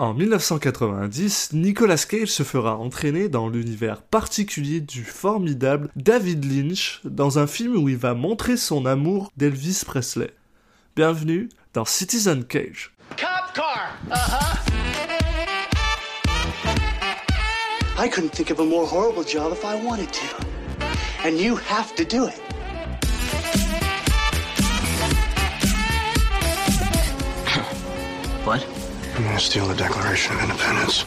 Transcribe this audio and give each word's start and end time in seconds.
En 0.00 0.14
1990, 0.14 1.50
Nicolas 1.52 2.06
Cage 2.08 2.28
se 2.30 2.42
fera 2.42 2.78
entraîner 2.78 3.28
dans 3.28 3.50
l'univers 3.50 4.00
particulier 4.00 4.80
du 4.80 5.04
formidable 5.04 5.90
David 5.94 6.42
Lynch 6.50 7.02
dans 7.04 7.38
un 7.38 7.46
film 7.46 7.76
où 7.76 7.86
il 7.90 7.98
va 7.98 8.14
montrer 8.14 8.56
son 8.56 8.86
amour 8.86 9.30
d'Elvis 9.36 9.82
Presley. 9.84 10.30
Bienvenue 10.96 11.50
dans 11.74 11.84
Citizen 11.84 12.44
Cage. 12.44 12.94
Cop 13.18 13.52
car. 13.54 13.90
Uh-huh. 14.10 14.56
I 18.02 18.08
couldn't 18.08 18.32
think 18.32 18.50
of 18.50 18.60
a 18.60 18.64
more 18.64 18.86
horrible 18.86 19.22
job 19.22 19.52
if 19.52 19.62
I 19.66 19.74
wanted 19.84 20.10
to. 20.12 20.24
And 21.26 21.32
you 21.38 21.56
have 21.56 21.94
to 21.96 22.06
do 22.06 22.26
it. 22.26 22.40
what? 28.46 28.79
I'm 29.20 29.26
gonna 29.26 29.38
steal 29.38 29.66
the 29.66 29.74
Declaration 29.74 30.34
of 30.34 30.40
Independence. 30.44 31.04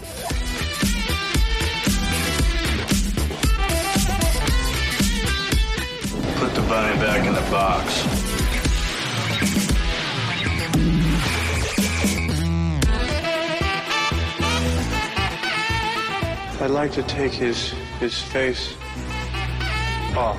Put 6.37 6.53
the 6.53 6.61
bunny 6.69 6.95
back 6.99 7.25
in 7.25 7.33
the 7.33 7.41
box. 7.49 8.05
I'd 16.61 16.69
like 16.69 16.91
to 16.91 17.01
take 17.01 17.31
his, 17.31 17.73
his 17.99 18.21
face 18.21 18.75
off. 20.15 20.37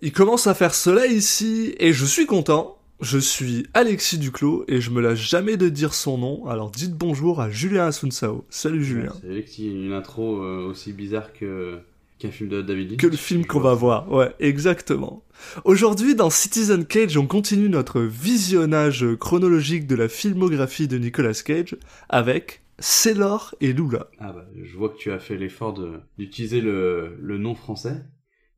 Il 0.00 0.12
commence 0.12 0.46
à 0.46 0.54
faire 0.54 0.74
soleil 0.74 1.12
ici 1.12 1.74
et 1.78 1.92
je 1.92 2.06
suis 2.06 2.24
content 2.24 2.77
je 3.00 3.18
suis 3.18 3.66
Alexis 3.74 4.18
Duclos 4.18 4.64
et 4.66 4.80
je 4.80 4.90
me 4.90 5.00
lâche 5.00 5.28
jamais 5.28 5.56
de 5.56 5.68
dire 5.68 5.94
son 5.94 6.18
nom, 6.18 6.46
alors 6.46 6.70
dites 6.70 6.94
bonjour 6.94 7.40
à 7.40 7.50
Julien 7.50 7.86
Asunsao. 7.86 8.44
Salut 8.50 8.84
Julien. 8.84 9.12
C'est 9.20 9.30
Alexis, 9.30 9.68
une 9.68 9.92
intro 9.92 10.42
euh, 10.42 10.66
aussi 10.68 10.92
bizarre 10.92 11.32
que 11.32 11.78
qu'un 12.18 12.32
film 12.32 12.48
de 12.48 12.62
David 12.62 12.90
Lynch. 12.90 13.00
Que 13.00 13.06
le 13.06 13.16
film 13.16 13.46
qu'on 13.46 13.60
va 13.60 13.74
voir, 13.74 14.10
ouais, 14.10 14.34
exactement. 14.40 15.22
Aujourd'hui, 15.64 16.16
dans 16.16 16.30
Citizen 16.30 16.84
Cage, 16.84 17.16
on 17.16 17.28
continue 17.28 17.68
notre 17.68 18.00
visionnage 18.00 19.06
chronologique 19.20 19.86
de 19.86 19.94
la 19.94 20.08
filmographie 20.08 20.88
de 20.88 20.98
Nicolas 20.98 21.40
Cage 21.44 21.76
avec 22.08 22.62
Sailor 22.80 23.54
et 23.60 23.72
Lula. 23.72 24.08
Ah 24.18 24.32
bah, 24.32 24.46
je 24.60 24.76
vois 24.76 24.88
que 24.88 24.98
tu 24.98 25.12
as 25.12 25.20
fait 25.20 25.36
l'effort 25.36 25.78
d'utiliser 26.18 26.60
le, 26.60 27.16
le 27.20 27.38
nom 27.38 27.54
français. 27.54 28.02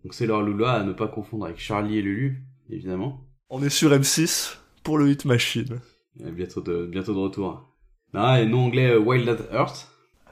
Donc 0.05 0.15
Sailor 0.15 0.41
et 0.41 0.47
Lula, 0.47 0.73
à 0.73 0.85
ne 0.85 0.95
pas 0.95 1.09
confondre 1.09 1.45
avec 1.45 1.59
Charlie 1.59 1.99
et 1.99 2.03
Lulu, 2.03 2.43
évidemment. 2.71 3.27
On 3.53 3.65
est 3.65 3.69
sur 3.69 3.91
M6 3.91 4.59
pour 4.85 4.97
le 4.97 5.11
Hit 5.11 5.25
Machine. 5.25 5.81
bientôt, 6.15 6.61
de, 6.61 6.89
retour. 7.11 7.69
Ah, 8.15 8.41
et 8.41 8.47
nom 8.47 8.67
anglais 8.67 8.93
euh, 8.93 9.01
Wild 9.01 9.29
Earth. 9.53 9.89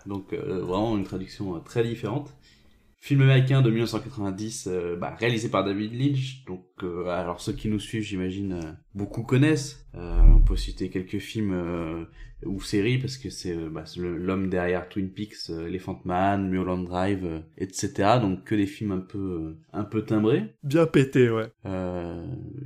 Donc 0.07 0.33
euh, 0.33 0.61
vraiment 0.61 0.97
une 0.97 1.03
traduction 1.03 1.57
euh, 1.57 1.59
très 1.59 1.83
différente. 1.83 2.33
Film 3.01 3.23
américain 3.23 3.63
de 3.63 3.71
1990, 3.71 4.69
bah, 5.01 5.15
réalisé 5.19 5.49
par 5.49 5.65
David 5.65 5.95
Lynch. 5.95 6.45
Donc, 6.47 6.65
alors 7.07 7.41
ceux 7.41 7.53
qui 7.53 7.69
nous 7.69 7.79
suivent, 7.79 8.03
j'imagine, 8.03 8.77
beaucoup 8.95 9.23
connaissent. 9.23 9.89
on 9.95 10.41
peut 10.41 10.57
citer 10.57 10.91
quelques 10.91 11.19
films 11.19 12.07
ou 12.45 12.61
séries 12.61 12.99
parce 12.99 13.17
que 13.17 13.31
c'est 13.31 13.55
bah, 13.55 13.85
l'homme 13.97 14.49
derrière 14.49 14.89
Twin 14.89 15.11
Peaks, 15.11 15.49
Elephant 15.49 16.01
Man, 16.05 16.49
Mulholland 16.49 16.85
Drive, 16.87 17.43
etc. 17.57 18.19
Donc 18.21 18.45
que 18.45 18.55
des 18.55 18.67
films 18.67 18.93
un 18.93 19.01
peu 19.01 19.57
un 19.73 19.85
peu 19.85 20.03
timbrés. 20.03 20.55
Bien 20.65 20.87
pété, 20.87 21.31
ouais. 21.31 21.53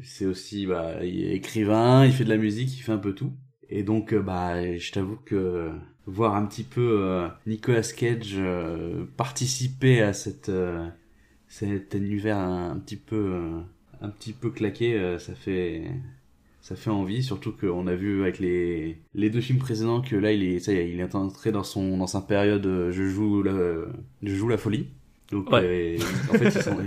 c'est 0.02 0.26
aussi 0.26 0.66
bah, 0.66 1.04
il 1.04 1.24
est 1.24 1.34
écrivain, 1.34 2.06
il 2.06 2.12
fait 2.12 2.24
de 2.24 2.30
la 2.30 2.38
musique, 2.38 2.74
il 2.76 2.80
fait 2.80 2.92
un 2.92 2.98
peu 2.98 3.14
tout. 3.14 3.32
Et 3.74 3.84
donc, 3.84 4.14
bah, 4.14 4.76
je 4.76 4.92
t'avoue 4.92 5.18
que 5.24 5.70
voir 6.06 6.34
un 6.34 6.44
petit 6.46 6.62
peu 6.62 6.98
euh, 7.02 7.28
Nicolas 7.46 7.82
Cage 7.82 8.34
euh, 8.36 9.04
participer 9.16 10.02
à 10.02 10.12
cette 10.12 10.50
euh, 10.50 10.86
cet 11.48 11.94
univers 11.94 12.38
un, 12.38 12.78
petit 12.78 12.96
peu 12.96 13.40
un 14.00 14.08
petit 14.08 14.32
peu 14.32 14.50
claqué 14.50 15.16
ça 15.18 15.34
fait 15.34 15.84
ça 16.60 16.76
fait 16.76 16.90
envie. 16.90 17.22
Surtout 17.22 17.52
qu'on 17.52 17.86
a 17.86 17.94
vu 17.94 18.22
avec 18.22 18.38
les 18.38 18.98
les 19.14 19.30
deux 19.30 19.40
films 19.40 19.58
précédents 19.58 20.00
que 20.00 20.16
là 20.16 20.32
il 20.32 20.42
est 20.42 20.58
ça 20.60 20.72
il 20.72 20.98
est 21.00 21.14
entré 21.14 21.52
dans 21.52 21.62
son 21.62 21.98
dans 21.98 22.06
sa 22.06 22.22
période 22.22 22.66
je 22.90 23.02
joue 23.02 23.42
la 23.42 23.52
je 24.22 24.34
joue 24.34 24.48
la 24.48 24.58
folie. 24.58 24.88
Donc 25.30 25.52
en 25.52 25.60
fait 25.60 25.98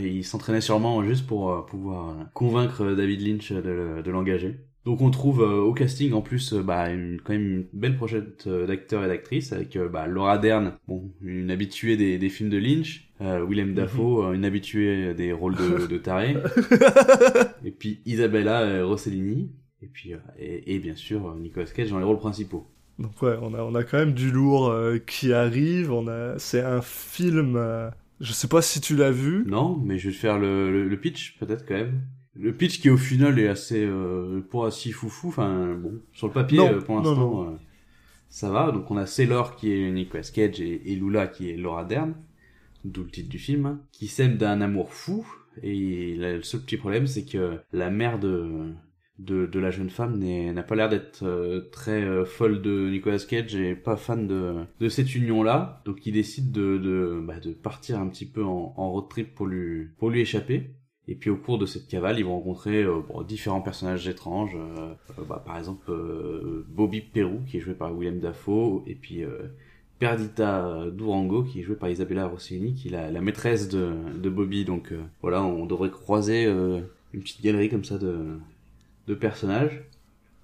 il 0.01 0.23
s'entraînait 0.23 0.61
sûrement 0.61 1.03
juste 1.03 1.27
pour 1.27 1.65
pouvoir 1.67 2.15
convaincre 2.33 2.93
David 2.93 3.21
Lynch 3.21 3.51
de, 3.51 4.01
de 4.03 4.11
l'engager 4.11 4.57
donc 4.85 5.01
on 5.01 5.09
trouve 5.09 5.41
euh, 5.41 5.61
au 5.61 5.73
casting 5.73 6.13
en 6.13 6.21
plus 6.21 6.53
euh, 6.53 6.61
bah, 6.61 6.91
une, 6.91 7.19
quand 7.19 7.33
même 7.33 7.41
une 7.41 7.65
belle 7.73 7.97
prochette 7.97 8.45
euh, 8.45 8.67
d'acteurs 8.67 9.03
et 9.03 9.07
d'actrices 9.07 9.51
avec 9.51 9.77
bah, 9.77 10.05
Laura 10.05 10.37
Dern, 10.37 10.73
bon, 10.87 11.11
une 11.23 11.49
habituée 11.49 11.97
des, 11.97 12.19
des 12.19 12.29
films 12.29 12.49
de 12.49 12.57
Lynch, 12.57 13.09
Willem 13.19 13.69
mhm. 13.69 13.75
Dafoe, 13.75 14.33
une 14.35 14.45
habituée 14.45 15.15
des 15.15 15.33
rôles 15.33 15.55
de, 15.55 15.87
de 15.87 15.97
taré, 15.97 16.37
et 17.65 17.71
puis 17.71 18.01
Isabella 18.05 18.85
Rossellini, 18.85 19.49
et 19.81 19.87
puis 19.87 20.13
et, 20.37 20.75
et, 20.75 20.79
bien 20.79 20.95
sûr 20.95 21.33
Nicolas 21.35 21.65
Cage 21.65 21.89
dans 21.89 21.97
les 21.97 22.05
rôles 22.05 22.19
principaux. 22.19 22.67
Donc 22.99 23.19
ouais, 23.21 23.37
on 23.41 23.53
a 23.53 23.63
on 23.63 23.73
a 23.73 23.83
quand 23.83 23.97
même 23.97 24.13
du 24.13 24.31
lourd 24.31 24.73
qui 25.07 25.33
arrive. 25.33 25.91
On 25.91 26.07
a 26.07 26.37
c'est 26.37 26.61
un 26.61 26.81
film. 26.81 27.57
je 28.19 28.33
sais 28.33 28.47
pas 28.47 28.61
si 28.61 28.81
tu 28.81 28.95
l'as 28.95 29.11
vu. 29.11 29.45
Non, 29.47 29.77
mais 29.83 29.97
je 29.97 30.09
vais 30.09 30.13
te 30.13 30.19
faire 30.19 30.37
le, 30.37 30.87
le 30.87 30.99
pitch 30.99 31.37
peut-être 31.39 31.65
quand 31.65 31.75
même. 31.75 32.01
Le 32.37 32.53
pitch 32.53 32.81
qui 32.81 32.89
au 32.89 32.97
final 32.97 33.39
est 33.39 33.47
assez 33.47 33.83
euh, 33.83 34.41
pas 34.51 34.69
si 34.71 34.91
foufou. 34.91 35.29
Enfin 35.29 35.75
bon, 35.75 36.01
sur 36.13 36.27
le 36.27 36.33
papier 36.33 36.59
euh, 36.59 36.81
pour 36.81 36.97
l'instant 36.97 37.43
euh, 37.43 37.55
ça 38.29 38.49
va. 38.49 38.71
Donc 38.71 38.91
on 38.91 38.97
a 38.97 39.05
Sailor 39.05 39.55
qui 39.55 39.71
est 39.71 39.91
Nicolas 39.91 40.23
Cage 40.23 40.59
et, 40.59 40.95
Lula 40.95 41.27
qui 41.27 41.49
est 41.49 41.55
Laura 41.55 41.85
Dern, 41.85 42.13
d'où 42.83 43.03
le 43.03 43.09
titre 43.09 43.29
du 43.29 43.39
film, 43.39 43.65
hein, 43.65 43.79
qui 43.91 44.07
s'aiment 44.07 44.37
d'un 44.37 44.61
amour 44.61 44.93
fou. 44.93 45.25
Et 45.63 46.15
le 46.17 46.41
seul 46.43 46.61
petit 46.61 46.77
problème 46.77 47.07
c'est 47.07 47.25
que 47.25 47.59
la 47.71 47.89
mère 47.89 48.19
de 48.19 48.73
de, 49.17 49.45
de 49.45 49.59
la 49.59 49.71
jeune 49.71 49.89
femme 49.89 50.19
n'a 50.19 50.63
pas 50.63 50.75
l'air 50.75 50.89
d'être 50.89 51.23
euh, 51.23 51.69
très 51.71 52.25
folle 52.25 52.61
de 52.61 52.89
Nicolas 52.89 53.19
Cage 53.19 53.55
et 53.55 53.73
pas 53.73 53.95
fan 53.95 54.27
de, 54.27 54.55
de 54.81 54.89
cette 54.89 55.15
union-là. 55.15 55.81
Donc 55.85 56.05
il 56.05 56.11
décide 56.11 56.51
de, 56.51 56.77
de, 56.77 57.21
bah, 57.25 57.39
de 57.39 57.53
partir 57.53 57.97
un 57.97 58.09
petit 58.09 58.25
peu 58.25 58.43
en, 58.43 58.73
en 58.75 58.91
road 58.91 59.07
trip 59.09 59.33
pour 59.33 59.47
lui, 59.47 59.87
pour 59.97 60.09
lui 60.09 60.19
échapper. 60.19 60.71
Et 61.07 61.15
puis 61.15 61.29
au 61.29 61.37
cours 61.37 61.57
de 61.57 61.65
cette 61.65 61.87
cavale, 61.87 62.17
ils 62.17 62.25
vont 62.25 62.35
rencontrer 62.35 62.83
euh, 62.83 63.01
différents 63.27 63.61
personnages 63.61 64.07
étranges. 64.07 64.55
Euh, 64.55 64.93
euh, 65.19 65.23
bah, 65.27 65.43
par 65.45 65.57
exemple, 65.57 65.91
Bobby 66.67 67.01
Perou, 67.01 67.41
qui 67.47 67.57
est 67.57 67.59
joué 67.59 67.73
par 67.73 67.95
William 67.95 68.19
Dafoe, 68.19 68.83
et 68.87 68.95
puis 68.95 69.23
Perdita 69.99 70.85
Durango, 70.91 71.43
qui 71.43 71.59
est 71.59 71.63
joué 71.63 71.75
par 71.75 71.89
Isabella 71.89 72.25
Rossellini, 72.25 72.73
qui 72.73 72.87
est 72.87 73.11
la, 73.11 73.21
maîtresse 73.21 73.69
de, 73.69 74.29
Bobby. 74.29 74.65
Donc 74.65 74.93
voilà, 75.21 75.43
on 75.43 75.65
devrait 75.65 75.91
croiser 75.91 76.45
une 76.45 77.21
petite 77.21 77.43
galerie 77.43 77.69
comme 77.69 77.85
ça 77.85 77.97
de, 77.97 78.39
de 79.07 79.13
personnages. 79.13 79.83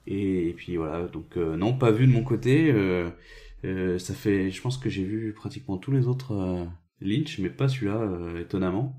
Et, 0.08 0.54
puis 0.58 0.78
voilà, 0.78 1.08
donc 1.08 1.36
non, 1.38 1.74
pas 1.74 1.92
vu 1.92 2.06
de 2.06 2.12
mon 2.12 2.24
côté. 2.24 2.74
ça 3.64 4.14
fait, 4.14 4.52
je 4.52 4.62
pense 4.62 4.78
que 4.78 4.90
j'ai 4.90 5.04
vu 5.04 5.34
pratiquement 5.34 5.78
tous 5.78 5.92
les 5.92 6.08
autres 6.08 6.68
Lynch, 7.02 7.40
mais 7.40 7.50
pas 7.50 7.68
celui-là, 7.68 8.08
étonnamment. 8.40 8.96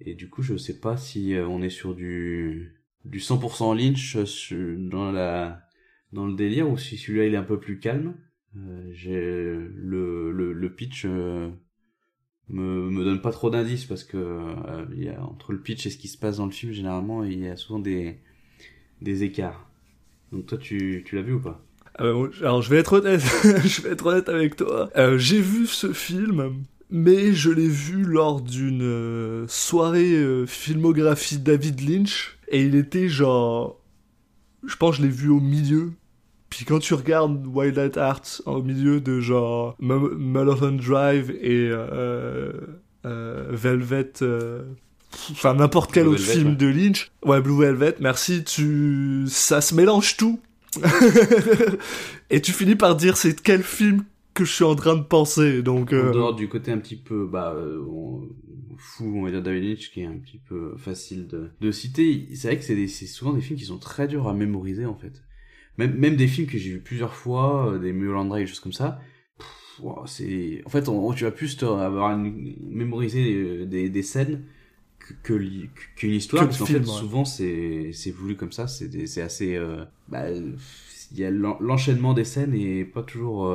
Et 0.00 0.14
du 0.14 0.28
coup, 0.28 0.42
je 0.42 0.56
sais 0.56 0.78
pas 0.80 0.96
si 0.96 1.34
euh, 1.34 1.46
on 1.46 1.62
est 1.62 1.70
sur 1.70 1.94
du 1.94 2.74
du 3.04 3.20
100% 3.20 3.74
Lynch 3.76 4.16
euh, 4.52 4.76
dans 4.78 5.10
la 5.12 5.62
dans 6.12 6.26
le 6.26 6.34
délire 6.34 6.68
ou 6.68 6.76
si 6.76 6.96
celui-là 6.96 7.26
il 7.26 7.34
est 7.34 7.38
un 7.38 7.42
peu 7.42 7.58
plus 7.60 7.78
calme. 7.78 8.14
Euh, 8.56 8.88
j'ai 8.92 9.20
le, 9.20 10.32
le, 10.32 10.52
le 10.52 10.74
pitch 10.74 11.04
me 11.04 11.60
me 12.48 13.04
donne 13.04 13.20
pas 13.20 13.32
trop 13.32 13.50
d'indices 13.50 13.84
parce 13.84 14.04
que 14.04 14.40
il 14.94 15.04
y 15.04 15.08
a 15.08 15.22
entre 15.22 15.52
le 15.52 15.60
pitch 15.60 15.86
et 15.86 15.90
ce 15.90 15.98
qui 15.98 16.08
se 16.08 16.18
passe 16.18 16.36
dans 16.38 16.46
le 16.46 16.52
film 16.52 16.72
généralement 16.72 17.24
il 17.24 17.40
y 17.40 17.48
a 17.48 17.56
souvent 17.56 17.78
des 17.78 18.18
des 19.02 19.24
écarts. 19.24 19.70
Donc 20.32 20.46
toi 20.46 20.58
tu 20.58 21.02
tu 21.04 21.16
l'as 21.16 21.22
vu 21.22 21.34
ou 21.34 21.40
pas? 21.40 21.62
Alors 21.98 22.62
je 22.62 22.70
vais 22.70 22.78
être 22.78 22.94
honnête, 22.94 23.20
je 23.42 23.82
vais 23.82 23.90
être 23.90 24.06
honnête 24.06 24.28
avec 24.28 24.56
toi. 24.56 24.90
j'ai 25.16 25.40
vu 25.40 25.66
ce 25.66 25.92
film 25.92 26.64
mais 26.90 27.32
je 27.32 27.50
l'ai 27.50 27.68
vu 27.68 28.04
lors 28.04 28.40
d'une 28.40 28.82
euh, 28.82 29.44
soirée 29.48 30.12
euh, 30.12 30.46
filmographie 30.46 31.38
David 31.38 31.88
Lynch, 31.88 32.38
et 32.48 32.62
il 32.62 32.74
était 32.74 33.08
genre... 33.08 33.80
Je 34.66 34.76
pense 34.76 34.96
que 34.96 35.02
je 35.02 35.06
l'ai 35.06 35.12
vu 35.12 35.28
au 35.28 35.40
milieu. 35.40 35.92
Puis 36.50 36.64
quand 36.64 36.78
tu 36.78 36.94
regardes 36.94 37.46
Wild 37.46 37.78
at 37.78 38.00
Heart 38.00 38.42
au 38.46 38.62
milieu 38.62 39.00
de 39.00 39.20
genre 39.20 39.76
Mulholland 39.80 40.80
Drive 40.80 41.30
et 41.40 41.68
euh, 41.70 42.52
euh 43.04 43.48
Velvet... 43.50 44.12
Enfin, 45.30 45.54
n'importe 45.54 45.92
quel 45.92 46.08
autre 46.08 46.22
film 46.22 46.56
de 46.56 46.66
Lynch. 46.66 47.10
Ouais, 47.24 47.40
Blue 47.40 47.58
Velvet, 47.58 47.96
merci, 48.00 48.44
tu... 48.44 49.24
Ça 49.28 49.60
se 49.60 49.74
mélange 49.74 50.16
tout. 50.16 50.40
et 52.30 52.40
tu 52.42 52.52
finis 52.52 52.76
par 52.76 52.96
dire 52.96 53.16
c'est 53.16 53.40
quel 53.40 53.62
film 53.62 54.04
que 54.36 54.44
je 54.44 54.52
suis 54.52 54.64
en 54.64 54.76
train 54.76 54.96
de 54.96 55.02
penser. 55.02 55.62
Donc, 55.62 55.92
euh... 55.92 56.10
En 56.10 56.12
dehors 56.12 56.34
du 56.34 56.48
côté 56.48 56.70
un 56.70 56.78
petit 56.78 56.96
peu 56.96 57.26
bah, 57.26 57.54
euh, 57.56 57.82
fou, 58.76 59.12
on 59.16 59.22
va 59.22 59.30
dire 59.30 59.42
David 59.42 59.64
Lynch, 59.64 59.90
qui 59.90 60.02
est 60.02 60.06
un 60.06 60.18
petit 60.18 60.38
peu 60.38 60.76
facile 60.76 61.26
de, 61.26 61.50
de 61.60 61.70
citer, 61.70 62.28
c'est 62.34 62.48
vrai 62.48 62.58
que 62.58 62.64
c'est 62.64 63.06
souvent 63.06 63.32
des 63.32 63.40
films 63.40 63.58
qui 63.58 63.64
sont 63.64 63.78
très 63.78 64.06
durs 64.06 64.28
à 64.28 64.34
mémoriser 64.34 64.84
en 64.84 64.94
fait. 64.94 65.22
même 65.78 65.94
même 65.94 66.16
des 66.16 66.28
films 66.28 66.46
que 66.46 66.58
j'ai 66.58 66.72
vu 66.72 66.80
plusieurs 66.80 67.14
fois, 67.14 67.78
des 67.80 67.92
Mulholland 67.92 68.32
des 68.34 68.46
choses 68.46 68.60
comme 68.60 68.72
ça. 68.72 69.00
c'est 70.06 70.62
en 70.66 70.68
fait 70.68 70.84
tu 71.16 71.24
vas 71.24 71.30
plus 71.30 71.62
avoir 71.62 72.10
une, 72.12 72.56
mémoriser 72.68 73.66
des, 73.66 73.88
des 73.88 74.02
scènes 74.02 74.44
que, 75.22 75.34
que, 75.96 76.06
l'histoire 76.06 76.44
parce 76.44 76.58
qu'en 76.58 76.66
fait 76.66 76.84
souvent 76.84 77.24
c'est 77.24 77.90
c'est 77.92 78.10
voulu 78.10 78.36
comme 78.36 78.50
ça 78.50 78.66
c'est 78.66 79.06
c'est 79.06 79.22
assez 79.22 79.54
euh, 79.54 79.84
bah 80.08 80.30
il 80.32 81.18
y 81.18 81.24
a 81.24 81.30
l'enchaînement 81.30 82.12
des 82.12 82.24
scènes 82.24 82.54
et 82.54 82.84
pas 82.84 83.02
toujours 83.02 83.46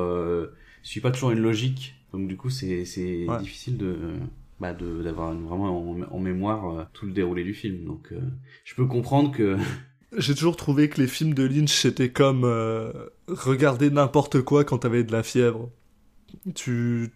euh, 0.82 0.86
suit 0.86 1.00
pas 1.00 1.10
toujours 1.10 1.30
une 1.30 1.40
logique 1.40 1.94
donc 2.12 2.28
du 2.28 2.36
coup 2.36 2.50
c'est 2.50 2.84
c'est 2.84 3.26
difficile 3.40 3.76
de 3.76 3.96
bah 4.60 4.72
de 4.72 5.02
d'avoir 5.02 5.34
vraiment 5.34 5.96
en, 6.10 6.20
mémoire 6.20 6.68
euh, 6.68 6.84
tout 6.92 7.06
le 7.06 7.12
déroulé 7.12 7.44
du 7.44 7.54
film 7.54 7.84
donc 7.84 8.08
euh, 8.12 8.20
je 8.64 8.74
peux 8.74 8.86
comprendre 8.86 9.32
que 9.32 9.56
j'ai 10.16 10.34
toujours 10.34 10.56
trouvé 10.56 10.88
que 10.88 11.00
les 11.00 11.08
films 11.08 11.34
de 11.34 11.44
Lynch 11.44 11.72
c'était 11.72 12.10
comme 12.10 12.44
regarder 13.28 13.90
n'importe 13.90 14.42
quoi 14.42 14.64
quand 14.64 14.78
t'avais 14.78 15.04
de 15.04 15.12
la 15.12 15.22
fièvre 15.22 15.70
tu 16.54 17.10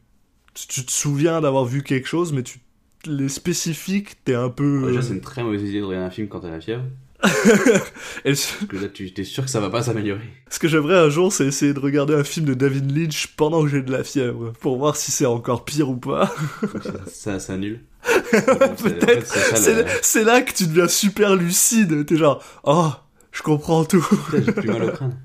tu 0.54 0.86
te 0.86 0.90
souviens 0.90 1.40
d'avoir 1.40 1.64
vu 1.64 1.82
quelque 1.82 2.08
chose 2.08 2.32
mais 2.32 2.42
tu 2.42 2.60
les 3.06 3.28
spécifiques, 3.28 4.24
t'es 4.24 4.34
un 4.34 4.48
peu. 4.48 4.86
déjà, 4.88 5.02
c'est 5.02 5.14
une 5.14 5.20
très 5.20 5.42
mauvaise 5.42 5.62
idée 5.62 5.80
de 5.80 5.84
regarder 5.84 6.06
un 6.06 6.10
film 6.10 6.28
quand 6.28 6.40
t'as 6.40 6.50
la 6.50 6.60
fièvre. 6.60 6.84
Parce 8.24 8.54
que 8.68 8.76
là, 8.76 8.88
tu 8.88 9.10
es 9.16 9.24
sûr 9.24 9.44
que 9.44 9.50
ça 9.50 9.60
va 9.60 9.70
pas 9.70 9.82
s'améliorer. 9.82 10.28
Ce 10.50 10.58
que 10.58 10.68
j'aimerais 10.68 10.98
un 10.98 11.08
jour, 11.08 11.32
c'est 11.32 11.46
essayer 11.46 11.72
de 11.72 11.80
regarder 11.80 12.14
un 12.14 12.24
film 12.24 12.46
de 12.46 12.54
David 12.54 12.96
Lynch 12.96 13.28
pendant 13.36 13.62
que 13.62 13.68
j'ai 13.68 13.82
de 13.82 13.90
la 13.90 14.04
fièvre, 14.04 14.52
pour 14.60 14.76
voir 14.76 14.96
si 14.96 15.10
c'est 15.10 15.26
encore 15.26 15.64
pire 15.64 15.88
ou 15.88 15.96
pas. 15.96 16.32
ça, 17.06 17.40
ça 17.40 17.54
annule. 17.54 17.80
Peut-être. 18.30 19.26
C'est 20.02 20.24
là 20.24 20.42
que 20.42 20.52
tu 20.52 20.66
deviens 20.66 20.88
super 20.88 21.34
lucide. 21.36 22.06
T'es 22.06 22.16
genre, 22.16 22.42
oh, 22.64 22.90
je 23.32 23.42
comprends 23.42 23.84
tout. 23.84 24.06
J'ai 24.32 24.52
plus 24.52 24.68
mal 24.68 24.84
au 24.84 24.90
crâne. 24.90 25.18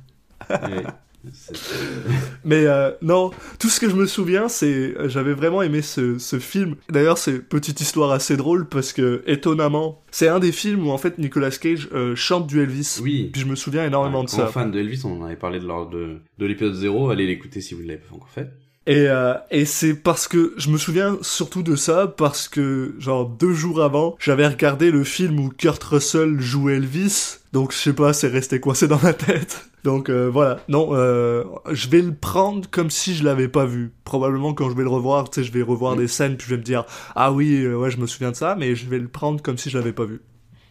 Mais 2.46 2.66
euh, 2.66 2.92
non, 3.02 3.32
tout 3.60 3.70
ce 3.70 3.80
que 3.80 3.90
je 3.90 3.96
me 3.96 4.06
souviens, 4.06 4.48
c'est 4.48 4.96
j'avais 5.08 5.34
vraiment 5.34 5.62
aimé 5.62 5.82
ce, 5.82 6.18
ce 6.18 6.40
film. 6.40 6.76
D'ailleurs, 6.90 7.18
c'est 7.18 7.40
petite 7.40 7.82
histoire 7.82 8.12
assez 8.12 8.38
drôle 8.38 8.68
parce 8.68 8.94
que 8.94 9.24
étonnamment, 9.28 10.02
c'est 10.12 10.28
un 10.28 10.40
des 10.40 10.52
films 10.52 10.88
où 10.88 10.92
en 10.92 10.98
fait 10.98 11.18
Nicolas 11.18 11.52
Cage 11.52 11.90
euh, 11.94 12.16
chante 12.16 12.48
du 12.48 12.62
Elvis. 12.62 13.00
Oui. 13.02 13.30
Puis 13.32 13.42
je 13.42 13.48
me 13.48 13.56
souviens 13.56 13.86
énormément 13.86 14.24
de 14.24 14.30
ça. 14.30 14.48
fan 14.48 14.72
de 14.72 14.80
Elvis, 14.80 15.02
on 15.06 15.22
en 15.22 15.26
avait 15.26 15.36
parlé 15.36 15.60
de 15.60 15.66
lors 15.66 15.90
de, 15.90 16.18
de 16.38 16.46
l'épisode 16.46 16.74
0. 16.74 17.10
Allez 17.10 17.28
l'écouter 17.28 17.62
si 17.62 17.74
vous 17.74 17.84
ne 17.84 17.88
l'avez 17.88 18.00
pas 18.00 18.16
encore 18.16 18.30
fait. 18.30 18.50
Et, 18.88 19.08
euh, 19.08 19.36
et 19.52 19.66
c'est 19.66 19.94
parce 19.94 20.28
que 20.28 20.56
je 20.58 20.70
me 20.72 20.78
souviens 20.78 21.18
surtout 21.22 21.62
de 21.62 21.76
ça 21.76 22.08
parce 22.08 22.48
que 22.48 22.96
genre 22.98 23.28
deux 23.28 23.54
jours 23.54 23.84
avant, 23.84 24.16
j'avais 24.20 24.48
regardé 24.48 24.90
le 24.90 25.04
film 25.04 25.40
où 25.40 25.50
Kurt 25.50 25.84
Russell 25.84 26.40
joue 26.40 26.70
Elvis. 26.70 27.38
Donc 27.54 27.74
je 27.74 27.78
sais 27.78 27.94
pas, 27.94 28.14
c'est 28.14 28.30
resté 28.30 28.60
coincé 28.60 28.88
dans 28.88 29.02
ma 29.02 29.14
tête. 29.14 29.70
Donc 29.84 30.10
euh, 30.10 30.30
voilà, 30.30 30.60
non, 30.70 30.90
euh, 30.92 31.44
je 31.72 31.90
vais 31.90 32.02
le 32.02 32.14
prendre 32.14 32.70
comme 32.70 32.90
si 32.90 33.14
je 33.14 33.24
l'avais 33.24 33.50
pas 33.50 33.66
vu. 33.66 33.92
Probablement 34.04 34.54
quand 34.54 34.70
je 34.70 34.76
vais 34.76 34.84
le 34.84 34.90
revoir, 34.90 35.30
tu 35.30 35.42
sais, 35.42 35.44
je 35.48 35.52
vais 35.52 35.62
revoir 35.62 35.96
mm. 35.96 36.00
des 36.00 36.08
scènes 36.08 36.38
puis 36.38 36.48
je 36.48 36.56
vais 36.56 36.60
me 36.60 36.64
dire 36.64 36.86
ah 37.16 37.34
oui, 37.34 37.64
euh, 37.64 37.76
ouais, 37.76 37.92
je 37.92 37.98
me 37.98 38.08
souviens 38.08 38.32
de 38.32 38.36
ça, 38.36 38.56
mais 38.56 38.76
je 38.76 38.88
vais 38.88 39.00
le 39.00 39.08
prendre 39.08 39.42
comme 39.42 39.58
si 39.58 39.70
je 39.70 39.78
l'avais 39.78 39.94
pas 39.94 40.06
vu. 40.06 40.22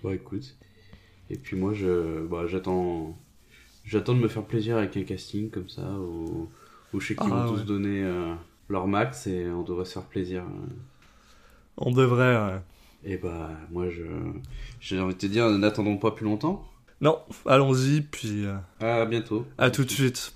Bah 0.03 0.15
écoute, 0.15 0.57
et 1.29 1.37
puis 1.37 1.57
moi 1.57 1.75
je, 1.75 2.25
bah 2.27 2.47
j'attends, 2.47 3.19
j'attends 3.85 4.15
de 4.15 4.21
me 4.21 4.29
faire 4.29 4.45
plaisir 4.45 4.79
avec 4.79 4.97
un 4.97 5.03
casting 5.03 5.51
comme 5.51 5.69
ça 5.69 5.83
ou 5.83 6.49
où 6.93 7.01
je 7.01 7.09
sais 7.09 7.15
qu'ils 7.15 7.29
vont 7.29 7.43
ah, 7.45 7.47
tous 7.49 7.65
donner 7.65 8.03
leur 8.71 8.87
max 8.87 9.27
et 9.27 9.51
on 9.51 9.63
devrait 9.63 9.85
se 9.85 9.95
faire 9.95 10.05
plaisir. 10.05 10.43
Euh. 10.43 10.73
On 11.77 11.91
devrait, 11.91 12.37
ouais. 12.37 12.61
Et 13.05 13.17
bah, 13.17 13.51
moi, 13.71 13.89
je 13.91 14.03
j'ai 14.81 15.01
envie 15.01 15.15
de 15.15 15.19
te 15.19 15.27
dire, 15.27 15.49
n'attendons 15.51 15.97
pas 15.97 16.13
plus 16.13 16.25
longtemps. 16.25 16.70
Non, 17.01 17.23
allons-y, 17.47 18.03
puis. 18.03 18.45
Euh, 18.45 18.57
à 18.81 19.07
bientôt. 19.07 19.47
À 19.57 19.71
tout 19.71 19.85
de 19.85 19.91
suite. 19.91 20.35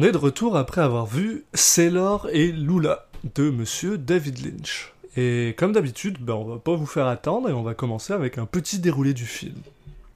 On 0.00 0.02
est 0.02 0.12
de 0.12 0.16
retour 0.16 0.56
après 0.56 0.80
avoir 0.80 1.04
vu 1.04 1.44
Sailor 1.52 2.26
et 2.32 2.52
Lula 2.52 3.06
de 3.34 3.50
Monsieur 3.50 3.98
David 3.98 4.42
Lynch. 4.42 4.94
Et 5.14 5.54
comme 5.58 5.72
d'habitude, 5.72 6.16
ben, 6.22 6.32
on 6.32 6.44
va 6.44 6.58
pas 6.58 6.74
vous 6.74 6.86
faire 6.86 7.06
attendre 7.06 7.50
et 7.50 7.52
on 7.52 7.62
va 7.62 7.74
commencer 7.74 8.14
avec 8.14 8.38
un 8.38 8.46
petit 8.46 8.78
déroulé 8.78 9.12
du 9.12 9.26
film. 9.26 9.56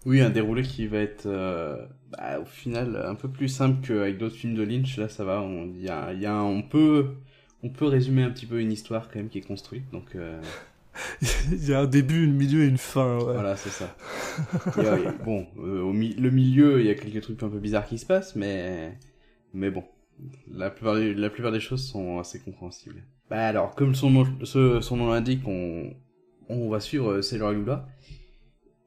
Oui, 0.06 0.22
un 0.22 0.30
déroulé 0.30 0.62
qui 0.62 0.86
va 0.86 1.00
être 1.00 1.26
euh, 1.26 1.76
bah, 2.12 2.40
au 2.40 2.46
final 2.46 3.04
un 3.06 3.14
peu 3.14 3.28
plus 3.28 3.48
simple 3.48 3.86
qu'avec 3.86 4.16
d'autres 4.16 4.36
films 4.36 4.54
de 4.54 4.62
Lynch. 4.62 4.96
Là, 4.96 5.10
ça 5.10 5.22
va. 5.22 5.42
On, 5.42 5.66
y 5.78 5.90
a, 5.90 6.14
y 6.14 6.24
a 6.24 6.42
on 6.42 6.62
peut, 6.62 7.08
on 7.62 7.68
peut 7.68 7.84
résumer 7.84 8.22
un 8.22 8.30
petit 8.30 8.46
peu 8.46 8.60
une 8.60 8.72
histoire 8.72 9.08
quand 9.08 9.16
même 9.16 9.28
qui 9.28 9.36
est 9.36 9.46
construite. 9.46 9.84
Donc, 9.92 10.14
euh... 10.14 10.40
il 11.52 11.68
y 11.68 11.74
a 11.74 11.80
un 11.80 11.86
début, 11.86 12.26
un 12.26 12.32
milieu 12.32 12.62
et 12.64 12.68
une 12.68 12.78
fin. 12.78 13.18
Ouais. 13.18 13.34
Voilà, 13.34 13.54
c'est 13.56 13.68
ça. 13.68 13.94
bon, 15.26 15.46
euh, 15.58 15.82
au 15.82 15.92
le 15.92 16.30
milieu, 16.30 16.80
il 16.80 16.86
y 16.86 16.90
a 16.90 16.94
quelques 16.94 17.20
trucs 17.20 17.42
un 17.42 17.50
peu 17.50 17.58
bizarres 17.58 17.86
qui 17.86 17.98
se 17.98 18.06
passent, 18.06 18.34
mais, 18.34 18.96
mais 19.54 19.70
bon, 19.70 19.84
la 20.50 20.70
plupart, 20.70 20.96
la 20.96 21.30
plupart 21.30 21.52
des 21.52 21.60
choses 21.60 21.86
sont 21.86 22.18
assez 22.18 22.40
compréhensibles. 22.40 23.02
Bah 23.30 23.46
alors, 23.46 23.74
comme 23.74 23.94
son 23.94 24.10
nom, 24.10 24.26
son 24.44 24.96
nom 24.96 25.08
l'indique, 25.08 25.46
on, 25.46 25.94
on 26.48 26.68
va 26.68 26.80
suivre 26.80 27.12
euh, 27.12 27.22
Sailor 27.22 27.52
et 27.52 27.54
Lula. 27.54 27.88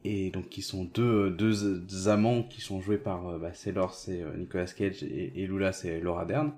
Et 0.04 0.30
donc, 0.30 0.50
qui 0.50 0.62
sont 0.62 0.86
deux, 0.86 1.32
deux, 1.32 2.08
amants 2.08 2.44
qui 2.44 2.62
sont 2.62 2.80
joués 2.80 2.98
par 2.98 3.28
euh, 3.28 3.40
bah, 3.40 3.54
Sailor, 3.54 3.94
c'est 3.94 4.22
euh, 4.22 4.38
Nicolas 4.38 4.66
Cage, 4.66 5.04
et, 5.04 5.48
Lula, 5.48 5.74
c'est 5.74 6.00
Laura 6.00 6.26
Dern. 6.26 6.54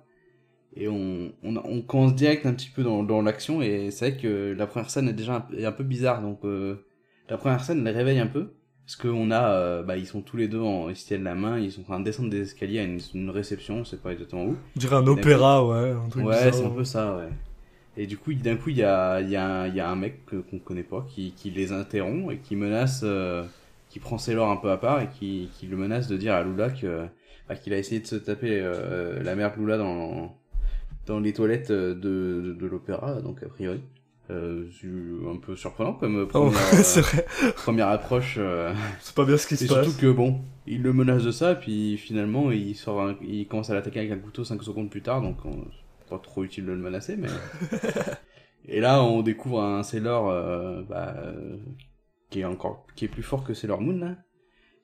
Et 0.75 0.87
on, 0.87 1.33
on, 1.43 1.81
commence 1.81 2.13
direct 2.13 2.45
un 2.45 2.53
petit 2.53 2.69
peu 2.69 2.83
dans, 2.83 3.03
dans 3.03 3.23
l'action, 3.23 3.61
et 3.61 3.89
c'est 3.89 4.11
vrai 4.11 4.21
que 4.21 4.53
la 4.55 4.67
première 4.67 4.89
scène 4.91 5.09
est 5.09 5.13
déjà 5.13 5.47
un, 5.49 5.57
est 5.57 5.65
un 5.65 5.71
peu 5.71 5.83
bizarre. 5.83 6.21
Donc, 6.21 6.41
la 7.27 7.37
première 7.37 7.63
scène 7.63 7.83
les 7.83 7.89
réveille 7.89 8.19
un 8.19 8.27
peu. 8.27 8.53
Parce 8.89 8.95
qu'on 8.95 9.29
a, 9.29 9.83
bah, 9.83 9.97
ils 9.97 10.07
sont 10.07 10.21
tous 10.21 10.35
les 10.35 10.47
deux 10.47 10.61
en, 10.61 10.89
ils 10.89 10.95
se 10.95 11.05
tiennent 11.05 11.23
la 11.23 11.35
main, 11.35 11.59
ils 11.59 11.71
sont 11.71 11.81
en 11.81 11.83
train 11.83 11.99
de 11.99 12.05
descendre 12.05 12.31
des 12.31 12.41
escaliers 12.41 12.79
à 12.79 12.83
une, 12.85 12.99
une 13.13 13.29
réception, 13.29 13.75
on 13.75 13.85
sait 13.85 13.97
pas 13.97 14.13
exactement 14.13 14.45
où. 14.45 14.55
On 14.75 14.79
dirait 14.79 14.95
un 14.95 15.05
opéra, 15.05 15.63
ouais. 15.63 15.91
Un 15.91 16.09
truc 16.09 16.25
ouais, 16.25 16.51
c'est 16.51 16.65
un 16.65 16.71
peu 16.71 16.83
ça, 16.83 17.15
ouais. 17.15 17.29
Et 17.97 18.07
du 18.07 18.17
coup, 18.17 18.33
d'un 18.33 18.55
coup, 18.55 18.69
il 18.69 18.77
y 18.77 18.83
a, 18.83 19.21
y, 19.21 19.35
a, 19.35 19.67
y 19.67 19.79
a 19.79 19.89
un 19.89 19.95
mec 19.95 20.25
qu'on 20.25 20.57
connaît 20.57 20.81
pas 20.81 21.05
qui, 21.07 21.33
qui 21.33 21.51
les 21.51 21.71
interrompt 21.71 22.31
et 22.31 22.37
qui 22.37 22.55
menace, 22.55 23.01
euh, 23.03 23.43
qui 23.89 23.99
prend 23.99 24.17
Sailor 24.17 24.49
un 24.49 24.55
peu 24.55 24.71
à 24.71 24.77
part 24.77 25.01
et 25.01 25.09
qui, 25.09 25.49
qui 25.53 25.67
le 25.67 25.77
menace 25.77 26.07
de 26.07 26.17
dire 26.17 26.33
à 26.33 26.41
Lula 26.41 26.69
que 26.69 27.05
bah, 27.47 27.55
qu'il 27.55 27.73
a 27.73 27.77
essayé 27.77 28.01
de 28.01 28.07
se 28.07 28.15
taper 28.15 28.59
euh, 28.59 29.21
la 29.21 29.35
mère 29.35 29.53
de 29.53 29.59
Lula 29.59 29.77
dans, 29.77 30.35
dans 31.05 31.19
les 31.19 31.33
toilettes 31.33 31.71
de, 31.71 31.93
de, 31.93 32.65
l'opéra, 32.65 33.21
donc 33.21 33.43
a 33.43 33.49
priori. 33.49 33.81
Euh, 34.31 34.69
un 35.27 35.37
peu 35.37 35.55
surprenant 35.55 35.93
comme 35.93 36.27
oh, 36.33 36.51
première, 36.51 37.53
première 37.55 37.87
approche. 37.87 38.35
Euh, 38.37 38.73
c'est 39.01 39.15
pas 39.15 39.25
bien 39.25 39.37
ce 39.37 39.47
qui 39.47 39.57
se 39.57 39.65
passe. 39.65 39.85
Surtout 39.85 39.99
que 39.99 40.11
bon, 40.11 40.41
il 40.67 40.83
le 40.83 40.93
menace 40.93 41.23
de 41.23 41.31
ça, 41.31 41.55
puis 41.55 41.97
finalement 41.97 42.51
il 42.51 42.75
sort, 42.75 43.13
il 43.23 43.47
commence 43.47 43.71
à 43.71 43.73
l'attaquer 43.73 43.99
avec 43.99 44.11
un 44.11 44.19
couteau 44.19 44.43
5 44.43 44.61
secondes 44.61 44.91
plus 44.91 45.01
tard, 45.01 45.23
donc 45.23 45.37
pas 46.09 46.19
trop 46.19 46.43
utile 46.43 46.65
de 46.67 46.71
le 46.73 46.77
menacer, 46.77 47.15
mais. 47.15 47.29
et 48.67 48.79
là, 48.79 49.03
on 49.03 49.23
découvre 49.23 49.63
un 49.63 49.81
Sailor 49.81 50.29
euh, 50.29 50.83
bah, 50.87 51.15
qui 52.29 52.41
est 52.41 52.45
encore 52.45 52.85
qui 52.95 53.05
est 53.05 53.09
plus 53.09 53.23
fort 53.23 53.43
que 53.43 53.55
Sailor 53.55 53.81
Moon 53.81 53.97
là, 53.97 54.15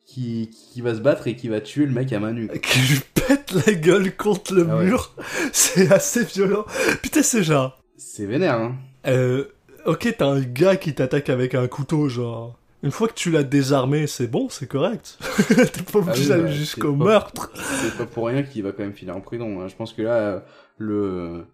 qui 0.05 0.49
qui 0.49 0.81
va 0.81 0.95
se 0.95 1.01
battre 1.01 1.27
et 1.27 1.35
qui 1.35 1.49
va 1.49 1.61
tuer 1.61 1.85
le 1.85 1.91
mec 1.91 2.11
à 2.13 2.19
main 2.19 2.31
nue. 2.31 2.49
Qui 2.63 2.79
lui 2.79 2.99
pète 3.13 3.51
la 3.67 3.73
gueule 3.75 4.15
contre 4.15 4.55
le 4.55 4.67
ah 4.67 4.81
mur. 4.81 5.15
C'est 5.51 5.91
assez 5.91 6.23
violent. 6.23 6.65
Putain, 7.03 7.21
c'est 7.21 7.43
genre. 7.43 7.79
C'est 7.95 8.25
vénère, 8.25 8.59
hein. 8.59 8.75
Euh, 9.07 9.45
ok, 9.85 10.15
t'as 10.17 10.27
un 10.27 10.41
gars 10.41 10.75
qui 10.75 10.93
t'attaque 10.93 11.29
avec 11.29 11.55
un 11.55 11.67
couteau, 11.67 12.09
genre. 12.09 12.57
Une 12.83 12.91
fois 12.91 13.07
que 13.07 13.13
tu 13.13 13.31
l'as 13.31 13.43
désarmé, 13.43 14.05
c'est 14.05 14.27
bon, 14.27 14.47
c'est 14.49 14.67
correct. 14.67 15.17
T'es 15.47 15.81
pas 15.81 15.91
ah 15.95 15.97
obligé 15.97 16.29
d'aller 16.29 16.43
bah, 16.43 16.51
jusqu'au 16.51 16.95
meurtre. 16.95 17.51
C'est 17.55 17.97
pas 17.97 18.05
pour 18.05 18.27
rien 18.27 18.43
qu'il 18.43 18.61
va 18.63 18.73
quand 18.73 18.83
même 18.83 18.93
filer 18.93 19.11
en 19.11 19.21
prison. 19.21 19.59
Hein. 19.59 19.67
Je 19.67 19.75
pense 19.75 19.91
que 19.93 20.03
là, 20.03 20.43
le, 20.77 21.45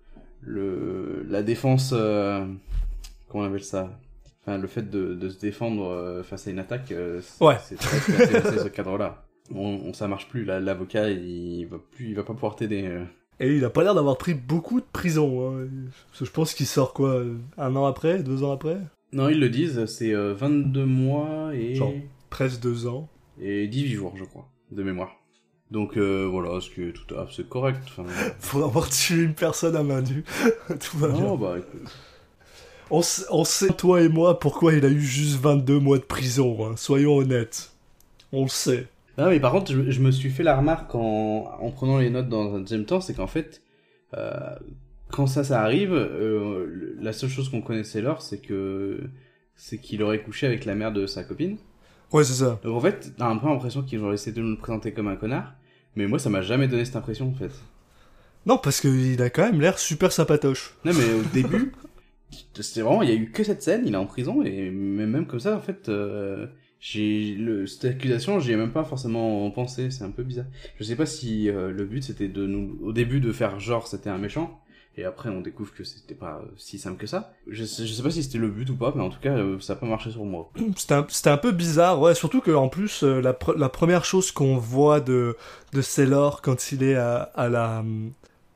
le, 0.41 1.25
la 1.29 1.41
défense, 1.41 1.93
euh, 1.95 2.45
comment 3.29 3.45
on 3.45 3.47
appelle 3.47 3.63
ça? 3.63 3.97
Enfin, 4.41 4.57
le 4.57 4.67
fait 4.67 4.89
de, 4.89 5.13
de 5.13 5.29
se 5.29 5.39
défendre 5.39 5.85
euh, 5.85 6.23
face 6.23 6.47
à 6.47 6.51
une 6.51 6.59
attaque, 6.59 6.91
euh, 6.91 7.21
ouais. 7.39 7.57
c'est 7.63 7.77
très 7.77 7.99
ce 8.63 8.67
cadre-là. 8.67 9.23
On, 9.53 9.93
ça 9.93 10.07
marche 10.09 10.27
plus. 10.27 10.43
L'avocat, 10.43 11.09
il 11.09 11.65
va 11.65 11.77
plus, 11.91 12.09
il 12.09 12.15
va 12.15 12.23
pas 12.23 12.33
pouvoir 12.33 12.55
t'aider. 12.55 12.89
Euh. 13.39 13.45
Et 13.45 13.55
il 13.57 13.65
a 13.65 13.69
pas 13.69 13.83
l'air 13.83 13.95
d'avoir 13.95 14.17
pris 14.17 14.33
beaucoup 14.33 14.79
de 14.79 14.85
prison. 14.91 15.55
Hein. 15.55 15.67
Je 16.19 16.29
pense 16.29 16.53
qu'il 16.53 16.65
sort 16.65 16.93
quoi 16.93 17.23
Un 17.57 17.75
an 17.75 17.85
après 17.85 18.23
Deux 18.23 18.43
ans 18.43 18.51
après? 18.51 18.77
Non, 19.13 19.29
ils 19.29 19.39
le 19.39 19.49
disent, 19.49 19.85
c'est 19.85 20.13
22 20.13 20.85
mois 20.85 21.51
et... 21.53 21.75
Genre, 21.75 21.93
presque 22.29 22.61
deux 22.61 22.87
ans. 22.87 23.09
Et 23.41 23.67
18 23.67 23.91
jours, 23.91 24.13
je 24.15 24.23
crois, 24.23 24.47
de 24.71 24.83
mémoire. 24.83 25.11
Donc 25.69 25.97
voilà, 25.97 26.61
ce 26.61 26.69
qui 26.69 26.83
est 26.83 26.93
tout 26.93 27.15
à 27.15 27.25
fait 27.27 27.43
correct. 27.43 27.79
Enfin... 27.87 28.05
Faut 28.39 28.63
avoir 28.63 28.89
tué 28.89 29.23
une 29.23 29.33
personne 29.33 29.75
à 29.75 29.83
main 29.83 30.01
nue. 30.01 30.23
tout 30.79 30.97
va 30.97 31.09
bien. 31.09 31.35
bah 31.35 31.55
écoute... 31.57 31.91
On, 32.93 33.01
sait, 33.45 33.69
toi 33.69 34.01
et 34.01 34.09
moi, 34.09 34.37
pourquoi 34.37 34.73
il 34.73 34.83
a 34.83 34.89
eu 34.89 34.99
juste 34.99 35.39
22 35.39 35.79
mois 35.79 35.97
de 35.97 36.03
prison, 36.03 36.65
hein. 36.65 36.75
soyons 36.75 37.15
honnêtes. 37.15 37.71
On 38.33 38.43
le 38.43 38.49
sait. 38.49 38.87
Non, 39.17 39.29
mais 39.29 39.39
par 39.39 39.51
contre, 39.51 39.71
je, 39.71 39.99
me 40.01 40.11
suis 40.11 40.29
fait 40.29 40.43
la 40.43 40.55
remarque 40.55 40.95
en, 40.95 41.57
en, 41.59 41.71
prenant 41.71 41.97
les 41.97 42.09
notes 42.09 42.29
dans 42.29 42.55
un 42.55 42.59
deuxième 42.59 42.85
temps, 42.85 43.01
c'est 43.01 43.13
qu'en 43.13 43.27
fait, 43.27 43.61
euh, 44.15 44.55
quand 45.09 45.27
ça, 45.27 45.43
ça 45.43 45.61
arrive, 45.61 45.93
euh, 45.93 46.95
la 46.99 47.13
seule 47.13 47.29
chose 47.29 47.49
qu'on 47.49 47.61
connaissait 47.61 48.01
lors, 48.01 48.21
c'est 48.21 48.39
que 48.39 49.01
c'est 49.55 49.77
qu'il 49.77 50.01
aurait 50.01 50.21
couché 50.21 50.47
avec 50.47 50.65
la 50.65 50.75
mère 50.75 50.91
de 50.91 51.05
sa 51.05 51.23
copine. 51.23 51.57
Ouais, 52.11 52.23
c'est 52.23 52.43
ça. 52.43 52.59
Donc 52.63 52.75
en 52.75 52.79
fait, 52.79 53.13
t'as 53.17 53.27
un 53.27 53.37
peu 53.37 53.47
l'impression 53.47 53.83
qu'ils 53.83 54.03
ont 54.03 54.11
essayé 54.11 54.35
de 54.35 54.41
nous 54.41 54.51
le 54.51 54.57
présenter 54.57 54.91
comme 54.91 55.07
un 55.07 55.15
connard, 55.15 55.53
mais 55.95 56.07
moi, 56.07 56.19
ça 56.19 56.29
m'a 56.29 56.41
jamais 56.41 56.67
donné 56.67 56.85
cette 56.85 56.95
impression, 56.95 57.29
en 57.29 57.33
fait. 57.33 57.51
Non, 58.45 58.57
parce 58.57 58.81
qu'il 58.81 59.21
a 59.21 59.29
quand 59.29 59.43
même 59.43 59.61
l'air 59.61 59.77
super 59.77 60.11
sympatoche. 60.11 60.75
Non, 60.83 60.93
mais 60.93 61.13
au 61.13 61.23
début, 61.33 61.73
c'était 62.53 62.81
vraiment, 62.81 63.01
il 63.03 63.09
y 63.09 63.11
a 63.11 63.15
eu 63.15 63.31
que 63.31 63.43
cette 63.43 63.61
scène, 63.61 63.83
il 63.85 63.93
est 63.93 63.97
en 63.97 64.05
prison, 64.05 64.41
et 64.41 64.71
même 64.71 65.27
comme 65.27 65.39
ça, 65.39 65.55
en 65.55 65.61
fait, 65.61 65.89
euh, 65.89 66.47
j'ai 66.81 67.35
le 67.35 67.67
cette 67.67 67.85
accusation 67.85 68.39
j'y 68.39 68.51
ai 68.51 68.55
même 68.55 68.71
pas 68.71 68.83
forcément 68.83 69.49
pensé 69.51 69.91
c'est 69.91 70.03
un 70.03 70.09
peu 70.09 70.23
bizarre. 70.23 70.47
Je 70.79 70.83
sais 70.83 70.95
pas 70.95 71.05
si 71.05 71.47
euh, 71.47 71.71
le 71.71 71.85
but 71.85 72.03
c'était 72.03 72.27
de 72.27 72.45
nous 72.47 72.77
au 72.81 72.91
début 72.91 73.19
de 73.21 73.31
faire 73.31 73.59
genre 73.59 73.87
c'était 73.87 74.09
un 74.09 74.17
méchant 74.17 74.59
et 74.97 75.05
après 75.05 75.29
on 75.29 75.41
découvre 75.41 75.71
que 75.75 75.83
c'était 75.83 76.15
pas 76.15 76.41
si 76.57 76.79
simple 76.79 76.97
que 76.97 77.05
ça. 77.05 77.33
Je 77.47 77.63
sais, 77.63 77.85
je 77.85 77.93
sais 77.93 78.01
pas 78.01 78.09
si 78.09 78.23
c'était 78.23 78.39
le 78.39 78.49
but 78.49 78.67
ou 78.71 78.75
pas 78.75 78.93
mais 78.95 79.03
en 79.03 79.11
tout 79.11 79.19
cas 79.19 79.37
euh, 79.37 79.59
ça 79.59 79.73
a 79.73 79.75
pas 79.75 79.85
marché 79.85 80.09
sur 80.09 80.25
moi. 80.25 80.51
C'était 80.75 80.95
un, 80.95 81.05
c'était 81.07 81.29
un 81.29 81.37
peu 81.37 81.51
bizarre 81.51 82.01
ouais 82.01 82.15
surtout 82.15 82.41
que 82.41 82.49
en 82.49 82.67
plus 82.67 83.03
euh, 83.03 83.21
la, 83.21 83.37
la 83.55 83.69
première 83.69 84.03
chose 84.03 84.31
qu'on 84.31 84.57
voit 84.57 85.01
de 85.01 85.37
de 85.73 85.81
Sailor 85.81 86.41
quand 86.41 86.71
il 86.71 86.81
est 86.81 86.95
à, 86.95 87.17
à 87.35 87.47
la 87.47 87.85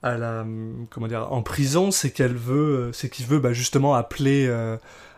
à 0.01 0.17
la 0.17 0.47
comment 0.89 1.07
dire 1.07 1.31
en 1.31 1.43
prison 1.43 1.91
c'est 1.91 2.09
qu'elle 2.09 2.35
veut 2.35 2.89
c'est 2.91 3.11
qu'il 3.11 3.27
veut 3.27 3.39
bah, 3.39 3.53
justement 3.53 3.93
appeler 3.93 4.51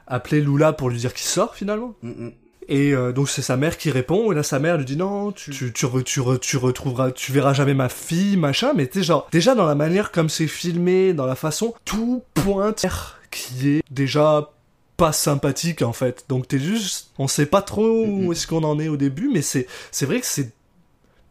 appeler 0.08 0.42
Lula 0.42 0.74
pour 0.74 0.90
lui 0.90 0.98
dire 0.98 1.14
qu'il 1.14 1.26
sort 1.26 1.56
finalement. 1.56 1.96
Mm, 2.02 2.10
mm. 2.10 2.32
Et 2.70 2.94
euh, 2.94 3.14
donc 3.14 3.30
c'est 3.30 3.42
sa 3.42 3.56
mère 3.56 3.78
qui 3.78 3.92
répond, 3.92 4.32
et 4.32 4.36
là 4.36 4.44
sa 4.44 4.60
mère 4.60 4.78
lui 4.78 4.86
dit 4.86 4.98
non, 4.98 5.32
tu, 5.32 5.52
tu, 5.52 5.72
tu, 5.72 5.88
tu, 6.04 6.22
tu 6.42 6.58
retrouveras, 6.58 7.12
tu 7.12 7.32
verras 7.32 7.54
jamais 7.54 7.74
ma 7.74 7.88
fille, 7.90 8.36
machin, 8.36 8.74
mais 8.76 8.88
tu 8.88 9.04
genre, 9.04 9.28
déjà 9.32 9.56
dans 9.56 9.66
la 9.66 9.76
manière 9.76 10.12
comme 10.12 10.30
c'est 10.30 10.48
filmé, 10.48 11.14
dans 11.14 11.26
la 11.26 11.36
façon, 11.36 11.74
tout 11.86 12.24
pointe 12.34 12.86
qui 13.32 13.70
est 13.70 13.84
déjà 13.90 14.52
pas 14.98 15.14
sympathique 15.14 15.82
en 15.82 15.94
fait. 15.94 16.26
Donc 16.28 16.48
t'es 16.48 16.60
juste, 16.60 17.12
on 17.18 17.28
sait 17.28 17.46
pas 17.46 17.62
trop 17.62 18.06
où 18.06 18.34
est-ce 18.34 18.48
qu'on 18.48 18.64
en 18.64 18.80
est 18.80 18.90
au 18.90 18.98
début, 18.98 19.30
mais 19.32 19.42
c'est, 19.42 19.68
c'est 19.92 20.06
vrai 20.06 20.20
que 20.20 20.26
c'est 20.26 20.52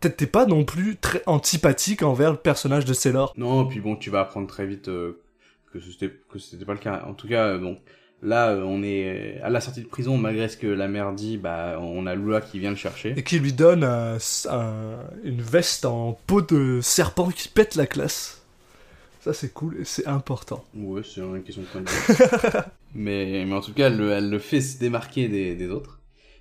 peut-être 0.01 0.17
t'es 0.17 0.27
pas 0.27 0.47
non 0.47 0.65
plus 0.65 0.97
très 0.97 1.23
antipathique 1.27 2.03
envers 2.03 2.31
le 2.31 2.37
personnage 2.37 2.85
de 2.85 2.95
Sailor. 2.95 3.35
Non, 3.37 3.67
puis 3.67 3.81
bon, 3.81 3.97
tu 3.97 4.11
vas 4.11 4.21
apprendre 4.21 4.47
très 4.47 4.67
vite 4.67 4.89
euh, 4.89 5.21
que 5.73 5.81
c'était 5.81 6.13
que 6.31 6.39
c'était 6.39 6.65
pas 6.65 6.75
le 6.75 6.79
cas. 6.79 7.05
En 7.07 7.15
tout 7.15 7.29
cas, 7.29 7.49
euh, 7.49 7.75
Là, 8.23 8.51
euh, 8.51 8.63
on 8.63 8.83
est 8.83 9.41
à 9.43 9.51
la 9.51 9.61
sortie 9.61 9.83
de 9.83 9.87
prison, 9.87 10.17
malgré 10.17 10.49
ce 10.49 10.57
que 10.57 10.67
la 10.67 10.89
mère 10.89 11.13
dit, 11.13 11.37
bah, 11.37 11.79
on 11.81 12.07
a 12.07 12.15
Lula 12.15 12.41
qui 12.41 12.59
vient 12.59 12.71
le 12.71 12.77
chercher. 12.77 13.15
Et 13.17 13.23
qui 13.23 13.39
lui 13.39 13.53
donne 13.53 13.85
une 13.85 15.41
veste 15.43 15.85
en 15.85 16.19
peau 16.27 16.43
de 16.43 16.81
serpent 16.83 17.31
qui 17.31 17.49
pète 17.49 17.75
la 17.75 17.87
classe. 17.87 18.43
Ça, 19.27 19.33
c'est 19.33 19.53
cool 19.53 19.79
et 19.81 19.85
c'est 19.85 20.07
important. 20.07 20.65
Ouais, 20.77 21.03
c'est 21.05 21.21
une 21.21 21.43
question 21.43 21.63
de 21.63 21.67
point 21.67 21.81
de 21.81 21.89
vue. 21.89 22.61
mais, 22.95 23.45
mais 23.45 23.55
en 23.55 23.61
tout 23.61 23.73
cas, 23.73 23.91
elle, 23.91 24.31
le 24.31 24.39
fait 24.39 24.61
se 24.61 24.79
démarquer 24.79 25.27
des, 25.27 25.69
autres. 25.69 25.99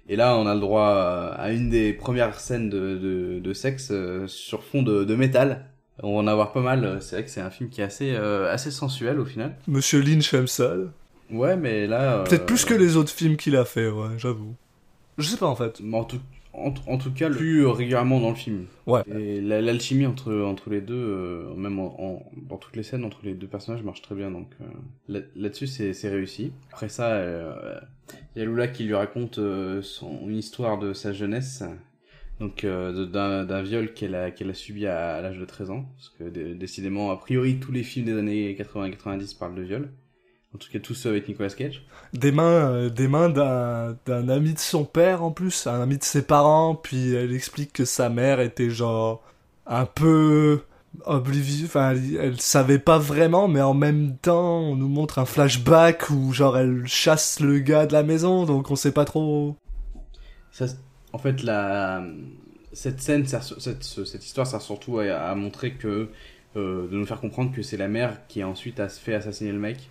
Et 0.08 0.16
là, 0.16 0.38
on 0.38 0.46
a 0.46 0.54
le 0.54 0.60
droit 0.60 1.34
à 1.36 1.52
une 1.52 1.72
des 1.72 1.94
premières 1.94 2.40
scènes 2.40 2.70
de, 2.70 3.40
de, 3.44 3.54
sexe 3.54 3.90
euh, 3.90 4.28
sur 4.28 4.64
fond 4.64 4.84
de, 4.84 5.04
de 5.04 5.16
métal. 5.16 5.66
On 6.04 6.14
va 6.14 6.20
en 6.20 6.28
avoir 6.28 6.52
pas 6.52 6.62
mal. 6.62 7.00
C'est 7.02 7.16
vrai 7.16 7.26
que 7.26 7.32
c'est 7.32 7.42
un 7.42 7.50
film 7.50 7.72
qui 7.72 7.82
est 7.82 7.86
assez, 7.86 8.12
euh, 8.14 8.54
assez 8.54 8.70
sensuel 8.70 9.20
au 9.20 9.26
final. 9.26 9.56
Monsieur 9.68 10.02
Lynch 10.02 10.32
aime 10.36 10.46
ça. 10.46 10.76
Ouais, 11.32 11.56
mais 11.56 11.88
là. 11.88 12.24
Peut-être 12.24 12.46
plus 12.46 12.66
que 12.66 12.74
euh, 12.74 12.78
les 12.78 12.98
autres 12.98 13.12
films 13.12 13.38
qu'il 13.38 13.56
a 13.56 13.66
fait, 13.66 13.90
ouais, 13.90 14.18
j'avoue. 14.18 14.56
Je 15.18 15.28
sais 15.28 15.38
pas 15.38 15.48
en 15.48 15.56
fait. 15.56 15.82
En 15.94 16.04
tout, 16.04 16.20
en, 16.54 16.98
tout 16.98 17.12
cas, 17.12 17.30
plus 17.30 17.66
régulièrement 17.66 18.20
dans 18.20 18.30
le 18.30 18.36
film. 18.36 18.66
Ouais. 18.86 19.02
Et 19.08 19.42
l'alchimie 19.42 20.06
entre, 20.06 20.34
entre 20.34 20.70
les 20.70 20.82
deux, 20.82 20.96
euh, 20.96 21.54
même 21.56 21.80
en, 21.80 22.24
dans 22.48 22.58
toutes 22.58 22.76
les 22.76 22.84
scènes 22.84 23.04
entre 23.04 23.20
les 23.24 23.34
deux 23.34 23.48
personnages, 23.48 23.84
marche 23.84 24.02
très 24.02 24.16
bien. 24.16 24.32
Donc 24.32 24.48
euh, 24.62 25.22
là-dessus, 25.36 25.68
c'est 25.68 26.10
réussi. 26.10 26.52
Après 26.72 26.90
ça, 26.90 27.22
il 28.36 28.40
y 28.40 28.42
a 28.42 28.46
Lula 28.46 28.68
qui 28.68 28.84
lui 28.84 28.96
raconte 28.96 29.40
son, 29.82 30.28
une 30.28 30.38
histoire 30.38 30.78
de 30.78 30.94
sa 30.94 31.14
jeunesse. 31.14 31.64
Donc 32.42 32.66
d'un 32.66 33.62
viol 33.62 33.94
qu'elle 33.94 34.16
a, 34.16 34.32
qu'elle 34.32 34.50
a 34.50 34.54
subi 34.54 34.86
à, 34.86 35.16
à 35.16 35.22
l'âge 35.22 35.40
de 35.40 35.46
13 35.46 35.72
ans. 35.72 35.86
Parce 35.96 36.10
que 36.10 36.54
décidément, 36.54 37.12
a 37.12 37.18
priori, 37.18 37.58
tous 37.60 37.72
les 37.72 37.84
films 37.84 38.06
des 38.06 38.18
années 38.18 38.54
80-90 38.54 39.38
parlent 39.38 39.56
de 39.56 39.64
viol. 39.64 39.90
En 40.56 40.58
tout 40.58 40.72
cas, 40.72 40.80
tout 40.80 40.94
ça 40.94 41.10
avec 41.10 41.28
Nicolas 41.28 41.50
Cage. 41.50 41.84
Des 42.14 42.32
mains, 42.32 42.72
euh, 42.72 42.90
des 42.90 43.10
mains 43.10 43.28
d'un 43.28 44.30
ami 44.30 44.54
de 44.54 44.60
son 44.60 44.86
père 44.86 45.22
en 45.22 45.32
plus, 45.32 45.68
un 45.68 45.82
ami 45.82 45.98
de 45.98 46.04
ses 46.06 46.22
parents. 46.22 46.76
Puis 46.76 47.14
elle 47.14 47.34
explique 47.34 47.74
que 47.74 47.84
sa 47.84 48.08
mère 48.08 48.40
était 48.40 48.70
genre 48.70 49.22
un 49.66 49.86
peu 49.86 50.62
oblivieux. 51.04 51.66
Enfin, 51.66 51.94
elle, 51.94 52.40
savait 52.40 52.80
pas 52.80 52.98
vraiment, 52.98 53.50
mais 53.50 53.60
en 53.60 53.74
même 53.74 54.16
temps, 54.16 54.60
on 54.60 54.78
nous 54.78 54.88
montre 54.88 55.20
un 55.20 55.26
flashback 55.26 56.10
où 56.10 56.32
genre 56.32 56.58
elle 56.58 56.88
chasse 56.88 57.42
le 57.42 57.60
gars 57.60 57.86
de 57.86 57.92
la 57.92 58.04
maison, 58.04 58.46
donc 58.46 58.72
on 58.72 58.78
sait 58.78 58.94
pas 58.94 59.04
trop. 59.04 59.58
Ça, 60.52 60.68
en 61.12 61.18
fait, 61.18 61.44
la 61.44 62.02
cette 62.72 63.02
scène, 63.02 63.26
cette, 63.26 63.84
cette 63.84 64.26
histoire 64.26 64.48
sert 64.48 64.62
surtout 64.62 65.00
à, 65.00 65.36
montrer 65.36 65.74
que 65.74 66.08
euh, 66.56 66.88
de 66.88 66.96
nous 66.96 67.06
faire 67.06 67.20
comprendre 67.20 67.54
que 67.54 67.62
c'est 67.62 67.76
la 67.76 67.90
mère 67.90 68.26
qui 68.30 68.42
ensuite 68.42 68.80
a 68.80 68.88
fait 68.88 69.16
assassiner 69.16 69.52
le 69.52 69.60
mec 69.60 69.90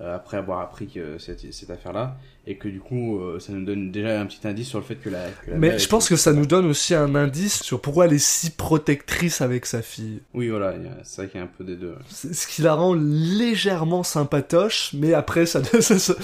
après 0.00 0.36
avoir 0.36 0.60
appris 0.60 0.86
que 0.88 1.18
cette, 1.18 1.52
cette 1.52 1.70
affaire-là, 1.70 2.16
et 2.48 2.56
que 2.56 2.66
du 2.66 2.80
coup, 2.80 3.20
euh, 3.20 3.38
ça 3.40 3.52
nous 3.52 3.64
donne 3.64 3.90
déjà 3.90 4.18
un 4.18 4.24
petit 4.24 4.48
indice 4.48 4.68
sur 4.68 4.78
le 4.78 4.84
fait 4.84 4.94
que 4.96 5.10
la. 5.10 5.26
Mais 5.54 5.78
je 5.78 5.86
pense 5.86 6.08
que 6.08 6.16
ça 6.16 6.32
nous 6.32 6.46
donne 6.46 6.64
aussi 6.64 6.94
un 6.94 7.14
indice 7.14 7.62
sur 7.62 7.80
pourquoi 7.80 8.06
elle 8.06 8.14
est 8.14 8.18
si 8.18 8.50
protectrice 8.50 9.42
avec 9.42 9.66
sa 9.66 9.82
fille. 9.82 10.20
Oui, 10.32 10.48
voilà, 10.48 10.74
c'est 11.02 11.22
vrai 11.22 11.30
qu'il 11.30 11.40
y 11.40 11.42
a 11.42 11.44
un 11.44 11.50
peu 11.58 11.62
des 11.62 11.76
deux. 11.76 11.94
Ce 12.08 12.46
qui 12.46 12.62
la 12.62 12.74
rend 12.74 12.94
légèrement 12.94 14.02
sympatoche, 14.02 14.94
mais 14.94 15.12
après, 15.12 15.44
ça, 15.44 15.62
ça, 15.80 15.98
ça, 15.98 16.16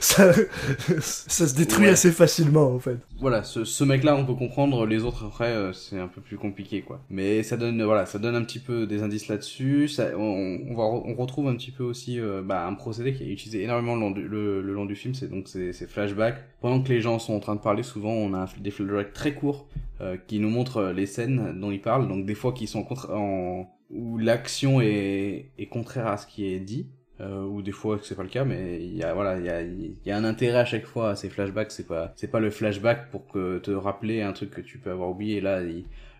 ça, 0.00 1.46
se 1.46 1.54
détruit 1.54 1.86
assez 1.86 2.10
facilement, 2.10 2.74
en 2.74 2.80
fait. 2.80 2.98
Voilà, 3.20 3.44
ce, 3.44 3.64
ce 3.64 3.84
mec-là, 3.84 4.16
on 4.16 4.26
peut 4.26 4.34
comprendre, 4.34 4.84
les 4.84 5.04
autres, 5.04 5.26
après, 5.26 5.52
euh, 5.52 5.72
c'est 5.72 6.00
un 6.00 6.08
peu 6.08 6.20
plus 6.20 6.38
compliqué, 6.38 6.82
quoi. 6.82 7.00
Mais 7.08 7.44
ça 7.44 7.56
donne, 7.56 7.84
voilà, 7.84 8.04
ça 8.04 8.18
donne 8.18 8.34
un 8.34 8.42
petit 8.42 8.58
peu 8.58 8.86
des 8.88 9.04
indices 9.04 9.28
là-dessus. 9.28 9.88
On, 10.18 10.58
on, 10.68 10.74
va, 10.74 10.82
on 10.82 11.14
retrouve 11.14 11.46
un 11.46 11.54
petit 11.54 11.70
peu 11.70 11.84
aussi 11.84 12.18
bah, 12.44 12.66
un 12.66 12.74
procès 12.74 13.12
qui 13.12 13.22
est 13.22 13.32
utilisé 13.32 13.62
énormément 13.62 13.94
le 13.94 14.00
long 14.00 14.10
du, 14.10 14.26
le, 14.26 14.60
long 14.60 14.86
du 14.86 14.96
film, 14.96 15.14
c'est 15.14 15.30
donc 15.30 15.51
ces, 15.72 15.86
flashbacks. 15.86 16.42
Pendant 16.60 16.82
que 16.82 16.88
les 16.88 17.00
gens 17.00 17.18
sont 17.18 17.34
en 17.34 17.40
train 17.40 17.54
de 17.54 17.60
parler, 17.60 17.82
souvent 17.82 18.12
on 18.12 18.34
a 18.34 18.46
des 18.60 18.70
flashbacks 18.70 19.12
très 19.12 19.34
courts 19.34 19.68
euh, 20.00 20.16
qui 20.26 20.38
nous 20.38 20.50
montrent 20.50 20.78
euh, 20.78 20.92
les 20.92 21.06
scènes 21.06 21.58
dont 21.60 21.70
ils 21.70 21.80
parlent, 21.80 22.08
donc 22.08 22.26
des 22.26 22.34
fois 22.34 22.52
qui 22.52 22.66
sont 22.66 22.86
en, 23.10 23.66
où 23.90 24.18
l'action 24.18 24.80
est, 24.80 25.50
est 25.58 25.66
contraire 25.66 26.06
à 26.06 26.16
ce 26.16 26.26
qui 26.26 26.46
est 26.46 26.60
dit. 26.60 26.88
Euh, 27.20 27.44
ou 27.44 27.60
des 27.60 27.72
fois 27.72 28.00
c'est 28.02 28.16
pas 28.16 28.22
le 28.22 28.30
cas 28.30 28.44
mais 28.44 28.82
il 28.82 28.96
y 28.96 29.02
a 29.04 29.12
voilà 29.12 29.38
il 29.38 29.44
y 29.44 29.50
a, 29.50 29.62
y 29.62 30.10
a 30.10 30.16
un 30.16 30.24
intérêt 30.24 30.60
à 30.60 30.64
chaque 30.64 30.86
fois 30.86 31.10
à 31.10 31.14
ces 31.14 31.28
flashbacks 31.28 31.70
c'est 31.70 31.86
pas 31.86 32.10
c'est 32.16 32.30
pas 32.30 32.40
le 32.40 32.50
flashback 32.50 33.10
pour 33.10 33.28
que 33.28 33.58
te 33.58 33.70
rappeler 33.70 34.22
un 34.22 34.32
truc 34.32 34.50
que 34.50 34.62
tu 34.62 34.78
peux 34.78 34.90
avoir 34.90 35.10
oublié 35.10 35.42
là 35.42 35.60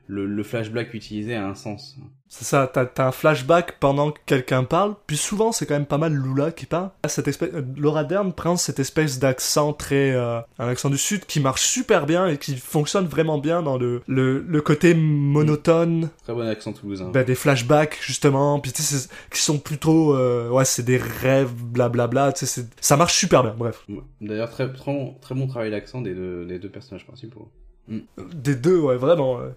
le, 0.07 0.27
le, 0.27 0.43
flashback 0.43 0.95
utilisé 0.95 1.35
a 1.35 1.47
un 1.47 1.55
sens. 1.55 1.97
C'est 2.29 2.45
ça, 2.45 2.71
t'as 2.73 2.87
as 2.97 3.07
un 3.07 3.13
flashback 3.13 3.79
pendant 3.79 4.11
que 4.11 4.19
quelqu'un 4.27 4.65
parle, 4.65 4.95
puis 5.07 5.17
souvent 5.17 5.53
c'est 5.53 5.67
quand 5.67 5.75
même 5.75 5.87
pas 5.87 5.99
mal 5.99 6.15
Lula 6.15 6.51
qui 6.51 6.67
parle. 6.67 6.91
Cette 7.07 7.29
espèce, 7.29 7.51
euh, 7.53 7.63
Laura 7.77 8.05
Dern 8.05 8.33
prend 8.33 8.57
cette 8.57 8.79
espèce 8.79 9.19
d'accent 9.19 9.73
très, 9.73 10.13
euh, 10.13 10.41
un 10.59 10.69
accent 10.69 10.91
du 10.91 10.99
sud 10.99 11.27
qui 11.27 11.41
marche 11.41 11.63
super 11.63 12.07
bien 12.07 12.27
et 12.27 12.39
qui 12.39 12.57
fonctionne 12.57 13.07
vraiment 13.07 13.39
bien 13.39 13.63
dans 13.63 13.77
le, 13.77 14.03
le, 14.07 14.41
le 14.41 14.61
côté 14.61 14.95
monotone. 14.95 16.11
Très 16.23 16.33
bon 16.33 16.47
accent 16.49 16.73
toulousain. 16.73 17.11
Ben, 17.11 17.25
des 17.25 17.35
flashbacks 17.35 17.99
justement, 18.01 18.61
puis 18.61 18.73
tu 18.73 18.83
sais, 18.83 19.09
qui 19.31 19.41
sont 19.41 19.59
plutôt, 19.59 20.17
euh, 20.17 20.49
ouais, 20.49 20.65
c'est 20.65 20.85
des 20.85 20.97
rêves, 20.97 21.53
blablabla, 21.53 22.33
tu 22.33 22.47
sais, 22.47 22.67
ça 22.81 22.97
marche 22.97 23.15
super 23.15 23.43
bien, 23.43 23.55
bref. 23.57 23.87
D'ailleurs, 24.21 24.51
très, 24.51 24.73
très, 24.73 24.93
bon, 24.93 25.15
très 25.21 25.35
bon 25.35 25.47
travail 25.47 25.71
d'accent 25.71 26.01
des 26.01 26.15
deux, 26.15 26.47
des 26.47 26.59
deux 26.59 26.71
personnages 26.71 27.07
principaux. 27.07 27.51
Des 27.89 28.55
deux, 28.55 28.79
ouais, 28.79 28.97
vraiment. 28.97 29.37
Ouais. 29.37 29.51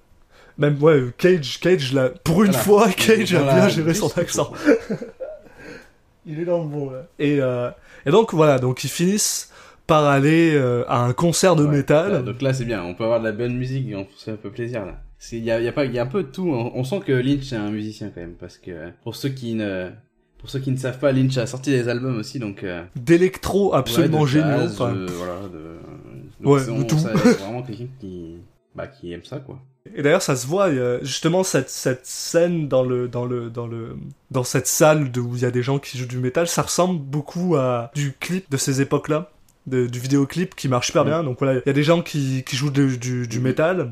Même, 0.58 0.82
ouais, 0.82 1.04
Cage, 1.18 1.60
Cage, 1.60 1.94
là, 1.94 2.10
pour 2.24 2.44
une 2.44 2.54
fois, 2.54 2.90
Cage 2.90 3.34
a 3.34 3.44
bien 3.44 3.68
géré 3.68 3.94
son 3.94 4.10
accent. 4.18 4.52
Il 6.26 6.40
est 6.40 6.46
dans 6.46 6.64
le 6.64 6.70
bon, 6.70 6.90
là. 6.90 7.08
Et, 7.20 7.40
euh, 7.42 7.70
et 8.06 8.12
donc, 8.12 8.34
voilà, 8.34 8.58
donc 8.58 8.84
ils 8.84 8.90
finissent 8.90 9.52
par 9.86 10.06
aller 10.06 10.56
euh, 10.56 10.84
à 10.88 11.04
un 11.04 11.14
concert 11.14 11.56
de 11.56 11.68
métal. 11.68 12.24
donc 12.24 12.42
là, 12.42 12.54
c'est 12.54 12.66
bien, 12.66 12.84
on 12.84 12.96
peut 12.96 13.04
avoir 13.04 13.20
de 13.20 13.26
la 13.26 13.32
bonne 13.32 13.56
musique, 13.56 13.88
on 13.96 14.08
se 14.16 14.26
fait 14.26 14.32
un 14.32 14.38
peu 14.38 14.50
plaisir, 14.50 14.86
là. 14.86 15.00
Il 15.32 15.44
y 15.44 15.52
a, 15.52 15.60
y, 15.60 15.68
a 15.68 15.72
pas, 15.72 15.86
y 15.86 15.98
a 15.98 16.04
un 16.04 16.08
peu 16.08 16.24
de 16.24 16.28
tout, 16.28 16.50
on, 16.50 16.84
sent 16.84 17.02
que 17.06 17.12
Lynch 17.12 17.52
est 17.52 17.56
un 17.56 17.72
musicien, 17.72 18.12
quand 18.14 18.22
même, 18.22 18.36
parce 18.40 18.58
que 18.58 18.92
pour 19.04 19.16
ceux 19.16 19.30
qui 19.30 19.56
ne 19.56 19.90
pour 20.38 20.52
ceux 20.52 20.60
qui 20.60 20.70
ne 20.70 20.78
savent 20.78 21.00
pas, 21.00 21.12
Lynch 21.12 21.38
a 21.38 21.48
sorti 21.48 21.72
des 21.72 21.88
albums 21.88 22.20
aussi, 22.20 22.38
donc. 22.38 22.64
Euh, 22.64 22.84
D'électro 22.96 23.74
absolument 23.74 24.22
ouais. 24.22 24.40
Enfin... 24.40 24.94
voilà, 24.94 25.40
de. 25.52 26.48
ouais, 26.48 26.80
de 26.80 26.84
tout. 26.84 26.98
vraiment 26.98 27.64
quelqu'un 27.64 27.88
qui, 28.00 28.36
bah, 28.76 28.86
qui 28.86 29.12
aime 29.12 29.24
ça, 29.24 29.40
quoi. 29.40 29.60
Et 29.94 30.02
d'ailleurs, 30.02 30.22
ça 30.22 30.36
se 30.36 30.48
voit, 30.48 30.70
justement, 31.04 31.44
cette, 31.44 31.70
cette 31.70 32.06
scène 32.06 32.68
dans 32.68 32.84
le, 32.84 33.08
dans 33.08 33.26
le, 33.26 33.50
dans 33.50 33.68
le, 33.68 33.98
dans 34.32 34.44
cette 34.44 34.68
salle 34.68 35.12
où 35.18 35.36
il 35.36 35.42
y 35.42 35.46
a 35.46 35.52
des 35.52 35.62
gens 35.62 35.78
qui 35.78 35.98
jouent 35.98 36.08
du 36.08 36.18
métal, 36.18 36.48
ça 36.48 36.64
ressemble 36.64 37.00
beaucoup 37.00 37.56
à 37.56 37.92
du 37.94 38.14
clip 38.20 38.50
de 38.50 38.58
ces 38.58 38.82
époques-là 38.82 39.32
du 39.68 40.00
vidéoclip 40.00 40.56
qui 40.56 40.68
marche 40.68 40.88
super 40.88 41.06
bien. 41.06 41.24
Donc 41.24 41.40
voilà, 41.40 41.60
il 41.60 41.64
y 41.66 41.70
a 41.70 41.74
des 41.74 41.84
gens 41.84 42.02
qui, 42.02 42.44
qui 42.46 42.56
jouent 42.56 42.72
du, 42.72 42.98
du, 43.28 43.40
métal 43.40 43.92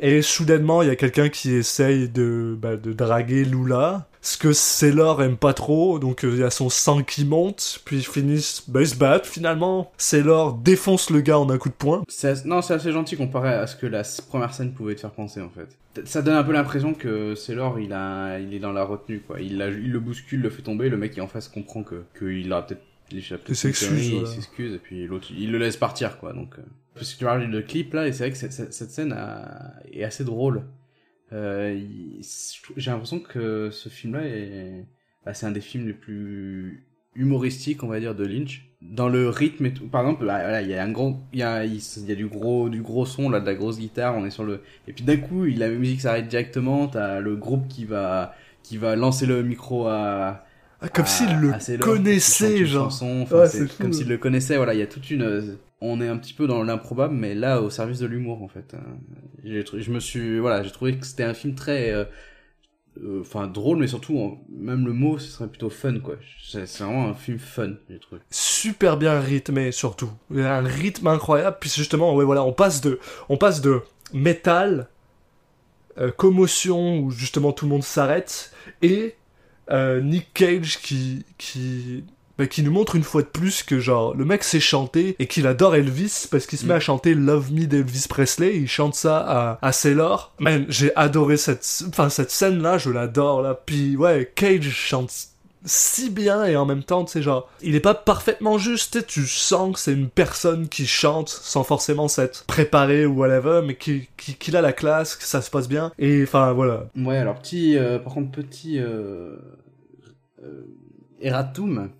et 0.00 0.22
soudainement 0.22 0.82
il 0.82 0.88
y 0.88 0.90
a 0.90 0.96
quelqu'un 0.96 1.28
qui 1.28 1.54
essaye 1.54 2.08
de, 2.08 2.56
bah, 2.60 2.76
de 2.76 2.92
draguer 2.92 3.44
Lula. 3.44 4.06
Ce 4.24 4.38
que 4.38 4.52
Sailor 4.52 5.20
aime 5.24 5.36
pas 5.36 5.52
trop, 5.52 5.98
donc 5.98 6.24
euh, 6.24 6.30
il 6.32 6.38
y 6.38 6.44
a 6.44 6.50
son 6.50 6.68
sang 6.68 7.02
qui 7.02 7.24
monte, 7.24 7.80
puis 7.84 7.96
ils 7.96 8.06
finissent, 8.06 8.62
bah 8.68 8.80
ils 8.82 8.86
se 8.86 8.94
battent 8.94 9.26
finalement. 9.26 9.90
Sailor 9.96 10.52
défonce 10.52 11.10
le 11.10 11.20
gars 11.22 11.40
en 11.40 11.50
un 11.50 11.58
coup 11.58 11.70
de 11.70 11.74
poing. 11.74 12.04
Non, 12.44 12.62
c'est 12.62 12.74
assez 12.74 12.92
gentil 12.92 13.16
comparé 13.16 13.48
à 13.52 13.66
ce 13.66 13.74
que 13.74 13.86
la 13.86 14.02
première 14.28 14.54
scène 14.54 14.74
pouvait 14.74 14.94
te 14.94 15.00
faire 15.00 15.10
penser 15.10 15.40
en 15.40 15.48
fait. 15.48 16.06
Ça 16.06 16.22
donne 16.22 16.36
un 16.36 16.44
peu 16.44 16.52
l'impression 16.52 16.94
que 16.94 17.34
Sailor 17.34 17.80
il, 17.80 17.92
a... 17.92 18.38
il 18.38 18.54
est 18.54 18.60
dans 18.60 18.72
la 18.72 18.84
retenue 18.84 19.22
quoi. 19.26 19.40
Il, 19.40 19.54
il 19.54 19.90
le 19.90 19.98
bouscule, 19.98 20.40
le 20.40 20.50
fait 20.50 20.62
tomber, 20.62 20.88
le 20.88 20.96
mec 20.96 21.14
qui 21.14 21.20
en 21.20 21.26
face 21.26 21.48
comprend 21.48 21.82
que 21.82 22.04
qu'il 22.16 22.52
a 22.52 22.62
peut-être 22.62 22.82
il 23.12 23.56
s'excuse, 23.56 24.08
il 24.08 24.26
s'excuse 24.26 24.74
et 24.74 24.78
puis 24.78 25.06
l'autre 25.06 25.28
il 25.36 25.52
le 25.52 25.58
laisse 25.58 25.76
partir 25.76 26.18
quoi. 26.18 26.32
Donc 26.32 26.58
euh. 26.58 26.62
parce 26.94 27.12
que 27.12 27.18
tu 27.18 27.24
parles 27.24 27.50
de 27.50 27.60
clip 27.60 27.94
là 27.94 28.06
et 28.06 28.12
c'est 28.12 28.24
vrai 28.24 28.32
que 28.32 28.38
cette, 28.38 28.72
cette 28.72 28.90
scène 28.90 29.16
est 29.92 30.04
assez 30.04 30.24
drôle. 30.24 30.64
Euh, 31.32 31.80
J'ai 32.76 32.90
l'impression 32.90 33.20
que 33.20 33.70
ce 33.70 33.88
film 33.88 34.14
là 34.14 34.26
est 34.26 34.84
bah, 35.24 35.34
c'est 35.34 35.46
un 35.46 35.52
des 35.52 35.60
films 35.60 35.86
les 35.86 35.92
plus 35.92 36.84
humoristiques 37.14 37.82
on 37.82 37.88
va 37.88 38.00
dire 38.00 38.14
de 38.14 38.24
Lynch 38.26 38.72
dans 38.82 39.08
le 39.08 39.28
rythme 39.28 39.66
et 39.66 39.72
tout. 39.72 39.86
Par 39.86 40.02
exemple, 40.02 40.26
bah, 40.26 40.60
il 40.60 40.68
y 40.68 40.74
a 40.74 40.82
un 40.82 40.90
gros, 40.90 41.16
il 41.32 41.38
y 41.38 41.42
a, 41.42 41.64
il 41.64 41.76
y 41.76 42.12
a 42.12 42.14
du 42.14 42.26
gros, 42.26 42.68
du 42.68 42.82
gros 42.82 43.06
son 43.06 43.30
là, 43.30 43.40
de 43.40 43.46
la 43.46 43.54
grosse 43.54 43.78
guitare. 43.78 44.16
On 44.16 44.24
est 44.24 44.30
sur 44.30 44.44
le, 44.44 44.62
et 44.88 44.92
puis 44.92 45.04
d'un 45.04 45.16
coup, 45.16 45.44
la 45.44 45.68
musique 45.68 46.00
s'arrête 46.00 46.28
directement. 46.28 46.88
T'as 46.88 47.20
le 47.20 47.36
groupe 47.36 47.68
qui 47.68 47.84
va, 47.84 48.34
qui 48.62 48.76
va 48.76 48.96
lancer 48.96 49.26
le 49.26 49.42
micro 49.42 49.86
à, 49.86 50.44
ah, 50.82 50.88
comme 50.88 51.06
s'il 51.06 51.38
le 51.38 51.78
connaissait, 51.78 52.66
genre. 52.66 52.92
comme 53.78 53.92
s'il 53.92 54.08
le 54.08 54.18
connaissait, 54.18 54.56
voilà, 54.56 54.74
il 54.74 54.80
y 54.80 54.82
a 54.82 54.86
toute 54.86 55.10
une... 55.10 55.56
On 55.80 56.00
est 56.00 56.08
un 56.08 56.16
petit 56.16 56.32
peu 56.32 56.46
dans 56.46 56.62
l'improbable, 56.62 57.14
mais 57.14 57.34
là, 57.34 57.60
au 57.60 57.70
service 57.70 57.98
de 57.98 58.06
l'humour, 58.06 58.42
en 58.42 58.48
fait. 58.48 58.74
Je 59.44 59.90
me 59.90 60.00
suis... 60.00 60.38
Voilà, 60.38 60.62
j'ai 60.62 60.70
trouvé 60.70 60.96
que 60.96 61.06
c'était 61.06 61.24
un 61.24 61.34
film 61.34 61.54
très... 61.54 61.92
Euh, 61.92 62.04
euh, 63.02 63.22
enfin, 63.22 63.46
drôle, 63.46 63.78
mais 63.78 63.86
surtout, 63.86 64.38
même 64.50 64.86
le 64.86 64.92
mot, 64.92 65.18
ce 65.18 65.28
serait 65.28 65.48
plutôt 65.48 65.70
fun, 65.70 65.98
quoi. 65.98 66.16
C'est 66.44 66.70
vraiment 66.78 67.08
un 67.08 67.14
film 67.14 67.38
fun, 67.38 67.72
j'ai 67.88 67.98
trouvé. 67.98 68.20
Super 68.30 68.96
bien 68.96 69.18
rythmé, 69.18 69.72
surtout. 69.72 70.10
Il 70.30 70.38
y 70.38 70.42
a 70.42 70.56
un 70.56 70.64
rythme 70.64 71.06
incroyable, 71.06 71.56
puis 71.58 71.70
justement, 71.70 72.14
ouais, 72.14 72.24
voilà, 72.24 72.44
on 72.44 72.52
passe 72.52 72.80
de... 72.80 72.98
On 73.28 73.36
passe 73.36 73.60
de 73.60 73.80
métal... 74.12 74.88
Euh, 75.98 76.10
commotion 76.10 77.00
où 77.00 77.10
justement 77.10 77.52
tout 77.52 77.66
le 77.66 77.70
monde 77.70 77.82
s'arrête 77.82 78.50
et 78.80 78.94
euh, 78.98 79.10
Nick 79.70 80.32
Cage 80.34 80.80
qui, 80.80 81.24
qui, 81.38 82.04
bah, 82.38 82.46
qui 82.46 82.62
nous 82.62 82.72
montre 82.72 82.96
une 82.96 83.02
fois 83.02 83.22
de 83.22 83.28
plus 83.28 83.62
que 83.62 83.78
genre 83.78 84.14
le 84.14 84.24
mec 84.24 84.42
sait 84.42 84.60
chanter 84.60 85.16
et 85.18 85.26
qu'il 85.26 85.46
adore 85.46 85.74
Elvis 85.74 86.26
parce 86.30 86.46
qu'il 86.46 86.58
se 86.58 86.66
met 86.66 86.74
à 86.74 86.78
mm. 86.78 86.80
chanter 86.80 87.14
Love 87.14 87.52
Me 87.52 87.66
d'Elvis 87.66 88.06
Presley. 88.08 88.56
Il 88.56 88.68
chante 88.68 88.94
ça 88.94 89.18
à, 89.18 89.58
à 89.60 89.72
Sailor. 89.72 90.32
Man, 90.38 90.64
j'ai 90.68 90.94
adoré 90.96 91.36
cette, 91.36 91.66
enfin 91.88 92.08
cette 92.08 92.30
scène 92.30 92.62
là, 92.62 92.78
je 92.78 92.90
l'adore 92.90 93.42
là. 93.42 93.54
Puis 93.54 93.96
ouais, 93.96 94.32
Cage 94.34 94.70
chante 94.70 95.31
si 95.64 96.10
bien 96.10 96.44
et 96.44 96.56
en 96.56 96.66
même 96.66 96.82
temps, 96.82 97.04
tu 97.04 97.12
sais, 97.12 97.22
genre, 97.22 97.50
il 97.62 97.74
est 97.74 97.80
pas 97.80 97.94
parfaitement 97.94 98.58
juste, 98.58 99.06
tu 99.06 99.26
sens 99.26 99.74
que 99.74 99.78
c'est 99.78 99.92
une 99.92 100.08
personne 100.08 100.68
qui 100.68 100.86
chante 100.86 101.28
sans 101.28 101.64
forcément 101.64 102.08
s'être 102.08 102.44
préparé 102.46 103.06
ou 103.06 103.18
whatever, 103.18 103.62
mais 103.64 103.76
qui, 103.76 104.08
qui, 104.16 104.56
a 104.56 104.60
la 104.60 104.72
classe, 104.72 105.16
que 105.16 105.24
ça 105.24 105.40
se 105.40 105.50
passe 105.50 105.68
bien, 105.68 105.92
et 105.98 106.22
enfin, 106.22 106.52
voilà. 106.52 106.88
Ouais, 106.96 107.16
alors, 107.16 107.36
petit, 107.36 107.78
euh, 107.78 107.98
par 107.98 108.14
contre, 108.14 108.32
petit, 108.32 108.78
euh, 108.78 109.36
euh, 110.42 110.64
erratum. 111.20 111.90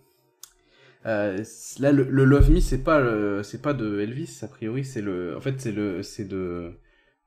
Euh, 1.06 1.42
là, 1.78 1.92
le, 1.92 2.04
Love 2.24 2.50
Me, 2.50 2.60
c'est 2.60 2.82
pas, 2.82 3.02
c'est 3.42 3.62
pas 3.62 3.74
de 3.74 4.00
Elvis, 4.00 4.40
a 4.42 4.48
priori, 4.48 4.84
c'est 4.84 5.02
le, 5.02 5.36
en 5.36 5.40
fait, 5.40 5.60
c'est 5.60 5.72
le, 5.72 6.02
c'est 6.02 6.26
de, 6.26 6.72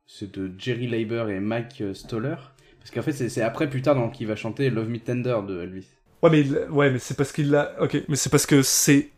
c'est 0.05 0.31
de 0.37 0.51
Jerry 0.57 0.87
Leiber 0.87 1.25
et 1.29 1.39
Mike 1.39 1.83
Stoller. 1.93 2.35
Parce 2.79 2.91
qu'en 2.91 3.01
fait, 3.01 3.13
c'est 3.13 3.41
après, 3.41 3.69
plus 3.69 3.81
tard, 3.81 3.95
donc, 3.95 4.19
il 4.19 4.27
va 4.27 4.35
chanter 4.35 4.69
Love 4.69 4.89
Me 4.89 4.99
Tender 4.99 5.37
de 5.47 5.61
Elvis. 5.61 5.87
Ouais, 6.25 6.43
mais, 6.43 6.67
ouais, 6.69 6.91
mais 6.91 6.99
c'est 6.99 7.15
parce 7.15 7.31
qu'il 7.31 7.51
l'a. 7.51 7.71
Ok, 7.79 7.97
mais 8.07 8.15
c'est 8.15 8.29
parce 8.29 8.45
que 8.45 8.61
c'est. 8.61 9.09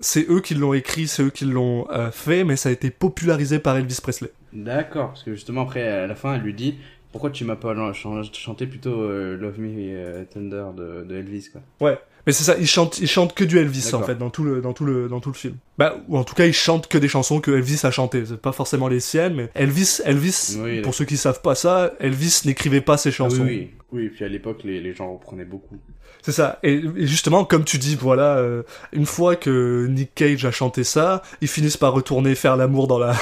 C'est 0.00 0.28
eux 0.28 0.40
qui 0.40 0.54
l'ont 0.54 0.74
écrit, 0.74 1.06
c'est 1.06 1.22
eux 1.22 1.30
qui 1.30 1.44
l'ont 1.44 1.88
euh, 1.90 2.10
fait, 2.10 2.44
mais 2.44 2.56
ça 2.56 2.68
a 2.68 2.72
été 2.72 2.90
popularisé 2.90 3.58
par 3.58 3.76
Elvis 3.76 4.00
Presley. 4.02 4.30
D'accord, 4.52 5.08
parce 5.08 5.22
que 5.22 5.32
justement, 5.34 5.62
après, 5.62 5.86
à 5.86 6.06
la 6.06 6.14
fin, 6.14 6.34
elle 6.34 6.42
lui 6.42 6.52
dit 6.52 6.76
Pourquoi 7.12 7.30
tu 7.30 7.44
m'as 7.44 7.56
pas 7.56 7.74
chanté 7.92 8.66
plutôt 8.66 9.02
euh, 9.02 9.36
Love 9.36 9.60
Me 9.60 9.72
euh, 9.78 10.24
Tender 10.24 10.64
de, 10.76 11.04
de, 11.04 11.16
Elvis, 11.16 11.48
quoi? 11.50 11.62
Ouais, 11.80 11.98
mais 12.26 12.32
c'est 12.32 12.44
ça, 12.44 12.56
il 12.58 12.66
chante, 12.66 12.98
il 13.00 13.06
chante 13.06 13.34
que 13.34 13.44
du 13.44 13.58
Elvis 13.58 13.94
en 13.94 14.02
fait 14.02 14.14
dans 14.14 14.30
tout 14.30 14.44
le 14.44 14.60
dans 14.62 14.72
tout 14.72 14.84
le 14.84 15.08
dans 15.08 15.20
tout 15.20 15.30
le 15.30 15.34
film. 15.34 15.56
Bah 15.76 15.96
ou 16.08 16.16
en 16.16 16.24
tout 16.24 16.34
cas 16.34 16.46
il 16.46 16.54
chante 16.54 16.88
que 16.88 16.96
des 16.96 17.08
chansons 17.08 17.40
que 17.40 17.50
Elvis 17.50 17.80
a 17.84 17.90
chantées, 17.90 18.24
c'est 18.24 18.40
pas 18.40 18.52
forcément 18.52 18.88
les 18.88 19.00
siennes, 19.00 19.34
mais 19.34 19.50
Elvis 19.54 20.00
Elvis 20.04 20.58
pour 20.82 20.94
ceux 20.94 21.04
qui 21.04 21.16
savent 21.16 21.42
pas 21.42 21.54
ça, 21.54 21.92
Elvis 22.00 22.42
n'écrivait 22.46 22.80
pas 22.80 22.96
ses 22.96 23.10
chansons. 23.10 23.42
Oui, 23.42 23.72
oui, 23.92 24.04
oui. 24.04 24.08
puis 24.08 24.24
à 24.24 24.28
l'époque 24.28 24.62
les, 24.64 24.80
les 24.80 24.94
gens 24.94 25.12
reprenaient 25.12 25.44
beaucoup. 25.44 25.76
C'est 26.24 26.32
ça. 26.32 26.58
Et, 26.62 26.82
justement, 26.96 27.44
comme 27.44 27.64
tu 27.64 27.76
dis, 27.76 27.96
voilà, 27.96 28.38
euh, 28.38 28.62
une 28.94 29.04
fois 29.04 29.36
que 29.36 29.86
Nick 29.90 30.14
Cage 30.14 30.46
a 30.46 30.50
chanté 30.50 30.82
ça, 30.82 31.20
ils 31.42 31.48
finissent 31.48 31.76
par 31.76 31.92
retourner 31.92 32.34
faire 32.34 32.56
l'amour 32.56 32.86
dans 32.86 32.98
la 32.98 33.14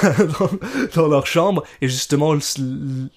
dans, 0.95 1.09
leur 1.09 1.27
chambre. 1.27 1.65
Et 1.81 1.89
justement, 1.89 2.33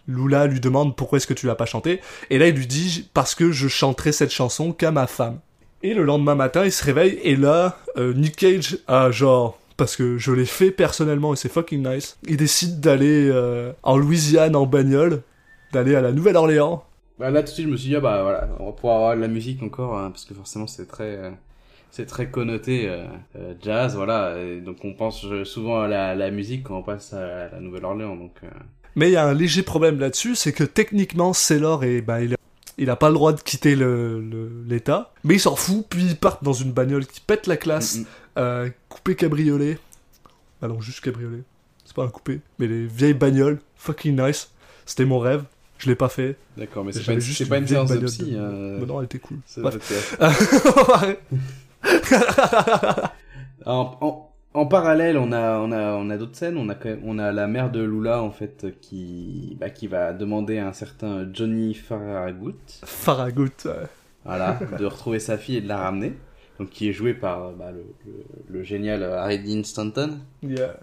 Lula 0.07 0.47
lui 0.47 0.59
demande 0.59 0.95
pourquoi 0.95 1.17
est-ce 1.17 1.27
que 1.27 1.35
tu 1.35 1.45
l'as 1.45 1.53
pas 1.53 1.67
chanté. 1.67 2.01
Et 2.31 2.39
là, 2.39 2.47
il 2.47 2.55
lui 2.55 2.65
dit 2.65 3.07
parce 3.13 3.35
que 3.35 3.51
je 3.51 3.67
chanterai 3.67 4.11
cette 4.11 4.31
chanson 4.31 4.73
qu'à 4.73 4.89
ma 4.89 5.05
femme. 5.05 5.37
Et 5.83 5.93
le 5.93 6.03
lendemain 6.03 6.33
matin, 6.33 6.65
il 6.65 6.71
se 6.71 6.83
réveille 6.83 7.19
et 7.21 7.35
là, 7.35 7.77
euh, 7.97 8.11
Nick 8.15 8.37
Cage 8.37 8.79
a 8.87 9.11
genre 9.11 9.59
parce 9.77 9.95
que 9.95 10.17
je 10.17 10.31
l'ai 10.31 10.47
fait 10.47 10.71
personnellement 10.71 11.33
et 11.33 11.35
c'est 11.35 11.51
fucking 11.51 11.87
nice. 11.87 12.17
Il 12.27 12.37
décide 12.37 12.79
d'aller 12.79 13.29
euh, 13.29 13.71
en 13.83 13.97
Louisiane 13.97 14.55
en 14.55 14.65
bagnole, 14.65 15.21
d'aller 15.73 15.93
à 15.93 16.01
la 16.01 16.11
Nouvelle-Orléans 16.11 16.83
bah, 17.19 17.29
là 17.31 17.41
tout 17.41 17.49
de 17.49 17.53
suite 17.53 17.65
je 17.65 17.71
me 17.71 17.77
suis 17.77 17.89
dit 17.89 17.95
ah 17.95 18.01
bah 18.01 18.21
voilà 18.23 18.49
on 18.59 18.67
va 18.67 18.71
pouvoir 18.73 18.95
avoir 18.97 19.15
de 19.15 19.21
la 19.21 19.27
musique 19.27 19.63
encore 19.63 19.97
hein, 19.97 20.11
parce 20.11 20.25
que 20.25 20.33
forcément 20.33 20.67
c'est 20.67 20.87
très 20.87 21.17
euh, 21.17 21.31
c'est 21.91 22.05
très 22.05 22.29
connoté 22.29 22.89
euh, 22.89 23.05
euh, 23.37 23.53
jazz 23.61 23.95
voilà 23.95 24.35
donc 24.59 24.77
on 24.83 24.93
pense 24.93 25.25
souvent 25.43 25.81
à 25.81 25.87
la, 25.87 26.13
la, 26.15 26.31
musique 26.31 26.63
quand 26.63 26.77
on 26.77 26.83
passe 26.83 27.13
à 27.13 27.49
la 27.49 27.59
Nouvelle-Orléans 27.59 28.15
donc 28.15 28.41
mais 28.95 29.09
il 29.09 29.13
y 29.13 29.17
a 29.17 29.25
un 29.25 29.33
léger 29.33 29.63
problème 29.63 29.99
là-dessus 29.99 30.35
c'est 30.35 30.51
que 30.51 30.63
techniquement 30.63 31.33
Sailor 31.33 31.83
et 31.83 32.01
bah 32.01 32.21
il 32.21 32.35
il 32.77 32.89
a 32.89 32.97
pas 32.97 33.07
le 33.07 33.13
droit 33.13 33.31
de 33.31 33.39
quitter 33.39 33.75
le 33.75 34.21
l'état 34.67 35.13
mais 35.23 35.35
il 35.35 35.39
s'en 35.39 35.55
fout 35.55 35.85
puis 35.89 36.03
il 36.03 36.17
part 36.17 36.39
dans 36.41 36.53
une 36.53 36.73
bagnole 36.73 37.05
qui 37.05 37.21
pète 37.21 37.47
la 37.47 37.55
classe 37.55 37.99
coupé 38.89 39.15
cabriolet. 39.15 39.77
Ah 40.61 40.67
non 40.67 40.81
juste 40.81 40.99
cabriolet. 40.99 41.43
C'est 41.85 41.95
pas 41.95 42.03
un 42.03 42.09
coupé 42.09 42.41
mais 42.59 42.67
les 42.67 42.85
vieilles 42.85 43.13
bagnoles 43.13 43.59
fucking 43.77 44.21
nice. 44.21 44.51
C'était 44.85 45.05
mon 45.05 45.19
rêve 45.19 45.45
je 45.77 45.89
l'ai 45.89 45.95
pas 45.95 46.09
fait. 46.09 46.37
D'accord, 46.57 46.83
mais 46.85 46.91
c'est 46.91 47.05
pas, 47.05 47.13
une, 47.13 47.47
pas 47.47 47.57
une 47.57 47.67
séance 47.67 47.91
de 47.91 48.05
psy. 48.05 48.33
Euh... 48.35 48.85
non, 48.85 48.99
elle 48.99 49.05
était 49.05 49.19
cool. 49.19 49.37
en, 53.65 54.29
en, 54.53 54.65
parallèle, 54.65 55.17
on 55.17 55.31
a, 55.31 55.59
on 55.59 55.71
a, 55.71 55.93
on 55.95 56.09
a 56.09 56.17
d'autres 56.17 56.35
scènes. 56.35 56.57
On 56.57 56.69
a, 56.69 56.75
on 57.03 57.19
a 57.19 57.31
la 57.31 57.47
mère 57.47 57.71
de 57.71 57.81
Lula, 57.81 58.23
en 58.23 58.31
fait, 58.31 58.79
qui, 58.81 59.55
bah, 59.59 59.69
qui 59.69 59.87
va 59.87 60.13
demander 60.13 60.59
à 60.59 60.67
un 60.67 60.73
certain 60.73 61.27
Johnny 61.31 61.73
Farragut. 61.73 62.55
Farragut, 62.83 63.67
Voilà, 64.23 64.59
de 64.79 64.85
retrouver 64.85 65.19
sa 65.19 65.37
fille 65.37 65.57
et 65.57 65.61
de 65.61 65.67
la 65.67 65.77
ramener. 65.77 66.13
Donc, 66.57 66.69
qui 66.69 66.87
est 66.87 66.93
joué 66.93 67.13
par 67.13 67.51
bah, 67.51 67.71
le, 67.71 67.85
le, 68.47 68.63
génial 68.63 69.03
Harry 69.03 69.39
Dean 69.39 69.63
Stanton. 69.63 70.19
Yeah. 70.41 70.77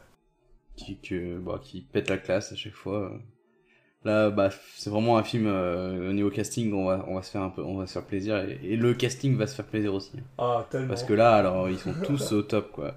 Qui, 0.76 0.98
que, 0.98 1.38
bah, 1.38 1.58
qui 1.62 1.80
pète 1.80 2.10
la 2.10 2.18
classe 2.18 2.52
à 2.52 2.56
chaque 2.56 2.74
fois. 2.74 3.18
Là, 4.04 4.30
bah, 4.30 4.50
c'est 4.76 4.90
vraiment 4.90 5.16
un 5.16 5.22
film 5.22 5.46
euh, 5.46 6.10
au 6.10 6.12
niveau 6.12 6.30
casting, 6.30 6.72
on 6.72 6.86
va, 6.86 7.04
on 7.06 7.14
va 7.14 7.22
se 7.22 7.30
faire 7.30 7.42
un 7.42 7.50
peu, 7.50 7.62
on 7.62 7.76
va 7.76 7.86
se 7.86 7.92
faire 7.92 8.04
plaisir 8.04 8.36
et, 8.36 8.76
le 8.76 8.94
casting 8.94 9.36
va 9.36 9.46
se 9.46 9.54
faire 9.54 9.64
plaisir 9.64 9.94
aussi. 9.94 10.10
Ah, 10.38 10.66
tellement. 10.70 10.88
Parce 10.88 11.04
que 11.04 11.12
là, 11.12 11.36
alors, 11.36 11.70
ils 11.70 11.78
sont 11.78 11.94
tous 12.04 12.32
au 12.32 12.42
top, 12.42 12.72
quoi. 12.72 12.94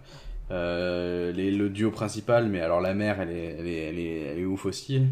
Euh, 0.51 1.31
les, 1.31 1.51
le 1.51 1.69
duo 1.69 1.91
principal, 1.91 2.47
mais 2.47 2.59
alors 2.59 2.81
la 2.81 2.93
mère, 2.93 3.19
elle 3.21 3.31
est, 3.31 3.55
elle 3.59 3.67
est, 3.67 3.77
elle 3.77 3.99
est, 3.99 4.19
elle 4.19 4.39
est 4.39 4.45
ouf 4.45 4.65
aussi. 4.65 5.03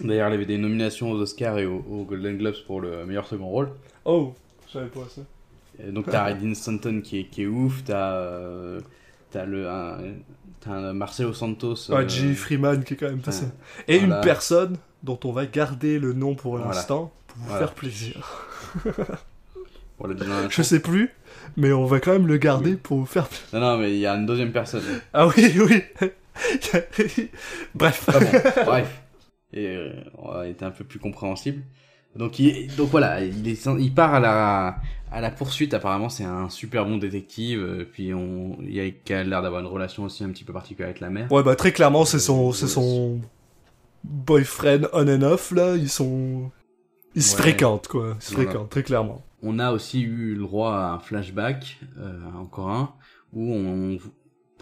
D'ailleurs, 0.00 0.28
elle 0.28 0.34
avait 0.34 0.46
des 0.46 0.58
nominations 0.58 1.10
aux 1.10 1.20
Oscars 1.20 1.58
et 1.58 1.66
aux, 1.66 2.04
Golden 2.04 2.36
Globes 2.36 2.62
pour 2.66 2.80
le 2.80 3.06
meilleur 3.06 3.26
second 3.26 3.48
rôle. 3.48 3.70
Oh, 4.04 4.34
je 4.66 4.72
savais 4.72 4.88
pas 4.88 5.06
ça. 5.08 5.22
donc 5.90 6.06
t'as 6.10 6.30
Aiden 6.30 6.54
Stanton 6.54 7.00
qui 7.02 7.20
est, 7.20 7.24
qui 7.24 7.42
est 7.42 7.46
ouf, 7.46 7.84
t'as 7.84 8.14
euh, 8.14 8.80
t'as 9.32 9.44
le 9.44 9.68
un, 9.68 9.98
T'as 10.60 10.92
Marcelo 10.92 11.32
Santos. 11.32 11.90
Ouais, 11.90 12.08
G. 12.08 12.34
Freeman 12.34 12.84
qui 12.84 12.94
est 12.94 12.96
quand 12.96 13.08
même 13.08 13.20
passé. 13.20 13.46
Et 13.88 13.98
une 13.98 14.20
personne 14.22 14.76
dont 15.02 15.18
on 15.24 15.32
va 15.32 15.44
garder 15.46 15.98
le 15.98 16.12
nom 16.12 16.36
pour 16.36 16.56
l'instant 16.56 17.12
pour 17.26 17.38
vous 17.38 17.58
faire 17.58 17.72
plaisir. 17.72 18.46
Je 20.48 20.62
sais 20.62 20.80
plus, 20.80 21.10
mais 21.56 21.72
on 21.72 21.84
va 21.84 22.00
quand 22.00 22.12
même 22.12 22.26
le 22.26 22.36
garder 22.36 22.76
pour 22.76 22.98
vous 22.98 23.06
faire. 23.06 23.28
Non, 23.52 23.60
non, 23.60 23.78
mais 23.78 23.92
il 23.92 23.98
y 23.98 24.06
a 24.06 24.14
une 24.14 24.26
deuxième 24.26 24.52
personne. 24.52 24.82
Ah 25.12 25.26
oui, 25.28 25.52
oui. 25.58 25.82
Bref. 27.74 28.08
bref. 28.64 29.02
Et 29.52 29.66
euh, 29.66 29.92
on 30.18 30.30
a 30.30 30.46
été 30.46 30.64
un 30.64 30.70
peu 30.70 30.84
plus 30.84 30.98
compréhensible. 30.98 31.62
Donc, 32.16 32.38
il, 32.38 32.74
donc 32.74 32.90
voilà, 32.90 33.22
il, 33.22 33.46
est, 33.48 33.66
il 33.78 33.94
part 33.94 34.14
à 34.14 34.20
la, 34.20 34.76
à 35.12 35.20
la 35.20 35.30
poursuite. 35.30 35.74
Apparemment, 35.74 36.08
c'est 36.08 36.24
un 36.24 36.48
super 36.48 36.86
bon 36.86 36.96
détective. 36.96 37.60
Euh, 37.60 37.88
puis 37.90 38.14
on, 38.14 38.58
il 38.62 38.80
a 38.80 39.24
l'air 39.24 39.42
d'avoir 39.42 39.60
une 39.60 39.66
relation 39.66 40.04
aussi 40.04 40.24
un 40.24 40.30
petit 40.30 40.44
peu 40.44 40.52
particulière 40.52 40.88
avec 40.88 41.00
la 41.00 41.10
mère. 41.10 41.30
Ouais, 41.30 41.42
bah 41.42 41.56
très 41.56 41.72
clairement, 41.72 42.04
c'est 42.04 42.18
son, 42.18 42.52
c'est 42.52 42.68
son 42.68 43.20
boyfriend 44.04 44.88
on 44.92 45.08
and 45.08 45.22
off 45.22 45.52
là. 45.52 45.76
Ils 45.76 45.88
sont, 45.88 46.50
ils 47.14 47.22
se 47.22 47.36
fréquentent 47.36 47.88
quoi. 47.88 48.16
Ils 48.20 48.24
se 48.24 48.32
fréquentent 48.32 48.70
très 48.70 48.82
clairement. 48.82 49.24
On 49.42 49.58
a 49.58 49.72
aussi 49.72 50.02
eu 50.02 50.34
le 50.34 50.42
droit 50.42 50.74
à 50.74 50.92
un 50.92 50.98
flashback, 51.00 51.80
euh, 51.98 52.20
encore 52.38 52.70
un, 52.70 52.94
où 53.32 53.52
on, 53.52 53.98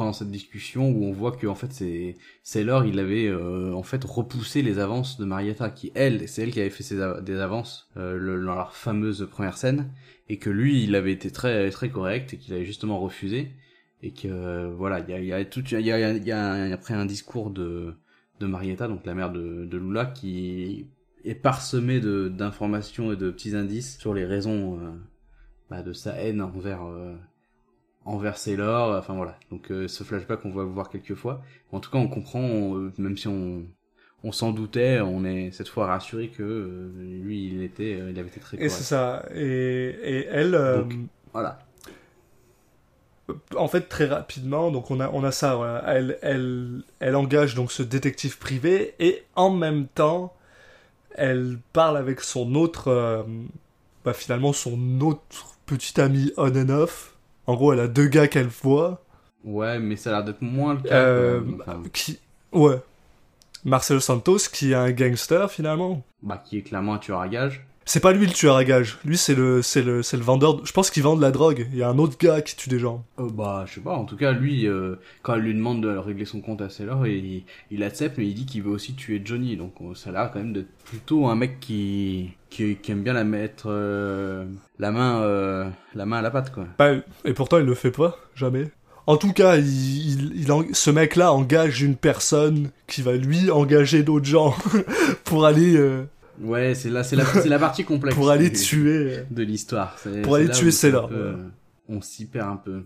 pendant 0.01 0.15
cette 0.15 0.31
discussion 0.31 0.89
où 0.89 1.05
on 1.05 1.13
voit 1.13 1.33
que 1.33 1.47
en 1.47 1.55
fait 1.55 1.75
c'est 1.75 2.17
Sailor 2.43 2.87
il 2.87 2.99
avait 2.99 3.27
euh, 3.27 3.75
en 3.75 3.83
fait 3.83 4.03
repoussé 4.03 4.63
les 4.63 4.79
avances 4.79 5.19
de 5.19 5.27
Marietta 5.27 5.69
qui 5.69 5.93
elle 5.95 6.27
c'est 6.27 6.43
elle 6.43 6.53
qui 6.53 6.61
avait 6.61 6.71
fait 6.71 6.83
ses 6.83 6.99
des 7.21 7.39
avances 7.39 7.91
euh, 7.99 8.19
dans 8.47 8.55
leur 8.55 8.75
fameuse 8.75 9.29
première 9.31 9.59
scène 9.59 9.91
et 10.31 10.39
que 10.39 10.49
lui 10.51 10.85
il 10.85 10.95
avait 10.95 11.13
été 11.13 11.31
très 11.31 11.71
très 11.71 11.91
correct 11.91 12.33
et 12.35 12.39
qu'il 12.39 12.55
avait 12.55 12.65
justement 12.65 12.99
refusé 12.99 13.53
et 14.03 14.13
que 14.13 14.29
euh, 14.29 14.71
voilà 14.71 15.01
il 15.01 15.11
y 15.11 15.13
a, 15.13 15.21
y 15.21 15.33
a 15.33 15.45
tout 15.45 15.65
il 15.71 15.81
y 15.81 15.93
a, 15.93 16.13
y 16.13 16.33
a 16.33 16.75
après 16.75 16.95
un 16.95 17.05
discours 17.05 17.51
de 17.51 17.95
de 18.41 18.47
Marietta 18.47 18.89
donc 18.89 19.05
la 19.05 19.15
mère 19.15 19.31
de, 19.31 19.67
de 19.67 19.77
Lula 19.77 20.07
qui 20.07 20.87
est 21.25 21.35
parsemé 21.35 22.01
de 22.01 22.29
d'informations 22.29 23.13
et 23.13 23.17
de 23.17 23.31
petits 23.31 23.55
indices 23.55 23.99
sur 23.99 24.15
les 24.15 24.25
raisons 24.25 24.79
euh, 24.81 24.91
bah, 25.69 25.83
de 25.83 25.93
sa 25.93 26.15
haine 26.15 26.41
envers 26.41 26.83
envers 28.05 28.37
Sailor, 28.37 28.97
enfin 28.99 29.15
voilà. 29.15 29.39
Donc 29.51 29.71
euh, 29.71 29.89
ce 29.89 30.05
flashback 30.05 30.45
on 30.45 30.51
va 30.51 30.65
voir 30.65 30.91
quelques 30.91 31.15
fois. 31.15 31.43
En 31.73 31.81
tout 31.81 31.91
cas 31.91 31.99
on 31.99 32.09
comprend, 32.09 32.77
euh, 32.77 32.93
même 32.99 33.17
si 33.17 33.29
on, 33.29 33.67
on 34.25 34.33
s'en 34.33 34.51
doutait, 34.51 35.01
on 35.01 35.25
est 35.25 35.51
cette 35.53 35.69
fois 35.69 35.87
rassuré 35.87 36.29
que 36.29 36.43
euh, 36.43 36.91
lui 37.23 37.49
il 37.49 37.63
était, 37.63 37.93
il 37.93 38.19
avait 38.19 38.29
été 38.29 38.41
très 38.41 38.57
correct. 38.57 38.63
Et 38.63 38.69
c'est 38.69 38.83
ça. 38.83 39.25
Et, 39.35 39.89
et 40.03 40.27
elle. 40.27 40.53
Donc, 40.53 40.93
voilà. 41.33 41.59
En 43.57 43.69
fait 43.69 43.83
très 43.83 44.07
rapidement, 44.07 44.71
donc 44.71 44.91
on 44.91 45.01
a 45.01 45.09
on 45.11 45.23
a 45.25 45.31
ça. 45.31 45.55
Voilà. 45.55 45.83
Elle 45.87 46.19
elle 46.23 46.83
elle 46.99 47.17
engage 47.17 47.55
donc 47.55 47.73
ce 47.73 47.83
détective 47.83 48.39
privé 48.39 48.95
et 48.99 49.23
en 49.37 49.51
même 49.51 49.87
temps 49.87 50.35
elle 51.15 51.59
parle 51.73 51.97
avec 51.97 52.21
son 52.21 52.55
autre, 52.55 53.25
bah 54.05 54.13
finalement 54.13 54.53
son 54.53 55.01
autre 55.01 55.57
petit 55.67 56.01
ami 56.01 56.33
on 56.37 56.55
and 56.57 56.71
off 56.71 57.17
en 57.51 57.57
gros, 57.57 57.73
elle 57.73 57.81
a 57.81 57.89
deux 57.89 58.07
gars 58.07 58.29
qu'elle 58.29 58.47
voit. 58.47 59.03
Ouais, 59.43 59.81
mais 59.81 59.97
ça 59.97 60.11
a 60.11 60.13
l'air 60.13 60.25
d'être 60.25 60.41
moins 60.41 60.75
le 60.75 60.81
cas. 60.83 60.95
Euh, 60.95 61.41
qui... 61.93 62.21
Ouais. 62.53 62.77
Marcelo 63.65 64.01
Santos, 64.01 64.39
qui 64.53 64.73
est 64.73 64.75
un 64.75 64.91
gangster 64.91 65.51
finalement. 65.51 66.03
Bah, 66.23 66.43
qui 66.45 66.59
est 66.59 66.63
clairement 66.63 66.95
un 66.95 66.99
tueur 66.99 67.21
à 67.21 67.29
gages. 67.29 67.65
C'est 67.93 67.99
pas 68.01 68.13
lui 68.13 68.25
le 68.25 68.33
tueur 68.33 68.55
à 68.55 68.63
gages. 68.63 68.99
Lui, 69.05 69.17
c'est 69.17 69.35
le, 69.35 69.63
c'est 69.63 69.83
le, 69.83 70.05
c'est 70.05 70.17
le 70.17 70.23
vendeur. 70.23 70.65
Je 70.65 70.71
pense 70.71 70.91
qu'il 70.91 71.03
vend 71.03 71.17
de 71.17 71.21
la 71.21 71.33
drogue. 71.33 71.67
Il 71.73 71.79
y 71.79 71.83
a 71.83 71.89
un 71.89 71.99
autre 71.99 72.17
gars 72.19 72.41
qui 72.41 72.55
tue 72.55 72.69
des 72.69 72.79
gens. 72.79 73.05
Euh, 73.19 73.29
bah, 73.29 73.65
je 73.67 73.75
sais 73.75 73.81
pas. 73.81 73.95
En 73.95 74.05
tout 74.05 74.17
cas, 74.17 74.31
lui, 74.31 74.69
euh, 74.69 74.95
quand 75.23 75.35
elle 75.35 75.41
lui 75.41 75.55
demande 75.55 75.83
de 75.83 75.89
régler 75.89 76.25
son 76.25 76.41
compte 76.41 76.61
à 76.61 76.71
Sailor, 76.71 77.09
il, 77.09 77.43
il 77.73 77.83
accepte, 77.83 78.17
mais 78.17 78.29
il 78.29 78.35
dit 78.35 78.47
qu'il 78.47 78.63
veut 78.63 78.71
aussi 78.71 78.95
tuer 78.95 79.21
Johnny. 79.25 79.57
Donc, 79.57 79.73
euh, 79.81 79.95
ça 79.95 80.11
a 80.11 80.13
l'air 80.13 80.31
quand 80.31 80.39
même 80.39 80.53
d'être 80.53 80.71
plutôt 80.85 81.27
un 81.27 81.35
mec 81.35 81.59
qui, 81.59 82.31
qui, 82.49 82.79
aime 82.89 83.03
bien 83.03 83.13
la 83.13 83.25
mettre 83.25 83.65
euh, 83.67 84.45
la 84.79 84.93
main, 84.93 85.73
la 85.95 86.07
main 86.07 86.19
à 86.19 86.23
la 86.23 86.31
patte, 86.31 86.53
quoi. 86.53 86.67
Bah, 86.79 86.93
et 87.25 87.33
pourtant, 87.33 87.59
il 87.59 87.65
le 87.65 87.75
fait 87.75 87.91
pas, 87.91 88.17
jamais. 88.37 88.71
En 89.11 89.17
tout 89.17 89.33
cas, 89.33 89.57
il, 89.57 90.37
il, 90.37 90.75
ce 90.75 90.91
mec-là 90.91 91.33
engage 91.33 91.83
une 91.83 91.97
personne 91.97 92.71
qui 92.87 93.03
va 93.03 93.13
lui 93.17 93.51
engager 93.51 94.03
d'autres 94.03 94.27
gens 94.27 94.55
pour 95.25 95.47
aller 95.47 95.79
Ouais, 96.41 96.75
c'est 96.75 96.91
là, 96.91 97.03
c'est 97.03 97.17
la, 97.17 97.25
c'est 97.25 97.49
la 97.49 97.59
partie 97.59 97.85
complexe. 97.85 98.17
pour 98.17 98.31
aller 98.31 98.53
tuer. 98.53 99.25
De 99.31 99.43
l'histoire. 99.43 99.97
Pour 100.23 100.37
aller 100.37 100.49
tuer 100.49 100.71
Cella. 100.71 101.09
On 101.89 102.01
s'y 102.01 102.27
perd 102.27 102.49
un 102.49 102.57
peu. 102.57 102.85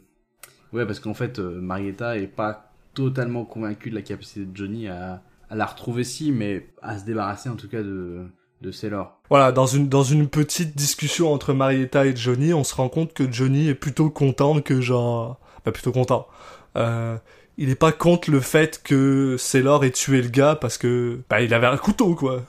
Ouais, 0.73 0.87
parce 0.87 0.99
qu'en 0.99 1.15
fait, 1.15 1.39
euh, 1.39 1.61
Marietta 1.61 2.17
est 2.17 2.27
pas 2.27 2.73
totalement 2.95 3.45
convaincue 3.45 3.91
de 3.91 3.95
la 3.95 4.03
capacité 4.03 4.41
de 4.47 4.57
Johnny 4.57 4.89
à, 4.89 5.23
à 5.51 5.57
la 5.57 5.67
retrouver 5.67 6.05
si, 6.05 6.33
mais 6.33 6.69
à 6.83 6.99
se 6.99 7.05
débarrasser 7.05 7.49
en 7.51 7.57
tout 7.57 7.69
cas 7.69 7.83
de, 7.83 8.23
de 8.63 8.71
Sailor. 8.73 9.21
Voilà, 9.29 9.53
dans 9.53 9.67
une, 9.67 9.89
dans 9.89 10.03
une 10.03 10.29
petite 10.29 10.75
discussion 10.77 11.33
entre 11.33 11.53
Marietta 11.53 12.07
et 12.07 12.17
Johnny, 12.17 12.55
on 12.55 12.65
se 12.65 12.75
rend 12.75 12.89
compte 12.89 13.13
que 13.13 13.31
Johnny 13.31 13.69
est 13.69 13.75
plutôt 13.75 14.11
content 14.11 14.61
que 14.61 14.81
genre... 14.81 15.39
Pas 15.65 15.73
plutôt 15.73 15.93
content. 15.93 16.29
Euh, 16.77 17.17
il 17.57 17.71
est 17.71 17.77
pas 17.77 17.93
contre 17.93 18.31
le 18.31 18.41
fait 18.41 18.83
que 18.83 19.37
Sailor 19.39 19.85
ait 19.85 19.91
tué 19.91 20.21
le 20.23 20.29
gars 20.29 20.57
parce 20.57 20.77
que 20.77 21.21
bah 21.31 21.41
il 21.41 21.55
avait 21.55 21.67
un 21.67 21.77
couteau 21.77 22.15
quoi. 22.15 22.43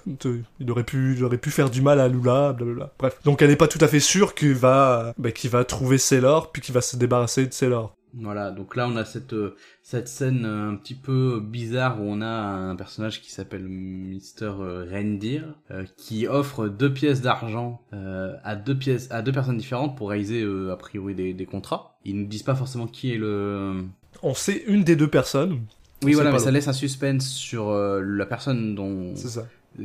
Il 0.60 0.72
aurait 0.72 0.84
pu 0.84 1.16
il 1.16 1.24
aurait 1.24 1.38
pu 1.38 1.52
faire 1.52 1.70
du 1.70 1.82
mal 1.82 2.00
à 2.00 2.08
Lula 2.08 2.54
blablabla. 2.54 2.92
Bref. 2.98 3.20
Donc 3.24 3.42
elle 3.42 3.52
est 3.52 3.56
pas 3.56 3.68
tout 3.68 3.78
à 3.82 3.88
fait 3.88 4.00
sûre 4.00 4.34
qu'il 4.34 4.54
va 4.54 5.14
bah, 5.18 5.32
qu'il 5.32 5.50
va 5.50 5.64
trouver 5.64 5.98
Sailor 5.98 6.52
puis 6.52 6.62
qu'il 6.62 6.74
va 6.74 6.82
se 6.82 6.98
débarrasser 6.98 7.46
de 7.46 7.54
Sailor. 7.54 7.94
Voilà, 8.18 8.52
donc 8.52 8.76
là 8.76 8.88
on 8.88 8.96
a 8.96 9.04
cette 9.04 9.34
euh, 9.34 9.56
cette 9.82 10.08
scène 10.08 10.46
euh, 10.46 10.70
un 10.70 10.76
petit 10.76 10.96
peu 10.96 11.42
bizarre 11.42 12.02
où 12.02 12.06
on 12.06 12.22
a 12.22 12.28
un 12.28 12.76
personnage 12.76 13.22
qui 13.22 13.30
s'appelle 13.30 13.68
Mr 13.68 14.54
Reindeer 14.90 15.42
euh, 15.72 15.84
qui 15.98 16.26
offre 16.28 16.68
deux 16.68 16.94
pièces 16.94 17.22
d'argent 17.22 17.82
à 17.92 18.56
deux 18.56 18.78
pièces 18.78 19.10
à 19.12 19.22
deux 19.22 19.32
personnes 19.32 19.58
différentes 19.58 19.98
pour 19.98 20.10
réaliser 20.10 20.46
a 20.72 20.76
priori 20.76 21.16
des, 21.16 21.34
des 21.34 21.46
contrats. 21.46 21.98
Ils 22.06 22.20
ne 22.20 22.26
disent 22.26 22.44
pas 22.44 22.56
forcément 22.56 22.88
qui 22.88 23.14
est 23.14 23.18
le 23.18 23.84
on 24.24 24.34
sait 24.34 24.64
une 24.68 24.84
des 24.84 24.96
deux 24.96 25.10
personnes. 25.10 25.62
Oui, 26.04 26.14
voilà, 26.14 26.32
mais 26.32 26.40
ça 26.40 26.52
laisse 26.52 26.68
un 26.68 26.74
suspense 26.74 27.28
sur 27.28 27.74
la 27.74 28.26
personne 28.26 28.76
dont 28.76 29.14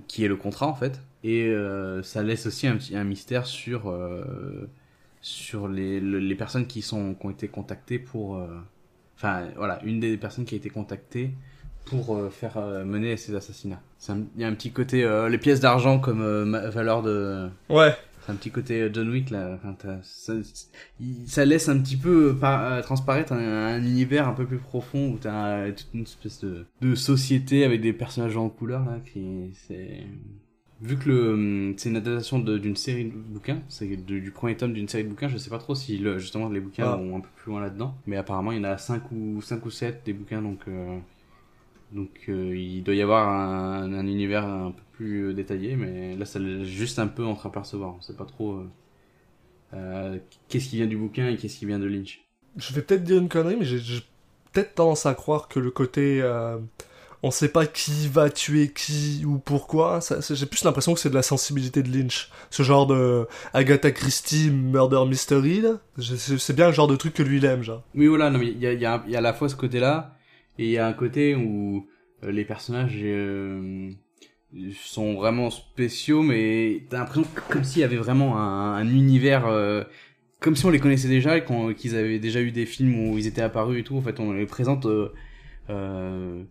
qui 0.07 0.25
est 0.25 0.29
le 0.29 0.37
contrat 0.37 0.67
en 0.67 0.75
fait, 0.75 1.01
et 1.25 1.53
ça 2.03 2.23
laisse 2.23 2.47
aussi 2.47 2.67
un, 2.67 2.79
un 2.95 3.05
mystère 3.05 3.47
sur 3.47 3.93
sur 5.21 5.69
les, 5.69 6.01
les 6.01 6.35
personnes 6.35 6.67
qui 6.67 6.83
sont 6.83 7.15
qui 7.15 7.27
ont 7.27 7.31
été 7.31 7.49
contactées 7.49 7.99
pour, 7.99 8.43
enfin 9.17 9.49
voilà, 9.57 9.81
une 9.85 10.01
des 10.01 10.17
personnes 10.17 10.45
qui 10.45 10.55
a 10.55 10.59
été 10.59 10.71
contactée 10.71 11.31
pour 11.85 12.19
faire 12.33 12.59
mener 12.85 13.17
ces 13.17 13.35
assassinats. 13.35 13.83
Il 14.09 14.41
y 14.41 14.45
a 14.45 14.49
un 14.49 14.55
petit 14.55 14.71
côté 14.71 15.07
les 15.29 15.39
pièces 15.39 15.61
d'argent 15.61 15.99
comme 15.99 16.23
valeur 16.71 17.03
de. 17.03 17.49
Ouais 17.69 17.95
un 18.31 18.35
petit 18.35 18.51
côté 18.51 18.83
euh, 18.83 18.91
John 18.93 19.09
Wick 19.11 19.31
là. 19.31 19.59
ça, 21.27 21.45
laisse 21.45 21.69
un 21.69 21.79
petit 21.79 21.97
peu 21.97 22.37
euh, 22.43 22.83
transparaître 22.83 23.33
un, 23.33 23.79
univers 23.79 24.29
un 24.29 24.33
peu 24.33 24.47
plus 24.47 24.59
profond 24.59 25.11
où 25.11 25.19
t'as 25.19 25.71
toute 25.73 25.89
une 25.95 26.03
espèce 26.03 26.41
de, 26.41 26.67
de 26.81 26.95
société 26.95 27.65
avec 27.65 27.81
des 27.81 27.93
personnages 27.93 28.37
en 28.37 28.49
couleur 28.49 28.85
là 28.85 28.99
qui 29.13 29.53
c'est 29.67 30.07
vu 30.81 30.99
que 30.99 31.09
le 31.09 31.33
hum, 31.33 31.75
c'est 31.77 31.91
une 31.91 31.97
adaptation 31.97 32.39
d'une 32.39 32.77
série 32.77 33.07
de 33.07 33.17
bouquins, 33.17 33.63
c'est 33.69 33.87
du 33.87 34.31
premier 34.31 34.57
tome 34.57 34.73
d'une 34.73 34.89
série 34.89 35.05
de 35.05 35.09
bouquins, 35.09 35.29
je 35.29 35.39
sais 35.39 35.51
pas 35.51 35.59
trop 35.59 35.75
si 35.75 35.99
le, 35.99 36.19
justement 36.19 36.49
les 36.49 36.61
bouquins 36.61 36.93
ah. 36.93 36.97
vont 36.97 37.17
un 37.17 37.21
peu 37.21 37.29
plus 37.37 37.51
loin 37.51 37.61
là-dedans, 37.61 37.95
mais 38.07 38.17
apparemment 38.17 38.53
il 38.53 38.59
y 38.59 38.61
en 38.61 38.65
a 38.65 38.79
5 38.79 39.11
ou 39.13 39.41
5 39.43 39.65
ou 39.65 39.71
7 39.71 40.03
des 40.05 40.13
bouquins 40.13 40.43
donc 40.43 40.61
euh, 40.69 40.99
donc 41.93 42.11
euh, 42.29 42.57
il 42.57 42.83
doit 42.83 42.95
y 42.95 43.03
avoir 43.03 43.29
un, 43.29 43.93
un, 43.93 44.07
univers 44.07 44.47
un 44.47 44.71
peu 44.71 44.83
plus 44.93 45.29
euh, 45.29 45.35
détaillé, 45.35 45.77
mais 45.77 46.17
là 46.17 46.25
ça 46.25 46.39
juste 46.63 46.99
un 46.99 47.09
peu 47.09 47.25
entre 47.25 47.47
apercevoir. 47.47 47.97
On 47.99 48.01
sait 48.01 48.15
pas 48.15 48.25
trop 48.25 48.63
euh, 49.75 50.19
qu'est-ce 50.49 50.69
qui 50.69 50.77
vient 50.77 50.87
du 50.87 50.97
bouquin 50.97 51.29
et 51.29 51.37
qu'est-ce 51.37 51.59
qui 51.59 51.67
vient 51.67 51.79
de 51.79 51.87
Lynch. 51.87 52.25
Je 52.57 52.73
vais 52.75 52.83
peut-être 52.83 53.05
dire 53.05 53.19
une 53.19 53.29
connerie, 53.29 53.57
mais 53.57 53.65
j'ai 53.65 54.01
peut-être 54.53 54.75
tendance 54.77 55.07
à 55.07 55.15
croire 55.15 55.49
que 55.49 55.59
le 55.59 55.71
côté 55.71 56.21
on 57.23 57.31
sait 57.31 57.49
pas 57.49 57.67
qui 57.67 58.09
va 58.09 58.31
tuer 58.31 58.69
qui 58.69 59.25
ou 59.27 59.39
pourquoi, 59.39 60.01
j'ai 60.31 60.47
plus 60.47 60.65
l'impression 60.65 60.95
que 60.95 61.01
c'est 61.01 61.11
de 61.11 61.15
la 61.15 61.23
sensibilité 61.23 61.83
de 61.83 61.91
Lynch. 61.91 62.31
Ce 62.51 62.63
genre 62.63 62.87
de 62.87 63.27
Agatha 63.53 63.91
Christie 63.91 64.51
Murder 64.51 65.05
Mystery, 65.07 65.63
c'est 65.99 66.57
bien 66.57 66.69
le 66.69 66.73
genre 66.73 66.89
de 66.89 66.97
truc 66.97 67.15
que 67.15 67.23
lui 67.23 67.39
il 67.39 67.45
aime, 67.45 67.63
genre. 67.63 67.83
Oui, 67.95 68.07
voilà, 68.07 68.33
il 68.41 68.59
y 68.59 68.67
a, 68.67 68.73
y, 68.73 68.85
a, 68.87 69.03
à 69.15 69.21
la 69.21 69.33
fois 69.35 69.49
ce 69.49 69.57
côté-là 69.57 70.17
et 70.59 70.65
il 70.65 70.71
y 70.71 70.79
a 70.79 70.87
un 70.87 70.93
côté 70.93 71.35
où 71.35 71.87
euh, 72.25 72.33
les 72.33 72.45
personnages 72.45 72.99
euh, 73.03 73.91
sont 74.83 75.15
vraiment 75.15 75.51
spéciaux, 75.51 76.23
mais 76.23 76.85
t'as 76.89 76.99
l'impression 76.99 77.25
comme 77.51 77.65
s'il 77.65 77.83
y 77.83 77.85
avait 77.85 77.97
vraiment 77.97 78.39
un, 78.39 78.75
un 78.75 78.89
univers, 78.89 79.47
euh, 79.47 79.85
comme 80.41 80.57
si 80.57 80.65
on 80.65 80.71
les 80.71 80.81
connaissait 80.81 81.09
déjà 81.09 81.37
et 81.37 81.45
qu'ils 81.77 81.97
avaient 81.97 82.19
déjà 82.19 82.41
eu 82.41 82.51
des 82.51 82.65
films 82.65 83.11
où 83.11 83.19
ils 83.19 83.27
étaient 83.27 83.43
apparus 83.43 83.81
et 83.81 83.85
tout. 83.85 83.97
En 83.97 84.03
fait, 84.03 84.21
on 84.21 84.33
les 84.33 84.47
présente. 84.47 84.87
Euh, 85.71 86.43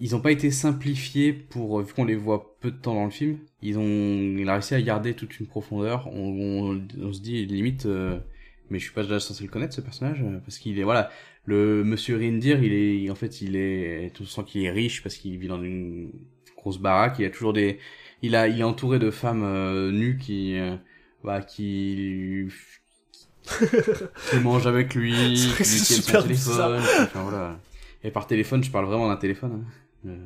ils 0.00 0.12
n'ont 0.12 0.20
pas 0.20 0.32
été 0.32 0.50
simplifiés 0.50 1.32
pour 1.32 1.80
vu 1.80 1.92
qu'on 1.92 2.04
les 2.04 2.16
voit 2.16 2.56
peu 2.60 2.70
de 2.70 2.76
temps 2.76 2.94
dans 2.94 3.04
le 3.04 3.10
film. 3.10 3.38
Ils 3.62 3.78
ont, 3.78 4.38
il 4.38 4.48
a 4.48 4.54
réussi 4.54 4.74
à 4.74 4.82
garder 4.82 5.14
toute 5.14 5.40
une 5.40 5.46
profondeur. 5.46 6.08
On, 6.12 6.80
on, 7.00 7.12
se 7.12 7.20
dit 7.20 7.46
limite, 7.46 7.86
mais 8.70 8.78
je 8.78 8.84
suis 8.84 8.92
pas 8.92 9.02
déjà 9.02 9.20
censé 9.20 9.44
le 9.44 9.50
connaître 9.50 9.74
ce 9.74 9.80
personnage 9.80 10.24
parce 10.44 10.58
qu'il 10.58 10.78
est 10.78 10.84
voilà 10.84 11.10
le 11.48 11.82
monsieur 11.82 12.18
Rindir, 12.18 12.62
il 12.62 12.74
est, 12.74 13.10
en 13.10 13.14
fait, 13.14 13.40
il 13.40 13.56
est, 13.56 14.12
tout 14.14 14.26
sent 14.26 14.42
qu'il 14.46 14.64
est 14.64 14.70
riche 14.70 15.02
parce 15.02 15.16
qu'il 15.16 15.38
vit 15.38 15.48
dans 15.48 15.62
une 15.62 16.10
grosse 16.58 16.78
baraque. 16.78 17.16
Il 17.18 17.24
a 17.24 17.30
toujours 17.30 17.54
des, 17.54 17.78
il 18.20 18.36
a, 18.36 18.48
il 18.48 18.60
est 18.60 18.64
entouré 18.64 18.98
de 18.98 19.10
femmes 19.10 19.42
euh, 19.44 19.90
nues 19.90 20.18
qui, 20.18 20.58
euh, 20.58 20.76
bah, 21.24 21.40
qui, 21.40 22.48
qui 24.30 24.36
mange 24.40 24.66
avec 24.66 24.94
lui, 24.94 25.14
qui 25.14 25.56
lui 25.56 25.64
super 25.64 26.20
son 26.20 26.28
téléphone. 26.28 26.82
Enfin, 27.00 27.22
voilà. 27.22 27.58
Et 28.04 28.10
par 28.10 28.26
téléphone, 28.26 28.62
je 28.62 28.70
parle 28.70 28.84
vraiment 28.84 29.08
d'un 29.08 29.16
téléphone. 29.16 29.64
Hein. 29.64 29.72
Euh, 30.06 30.16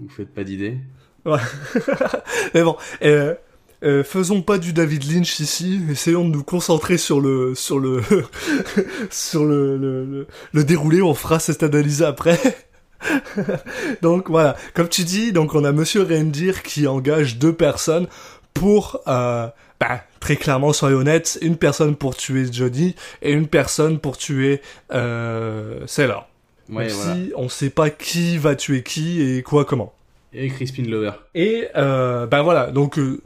vous 0.00 0.08
faites 0.08 0.32
pas 0.32 0.44
d'idée. 0.44 0.78
Ouais. 1.24 1.38
Mais 2.54 2.62
bon, 2.62 2.76
euh, 3.02 3.34
euh, 3.82 4.04
faisons 4.04 4.42
pas 4.42 4.58
du 4.58 4.72
David 4.72 5.10
Lynch 5.10 5.40
ici. 5.40 5.80
Essayons 5.90 6.28
de 6.28 6.34
nous 6.34 6.44
concentrer 6.44 6.98
sur 6.98 7.20
le 7.20 7.54
sur 7.54 7.78
le 7.78 8.02
sur 9.10 9.44
le, 9.44 10.26
le, 10.52 10.64
déroulé. 10.64 11.02
On 11.02 11.14
fera 11.14 11.38
cette 11.38 11.62
analyse 11.62 12.02
après. 12.02 12.40
donc 14.02 14.30
voilà, 14.30 14.56
comme 14.74 14.88
tu 14.88 15.04
dis, 15.04 15.32
donc 15.32 15.54
on 15.54 15.64
a 15.64 15.72
Monsieur 15.72 16.02
Rendir 16.02 16.62
qui 16.62 16.86
engage 16.86 17.38
deux 17.38 17.52
personnes 17.52 18.06
pour, 18.54 19.02
bah, 19.04 20.04
très 20.20 20.36
clairement, 20.36 20.72
soyons 20.72 20.98
honnêtes, 20.98 21.38
une 21.42 21.56
personne 21.58 21.96
pour 21.96 22.16
tuer 22.16 22.46
Johnny 22.50 22.94
et 23.20 23.32
une 23.32 23.46
personne 23.46 23.98
pour 23.98 24.16
tuer 24.16 24.62
euh, 24.92 25.86
Sailor. 25.86 26.26
Ouais, 26.70 26.88
si 26.88 27.32
on 27.36 27.48
sait 27.48 27.70
pas 27.70 27.90
qui 27.90 28.38
va 28.38 28.54
tuer 28.56 28.82
qui 28.82 29.20
et 29.22 29.42
quoi 29.42 29.64
comment. 29.64 29.92
Et 30.32 30.48
Crispin 30.48 30.82
Lover. 30.84 31.12
Et 31.34 31.68
euh, 31.76 32.26
ben 32.26 32.42
voilà, 32.42 32.70
donc 32.70 32.98
euh, 32.98 33.20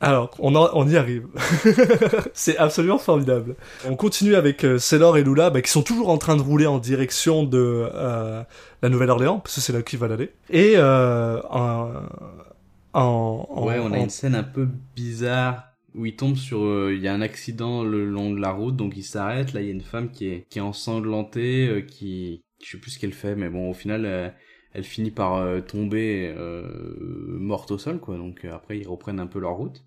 alors 0.00 0.30
on, 0.38 0.54
on 0.56 0.88
y 0.88 0.96
arrive. 0.96 1.26
c'est 2.32 2.56
absolument 2.56 2.98
formidable. 2.98 3.54
On 3.88 3.96
continue 3.96 4.34
avec 4.34 4.64
euh, 4.64 4.78
Sailor 4.78 5.18
et 5.18 5.22
Lula, 5.22 5.50
bah, 5.50 5.62
qui 5.62 5.70
sont 5.70 5.82
toujours 5.82 6.08
en 6.08 6.18
train 6.18 6.36
de 6.36 6.42
rouler 6.42 6.66
en 6.66 6.78
direction 6.78 7.44
de 7.44 7.88
euh, 7.94 8.42
la 8.82 8.88
Nouvelle-Orléans, 8.88 9.38
parce 9.40 9.56
que 9.56 9.60
c'est 9.60 9.72
là 9.72 9.82
qu'ils 9.82 9.98
veulent 9.98 10.12
aller. 10.12 10.32
Et 10.50 10.76
en, 10.80 11.92
en, 12.94 13.64
ouais, 13.64 13.78
on 13.78 13.92
a 13.92 13.98
une 13.98 14.10
scène 14.10 14.34
un 14.34 14.42
peu 14.42 14.66
bizarre 14.96 15.67
où 15.98 16.06
il 16.06 16.14
tombe 16.14 16.36
sur 16.36 16.62
euh, 16.62 16.94
il 16.94 17.02
y 17.02 17.08
a 17.08 17.12
un 17.12 17.20
accident 17.20 17.82
le 17.82 18.06
long 18.06 18.30
de 18.30 18.40
la 18.40 18.52
route 18.52 18.76
donc 18.76 18.96
il 18.96 19.02
s'arrête 19.02 19.52
là 19.52 19.60
il 19.60 19.66
y 19.66 19.68
a 19.68 19.72
une 19.72 19.82
femme 19.82 20.10
qui 20.10 20.28
est 20.28 20.46
qui 20.48 20.58
est 20.58 20.62
ensanglantée 20.62 21.68
euh, 21.68 21.80
qui 21.80 22.44
je 22.62 22.70
sais 22.70 22.78
plus 22.78 22.92
ce 22.92 22.98
qu'elle 23.00 23.12
fait 23.12 23.34
mais 23.34 23.50
bon 23.50 23.68
au 23.68 23.74
final 23.74 24.06
euh, 24.06 24.30
elle 24.72 24.84
finit 24.84 25.10
par 25.10 25.64
tomber 25.64 26.32
morte 27.40 27.70
au 27.70 27.78
sol 27.78 27.98
quoi 27.98 28.16
donc 28.16 28.44
après 28.44 28.78
ils 28.78 28.86
reprennent 28.86 29.18
un 29.18 29.26
peu 29.26 29.40
leur 29.40 29.56
route 29.56 29.82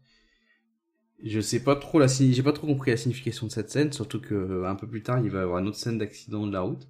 je 1.23 1.39
sais 1.39 1.63
pas 1.63 1.75
trop 1.75 1.99
la 1.99 2.07
j'ai 2.07 2.43
pas 2.43 2.51
trop 2.51 2.67
compris 2.67 2.91
la 2.91 2.97
signification 2.97 3.45
de 3.45 3.51
cette 3.51 3.69
scène 3.69 3.93
surtout 3.93 4.19
que 4.19 4.65
un 4.65 4.75
peu 4.75 4.87
plus 4.87 5.03
tard 5.03 5.19
il 5.23 5.29
va 5.29 5.39
y 5.39 5.41
avoir 5.43 5.59
une 5.59 5.67
autre 5.67 5.77
scène 5.77 5.99
d'accident 5.99 6.47
de 6.47 6.51
la 6.51 6.61
route 6.61 6.87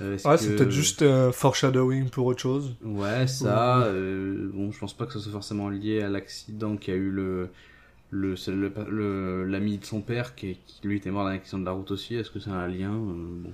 ouais, 0.00 0.18
c'est 0.18 0.56
peut-être 0.56 0.72
juste 0.72 1.04
foreshadowing 1.30 2.10
pour 2.10 2.26
autre 2.26 2.40
chose. 2.40 2.76
Ouais, 2.82 3.26
ça. 3.28 3.88
bon, 4.52 4.72
je 4.72 4.78
pense 4.78 4.94
pas 4.94 5.06
que 5.06 5.12
ce 5.12 5.20
soit 5.20 5.32
forcément 5.32 5.70
lié 5.70 6.02
à 6.02 6.08
l'accident 6.08 6.76
qui 6.76 6.90
a 6.90 6.94
eu 6.94 7.10
le 7.10 7.48
le 8.10 8.34
le 8.88 9.44
l'ami 9.44 9.78
de 9.78 9.84
son 9.84 10.00
père 10.00 10.34
qui, 10.34 10.58
qui, 10.66 10.86
lui 10.86 10.96
était 10.96 11.10
mort 11.10 11.24
dans 11.24 11.30
l'accident 11.30 11.58
de 11.58 11.64
la 11.66 11.72
route 11.72 11.90
aussi. 11.90 12.14
Est-ce 12.14 12.30
que 12.30 12.40
c'est 12.40 12.50
un 12.50 12.66
lien 12.66 12.92
euh, 12.92 13.42
bon, 13.42 13.52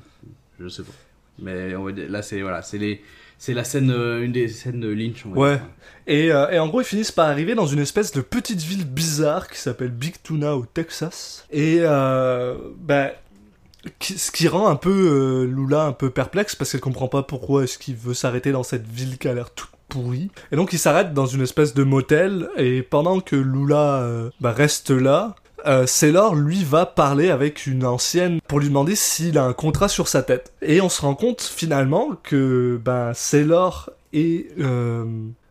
je 0.61 0.69
sais 0.69 0.83
pas. 0.83 0.93
Mais 1.41 1.75
on 1.75 1.85
va 1.85 1.93
là 1.93 2.23
c'est 2.23 2.41
voilà 2.43 2.63
c'est 2.63 2.79
les 2.79 3.03
c'est 3.39 3.55
la 3.55 3.65
scène 3.65 3.91
euh, 3.91 4.23
une 4.23 4.33
des 4.33 4.49
scènes 4.49 4.81
de 4.81 4.89
Lynch 4.89 5.27
ouais. 5.27 5.61
et, 6.07 6.31
euh, 6.33 6.51
et 6.51 6.59
en 6.59 6.69
gros 6.69 6.81
ils 6.81 6.87
finissent 6.87 7.13
par 7.13 7.29
arriver 7.29 7.55
dans 7.55 7.67
une 7.67 7.81
espèce 7.81 8.13
de 8.13 8.21
petite 8.21 8.61
ville 8.63 8.85
bizarre 8.85 9.49
qui 9.49 9.59
s'appelle 9.59 9.91
Big 9.91 10.15
Tuna 10.23 10.57
au 10.57 10.65
Texas. 10.65 11.47
Et 11.51 11.79
euh, 11.81 12.57
ben 12.79 13.11
ce 14.01 14.31
qui 14.31 14.49
rend 14.49 14.69
un 14.69 14.77
peu 14.77 15.45
Lula 15.45 15.83
un 15.83 15.93
peu 15.93 16.09
perplexe 16.09 16.55
parce 16.55 16.73
qu'elle 16.73 16.81
comprend 16.81 17.09
pas 17.09 17.23
pourquoi 17.23 17.65
est-ce 17.65 17.77
qu'il 17.77 17.97
veut 17.97 18.15
s'arrêter 18.15 18.51
dans 18.51 18.63
cette 18.63 18.87
ville 18.87 19.19
qui 19.19 19.29
a 19.29 19.35
l'air 19.35 19.51
toute 19.51 19.74
pourri. 19.95 20.31
Et 20.53 20.57
donc 20.57 20.73
il 20.73 20.79
s'arrête 20.79 21.15
dans 21.15 21.27
une 21.27 21.43
espèce 21.43 21.75
de 21.75 21.85
motel, 21.85 22.49
et 22.57 22.83
pendant 22.83 23.21
que 23.21 23.37
Lula 23.37 24.03
euh, 24.03 24.31
bah, 24.41 24.53
reste 24.53 24.91
là, 24.91 25.37
euh, 25.67 25.87
Sailor, 25.87 26.35
lui, 26.35 26.63
va 26.63 26.85
parler 26.87 27.31
avec 27.31 27.67
une 27.67 27.87
ancienne 27.87 28.41
pour 28.47 28.61
lui 28.61 28.69
demander 28.69 28.95
s'il 28.95 29.39
a 29.39 29.45
un 29.45 29.53
contrat 29.53 29.89
sur 29.89 30.09
sa 30.09 30.23
tête. 30.23 30.53
Et 30.61 30.81
on 30.81 30.89
se 30.89 31.01
rend 31.01 31.15
compte 31.15 31.41
finalement 31.41 32.11
que 32.23 32.79
ben, 32.85 33.13
Sailor 33.15 33.91
et 34.13 34.49
euh, 34.61 35.05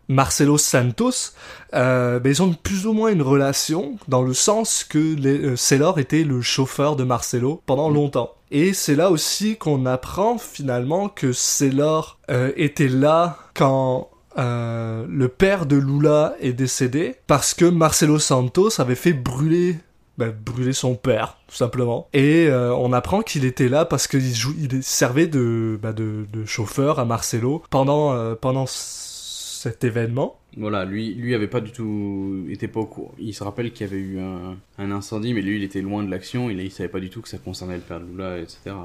Marcelo 0.07 0.57
Santos, 0.57 1.33
euh, 1.73 2.19
ben, 2.19 2.29
ils 2.29 2.43
ont 2.43 2.53
plus 2.53 2.85
ou 2.85 2.93
moins 2.93 3.11
une 3.11 3.23
relation 3.23 3.97
dans 4.07 4.21
le 4.21 4.33
sens 4.33 4.83
que 4.83 5.15
les, 5.15 5.55
Sailor 5.57 5.97
était 5.97 6.23
le 6.23 6.41
chauffeur 6.41 6.95
de 6.95 7.03
Marcelo 7.03 7.61
pendant 7.65 7.89
mm. 7.89 7.95
longtemps. 7.95 8.33
Et 8.51 8.73
c'est 8.73 8.95
là 8.95 9.09
aussi 9.09 9.57
qu'on 9.57 9.87
apprend 9.87 10.37
finalement 10.37 11.09
que 11.09 11.33
Sailor 11.33 12.19
était 12.55 12.87
là 12.87 13.39
quand 13.55 14.09
euh, 14.37 15.05
le 15.07 15.27
père 15.27 15.65
de 15.65 15.75
Lula 15.75 16.35
est 16.39 16.53
décédé 16.53 17.15
parce 17.27 17.53
que 17.53 17.65
Marcelo 17.65 18.19
Santos 18.19 18.81
avait 18.81 18.95
fait 18.95 19.13
brûler 19.13 19.77
bah, 20.17 20.29
brûler 20.29 20.73
son 20.73 20.93
père, 20.93 21.39
tout 21.47 21.55
simplement. 21.55 22.07
Et 22.13 22.45
euh, 22.47 22.71
on 22.75 22.93
apprend 22.93 23.23
qu'il 23.23 23.45
était 23.45 23.67
là 23.67 23.83
parce 23.83 24.07
qu'il 24.07 24.21
il 24.21 24.83
servait 24.83 25.25
de, 25.25 25.79
bah, 25.81 25.91
de, 25.91 26.27
de, 26.31 26.45
chauffeur 26.45 26.99
à 26.99 27.05
Marcelo 27.05 27.63
pendant, 27.71 28.13
euh, 28.13 28.35
pendant 28.35 28.65
cet 28.67 29.83
événement. 29.83 30.37
Voilà, 30.55 30.85
lui, 30.85 31.15
lui 31.15 31.33
avait 31.33 31.47
pas 31.47 31.61
du 31.61 31.71
tout, 31.71 32.45
était 32.47 32.67
pas 32.67 32.81
au 32.81 32.85
courant. 32.85 33.11
Il 33.17 33.33
se 33.33 33.43
rappelle 33.43 33.71
qu'il 33.71 33.87
y 33.87 33.89
avait 33.89 33.99
eu 33.99 34.19
un, 34.19 34.55
un, 34.77 34.91
incendie, 34.91 35.33
mais 35.33 35.41
lui, 35.41 35.55
il 35.55 35.63
était 35.63 35.81
loin 35.81 36.03
de 36.03 36.11
l'action. 36.11 36.51
Il, 36.51 36.59
il 36.59 36.69
savait 36.69 36.89
pas 36.89 36.99
du 36.99 37.09
tout 37.09 37.23
que 37.23 37.29
ça 37.29 37.39
concernait 37.39 37.77
le 37.77 37.81
père 37.81 37.99
de 37.99 38.05
Lula, 38.05 38.37
etc. 38.37 38.75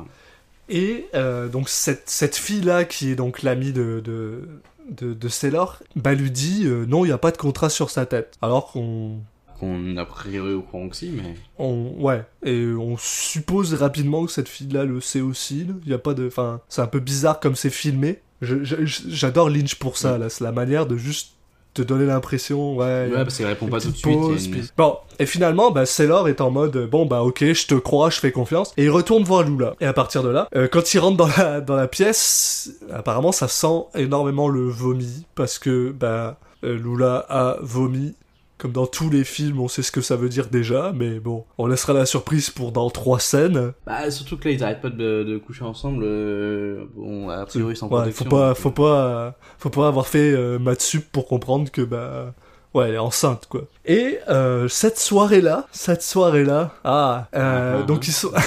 Et 0.70 1.06
donc 1.52 1.68
cette, 1.68 2.08
cette 2.08 2.36
fille 2.36 2.62
là, 2.62 2.84
qui 2.84 3.10
est 3.10 3.16
donc 3.16 3.42
l'amie 3.42 3.72
de, 3.72 4.00
de 4.04 4.48
de, 4.88 5.14
de 5.14 5.28
Sailor, 5.28 5.82
bah 5.96 6.14
lui 6.14 6.30
dit 6.30 6.64
euh, 6.66 6.86
non, 6.86 7.04
il 7.04 7.08
n'y 7.08 7.14
a 7.14 7.18
pas 7.18 7.30
de 7.30 7.36
contrat 7.36 7.70
sur 7.70 7.90
sa 7.90 8.06
tête. 8.06 8.36
Alors 8.42 8.72
qu'on 8.72 9.20
qu'on 9.58 9.96
a 9.96 10.04
priori 10.04 10.52
au 10.52 10.62
courant 10.62 10.86
aussi, 10.86 11.10
mais... 11.10 11.34
On, 11.58 11.92
ouais, 11.98 12.24
et 12.44 12.64
on 12.66 12.96
suppose 12.96 13.74
rapidement 13.74 14.24
que 14.24 14.30
cette 14.30 14.48
fille-là 14.48 14.84
le 14.84 15.00
sait 15.00 15.20
aussi, 15.20 15.66
il 15.84 15.90
y 15.90 15.94
a 15.94 15.98
pas 15.98 16.14
de... 16.14 16.28
Enfin, 16.28 16.60
c'est 16.68 16.80
un 16.80 16.86
peu 16.86 17.00
bizarre 17.00 17.40
comme 17.40 17.56
c'est 17.56 17.70
filmé. 17.70 18.20
J'adore 18.40 19.50
Lynch 19.50 19.74
pour 19.74 19.96
ça, 19.96 20.16
là, 20.16 20.28
c'est 20.28 20.44
la 20.44 20.52
manière 20.52 20.86
de 20.86 20.96
juste 20.96 21.32
te 21.74 21.82
donner 21.82 22.06
l'impression, 22.06 22.76
ouais. 22.76 23.08
Ouais, 23.10 23.24
parce 23.24 23.36
qu'il 23.36 23.46
répond 23.46 23.66
pas 23.66 23.80
tout 23.80 23.90
de 23.90 23.96
suite. 23.96 24.72
Bon, 24.76 24.96
et 25.18 25.26
finalement, 25.26 25.70
bah, 25.70 25.86
Sailor 25.86 26.28
est 26.28 26.40
en 26.40 26.50
mode, 26.50 26.88
bon, 26.90 27.06
bah, 27.06 27.22
ok, 27.22 27.52
je 27.52 27.66
te 27.66 27.74
crois, 27.74 28.10
je 28.10 28.20
fais 28.20 28.32
confiance. 28.32 28.72
Et 28.76 28.84
il 28.84 28.90
retourne 28.90 29.24
voir 29.24 29.42
Lula. 29.42 29.74
Et 29.80 29.86
à 29.86 29.92
partir 29.92 30.22
de 30.22 30.28
là, 30.28 30.48
euh, 30.56 30.68
quand 30.68 30.94
il 30.94 30.98
rentre 30.98 31.16
dans 31.16 31.28
la, 31.36 31.60
dans 31.60 31.76
la 31.76 31.88
pièce, 31.88 32.72
apparemment, 32.92 33.32
ça 33.32 33.48
sent 33.48 33.84
énormément 33.94 34.48
le 34.48 34.68
vomi, 34.68 35.26
parce 35.34 35.58
que, 35.58 35.90
bah, 35.90 36.38
euh, 36.64 36.76
Lula 36.76 37.26
a 37.28 37.56
vomi 37.60 38.14
comme 38.58 38.72
dans 38.72 38.86
tous 38.86 39.08
les 39.08 39.24
films, 39.24 39.60
on 39.60 39.68
sait 39.68 39.82
ce 39.82 39.92
que 39.92 40.00
ça 40.00 40.16
veut 40.16 40.28
dire 40.28 40.48
déjà, 40.48 40.92
mais 40.94 41.20
bon, 41.20 41.44
on 41.58 41.66
laissera 41.66 41.92
la 41.92 42.06
surprise 42.06 42.50
pour 42.50 42.72
dans 42.72 42.90
trois 42.90 43.20
scènes. 43.20 43.72
Bah, 43.86 44.10
surtout 44.10 44.36
que 44.36 44.48
là, 44.48 44.54
ils 44.54 44.64
arrêtent 44.64 44.82
pas 44.82 44.90
de, 44.90 45.22
de 45.22 45.38
coucher 45.38 45.62
ensemble, 45.62 46.02
euh, 46.04 46.84
bon, 46.96 47.28
a 47.28 47.46
priori 47.46 47.76
sans 47.76 47.88
ouais, 47.88 48.10
Faut 48.10 48.24
pas, 48.24 48.54
faut 48.54 48.72
pas, 48.72 49.36
faut 49.58 49.70
pas 49.70 49.86
avoir 49.86 50.08
fait 50.08 50.32
euh, 50.32 50.58
Matsup 50.58 51.04
pour 51.12 51.28
comprendre 51.28 51.70
que, 51.70 51.82
bah, 51.82 52.34
ouais, 52.74 52.88
elle 52.88 52.94
est 52.94 52.98
enceinte, 52.98 53.46
quoi. 53.48 53.62
Et 53.84 54.18
euh, 54.28 54.66
cette 54.68 54.98
soirée-là, 54.98 55.66
cette 55.70 56.02
soirée-là, 56.02 56.72
ah, 56.84 57.28
euh, 57.34 57.80
ah, 57.80 57.82
donc 57.84 58.08
ils 58.08 58.12
sont... 58.12 58.32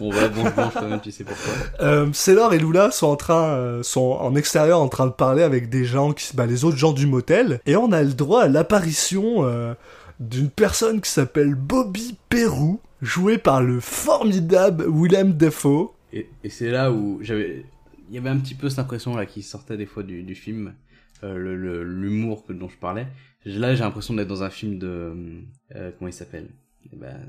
On 0.00 0.10
va 0.10 0.28
bon 0.28 0.44
quand 0.72 0.88
même, 0.88 1.00
tu 1.00 1.10
sais 1.10 1.24
pourquoi. 1.24 1.52
Euh, 1.80 2.10
et 2.52 2.58
Lula 2.58 2.90
sont 2.90 3.06
en 3.06 3.16
train, 3.16 3.56
euh, 3.56 3.82
sont 3.82 4.00
en 4.20 4.34
extérieur 4.34 4.80
en 4.80 4.88
train 4.88 5.06
de 5.06 5.12
parler 5.12 5.42
avec 5.42 5.68
des 5.68 5.84
gens 5.84 6.12
qui, 6.12 6.34
bah, 6.36 6.46
les 6.46 6.64
autres 6.64 6.76
gens 6.76 6.92
du 6.92 7.06
motel, 7.06 7.60
et 7.66 7.76
on 7.76 7.92
a 7.92 8.02
le 8.02 8.12
droit 8.12 8.42
à 8.42 8.48
l'apparition 8.48 9.44
euh, 9.44 9.74
d'une 10.20 10.50
personne 10.50 11.00
qui 11.00 11.10
s'appelle 11.10 11.54
Bobby 11.54 12.16
Perrou, 12.28 12.80
joué 13.02 13.38
par 13.38 13.62
le 13.62 13.80
formidable 13.80 14.86
Willem 14.88 15.34
Dafoe. 15.34 15.90
Et, 16.12 16.28
et 16.42 16.50
c'est 16.50 16.70
là 16.70 16.90
où 16.90 17.18
j'avais, 17.22 17.64
il 18.08 18.14
y 18.14 18.18
avait 18.18 18.30
un 18.30 18.38
petit 18.38 18.54
peu 18.54 18.68
cette 18.68 18.80
impression 18.80 19.16
là 19.16 19.26
qui 19.26 19.42
sortait 19.42 19.76
des 19.76 19.86
fois 19.86 20.02
du, 20.02 20.22
du 20.22 20.34
film, 20.34 20.74
euh, 21.22 21.82
l'humour 21.84 22.44
dont 22.48 22.68
je 22.68 22.76
parlais. 22.76 23.06
Là, 23.46 23.74
j'ai 23.74 23.82
l'impression 23.82 24.14
d'être 24.14 24.28
dans 24.28 24.42
un 24.42 24.50
film 24.50 24.78
de, 24.78 25.12
comment 25.98 26.08
il 26.08 26.14
s'appelle? 26.14 26.48
Eh 26.90 26.96
ben, 26.96 27.20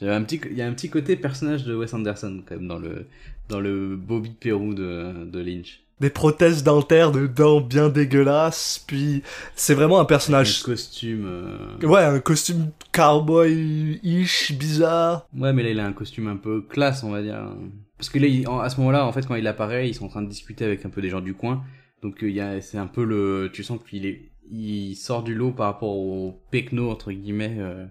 un 0.00 0.22
petit, 0.22 0.40
il 0.50 0.56
y 0.56 0.62
a 0.62 0.66
un 0.66 0.72
petit 0.72 0.90
côté 0.90 1.16
personnage 1.16 1.64
de 1.64 1.74
Wes 1.74 1.92
Anderson 1.94 2.42
quand 2.46 2.56
même 2.56 2.68
dans 2.68 2.78
le, 2.78 3.06
dans 3.48 3.60
le 3.60 3.96
Bobby 3.96 4.30
Perrou 4.30 4.74
de, 4.74 5.24
de 5.24 5.38
Lynch. 5.38 5.80
Des 6.00 6.10
prothèses 6.10 6.64
dentaires 6.64 7.12
de 7.12 7.28
dents 7.28 7.60
bien 7.60 7.88
dégueulasses, 7.88 8.82
puis 8.86 9.22
c'est 9.54 9.74
vraiment 9.74 10.00
un 10.00 10.04
personnage. 10.04 10.62
Un 10.62 10.64
costume. 10.64 11.26
Euh, 11.26 11.86
ouais, 11.86 12.02
un 12.02 12.18
costume 12.18 12.70
cowboy-ish, 12.92 14.52
bizarre. 14.58 15.28
Ouais, 15.36 15.52
mais 15.52 15.62
là 15.62 15.70
il 15.70 15.78
a 15.78 15.86
un 15.86 15.92
costume 15.92 16.26
un 16.26 16.36
peu 16.36 16.62
classe, 16.62 17.04
on 17.04 17.10
va 17.10 17.22
dire. 17.22 17.54
Parce 17.98 18.08
que 18.08 18.18
là, 18.18 18.62
à 18.62 18.68
ce 18.68 18.78
moment-là, 18.78 19.06
en 19.06 19.12
fait, 19.12 19.24
quand 19.28 19.36
il 19.36 19.46
apparaît, 19.46 19.88
ils 19.88 19.94
sont 19.94 20.06
en 20.06 20.08
train 20.08 20.22
de 20.22 20.28
discuter 20.28 20.64
avec 20.64 20.84
un 20.84 20.88
peu 20.88 21.00
des 21.00 21.10
gens 21.10 21.20
du 21.20 21.34
coin. 21.34 21.62
Donc 22.02 22.24
euh, 22.24 22.28
il 22.28 22.34
y 22.34 22.40
a, 22.40 22.60
c'est 22.60 22.78
un 22.78 22.88
peu 22.88 23.04
le, 23.04 23.48
tu 23.52 23.62
sens 23.62 23.78
qu'il 23.88 24.06
est, 24.06 24.32
il 24.50 24.96
sort 24.96 25.22
du 25.22 25.36
lot 25.36 25.52
par 25.52 25.66
rapport 25.66 25.96
au 25.96 26.42
pecno 26.50 26.90
entre 26.90 27.12
guillemets. 27.12 27.56
Euh, 27.60 27.86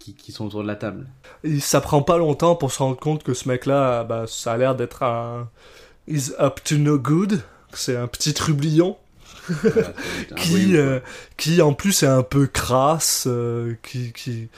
qui, 0.00 0.32
sont 0.32 0.46
autour 0.46 0.62
de 0.62 0.68
la 0.68 0.76
table. 0.76 1.06
Et 1.44 1.60
ça 1.60 1.80
prend 1.80 2.02
pas 2.02 2.18
longtemps 2.18 2.56
pour 2.56 2.72
se 2.72 2.78
rendre 2.78 2.96
compte 2.98 3.22
que 3.22 3.34
ce 3.34 3.48
mec-là, 3.48 4.04
bah, 4.04 4.24
ça 4.26 4.52
a 4.52 4.56
l'air 4.56 4.74
d'être 4.74 5.02
un 5.02 5.48
is 6.08 6.32
up 6.40 6.60
to 6.64 6.76
no 6.76 6.98
good. 6.98 7.42
C'est 7.72 7.96
un 7.96 8.06
petit 8.06 8.34
trublion. 8.34 8.96
qui, 10.36 10.76
euh, 10.76 11.00
qui 11.36 11.60
en 11.60 11.72
plus 11.72 12.02
est 12.02 12.08
un 12.08 12.22
peu 12.22 12.46
crasse, 12.46 13.24
euh, 13.26 13.74
qui, 13.82 14.12
qui, 14.12 14.48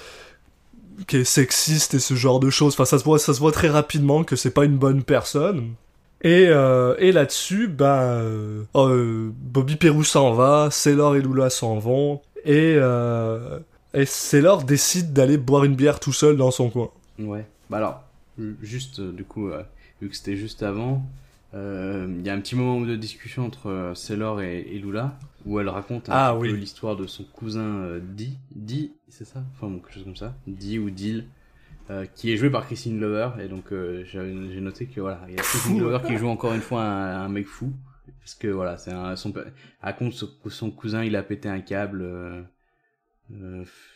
qui 1.07 1.16
est 1.18 1.24
sexiste 1.24 1.94
et 1.94 1.98
ce 1.98 2.14
genre 2.14 2.40
de 2.40 2.50
choses. 2.50 2.74
Enfin, 2.74 2.85
ça 2.85 2.98
se 2.98 3.05
voit, 3.05 3.18
ça 3.18 3.33
se 3.33 3.38
voit 3.38 3.52
très 3.52 3.68
rapidement 3.68 4.24
que 4.24 4.37
c'est 4.37 4.50
pas 4.50 4.64
une 4.64 4.76
bonne 4.76 5.02
personne. 5.02 5.74
Et, 6.22 6.46
euh, 6.48 6.94
et 6.98 7.11
là-dessus, 7.11 7.74
euh, 7.81 8.64
Bobby 8.74 9.76
Perrou 9.76 10.05
s'en 10.05 10.33
va, 10.33 10.68
Sailor 10.70 11.16
et 11.16 11.20
Lula 11.20 11.50
s'en 11.50 11.78
vont, 11.78 12.20
et, 12.44 12.76
et 13.94 14.07
Sailor 14.07 14.64
décide 14.64 15.12
d'aller 15.12 15.38
boire 15.38 15.64
une 15.64 15.74
bière 15.74 16.00
tout 16.00 16.12
seul 16.12 16.37
dans 16.37 16.50
son 16.50 16.70
coin. 16.70 16.90
Ouais. 17.18 17.46
Bah 17.70 17.78
alors, 17.78 18.05
juste, 18.62 19.00
du 19.00 19.24
coup, 19.24 19.50
vu 20.00 20.09
que 20.09 20.16
c'était 20.16 20.37
juste 20.37 20.62
avant, 20.62 21.05
il 21.55 22.22
y 22.24 22.31
a 22.31 22.35
un 22.35 22.40
petit 22.40 22.57
moment 22.57 22.81
de 22.81 22.96
discussion 22.96 23.46
entre 23.46 23.92
Sailor 23.94 24.40
et, 24.42 24.61
et 24.61 24.78
Lula, 24.78 25.18
où 25.44 25.61
elle 25.61 25.68
raconte 25.68 26.09
un 26.09 26.12
ah, 26.12 26.37
peu 26.38 26.50
l'histoire 26.52 26.96
de 26.96 27.07
son 27.07 27.24
cousin 27.24 27.98
Di, 28.00 28.38
Di, 28.55 28.92
c'est 29.09 29.24
ça? 29.24 29.42
Enfin, 29.55 29.72
quelque 29.74 29.92
chose 29.92 30.05
comme 30.05 30.16
ça, 30.16 30.35
Di 30.46 30.78
ou 30.78 30.90
Dil, 30.90 31.26
euh, 31.90 32.07
qui 32.14 32.33
est 32.33 32.37
joué 32.37 32.48
par 32.48 32.64
Christine 32.66 33.00
Lover. 33.00 33.31
Et 33.42 33.48
donc 33.48 33.72
euh, 33.72 34.05
j'ai 34.05 34.61
noté 34.61 34.87
que 34.87 35.00
voilà 35.00 35.20
il 35.28 35.35
y 35.35 35.38
a 35.38 35.42
Christine 35.42 35.81
Lover 35.81 35.98
qui 36.07 36.16
joue 36.16 36.28
encore 36.28 36.55
une 36.55 36.61
fois 36.61 36.85
un, 36.85 37.24
un 37.24 37.28
mec 37.28 37.46
fou. 37.46 37.72
Parce 38.20 38.35
que 38.37 38.46
voilà 38.46 38.78
c'est 38.78 38.92
un 38.92 39.16
son 39.16 39.33
raconte 39.81 40.12
son, 40.12 40.31
son 40.46 40.70
cousin 40.70 41.02
il 41.02 41.16
a 41.16 41.24
pété 41.24 41.48
un 41.48 41.61
câble 41.61 42.02
euh, 42.02 42.40
euh 42.40 42.42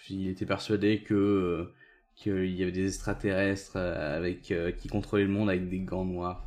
il 0.08 0.28
était 0.28 0.46
persuadé 0.46 1.00
que 1.00 1.14
euh, 1.14 1.74
qu'il 2.14 2.54
y 2.54 2.62
avait 2.62 2.72
des 2.72 2.86
extraterrestres 2.86 3.76
avec 3.76 4.52
qui 4.78 4.88
contrôlaient 4.88 5.24
le 5.24 5.30
monde 5.30 5.50
avec 5.50 5.68
des 5.68 5.80
gants 5.80 6.06
noirs 6.06 6.46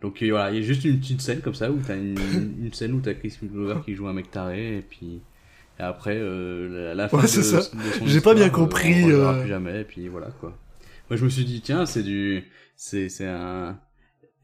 donc 0.00 0.22
voilà 0.22 0.50
il 0.50 0.56
y 0.56 0.58
a 0.58 0.62
juste 0.62 0.84
une 0.84 0.98
petite 0.98 1.20
scène 1.20 1.40
comme 1.40 1.54
ça 1.54 1.70
où 1.70 1.78
t'as 1.86 1.96
une, 1.96 2.18
une 2.58 2.72
scène 2.72 2.92
où 2.94 3.00
t'as 3.00 3.12
Christine 3.12 3.50
Lover 3.52 3.80
qui 3.84 3.94
joue 3.94 4.08
un 4.08 4.14
mec 4.14 4.30
taré 4.30 4.78
et 4.78 4.82
puis 4.82 5.20
et 5.78 5.82
après, 5.82 6.16
euh, 6.16 6.94
la, 6.94 7.08
fin 7.08 7.18
ouais, 7.18 7.26
c'est 7.26 7.42
ça. 7.42 7.60
J'ai 8.04 8.20
pas 8.20 8.34
bien 8.34 8.48
compris. 8.48 9.04
On 9.04 9.10
euh... 9.10 9.40
plus 9.40 9.48
jamais. 9.48 9.82
Et 9.82 9.84
puis 9.84 10.08
voilà 10.08 10.28
quoi. 10.40 10.58
Moi, 11.10 11.16
je 11.16 11.24
me 11.24 11.28
suis 11.28 11.44
dit 11.44 11.60
tiens, 11.60 11.86
c'est 11.86 12.02
du, 12.02 12.44
c'est 12.76 13.08
c'est 13.08 13.26
un 13.26 13.78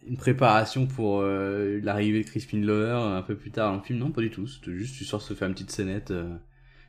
une 0.07 0.17
préparation 0.17 0.87
pour 0.87 1.21
euh, 1.21 1.79
l'arrivée 1.83 2.25
de 2.25 2.29
Crispin 2.29 2.59
Lover 2.59 2.99
un 3.17 3.23
peu 3.23 3.37
plus 3.37 3.53
tard 3.53 3.71
dans 3.71 3.79
le 3.79 3.83
film. 3.83 4.01
Non, 4.01 4.11
pas 4.11 4.21
du 4.21 4.31
tout. 4.31 4.47
C'est 4.47 4.73
juste 4.73 4.97
tu 4.97 5.05
sors 5.05 5.23
se 5.23 5.33
faire 5.33 5.49
une 5.49 5.55
petite 5.55 5.71
scénette. 5.71 6.13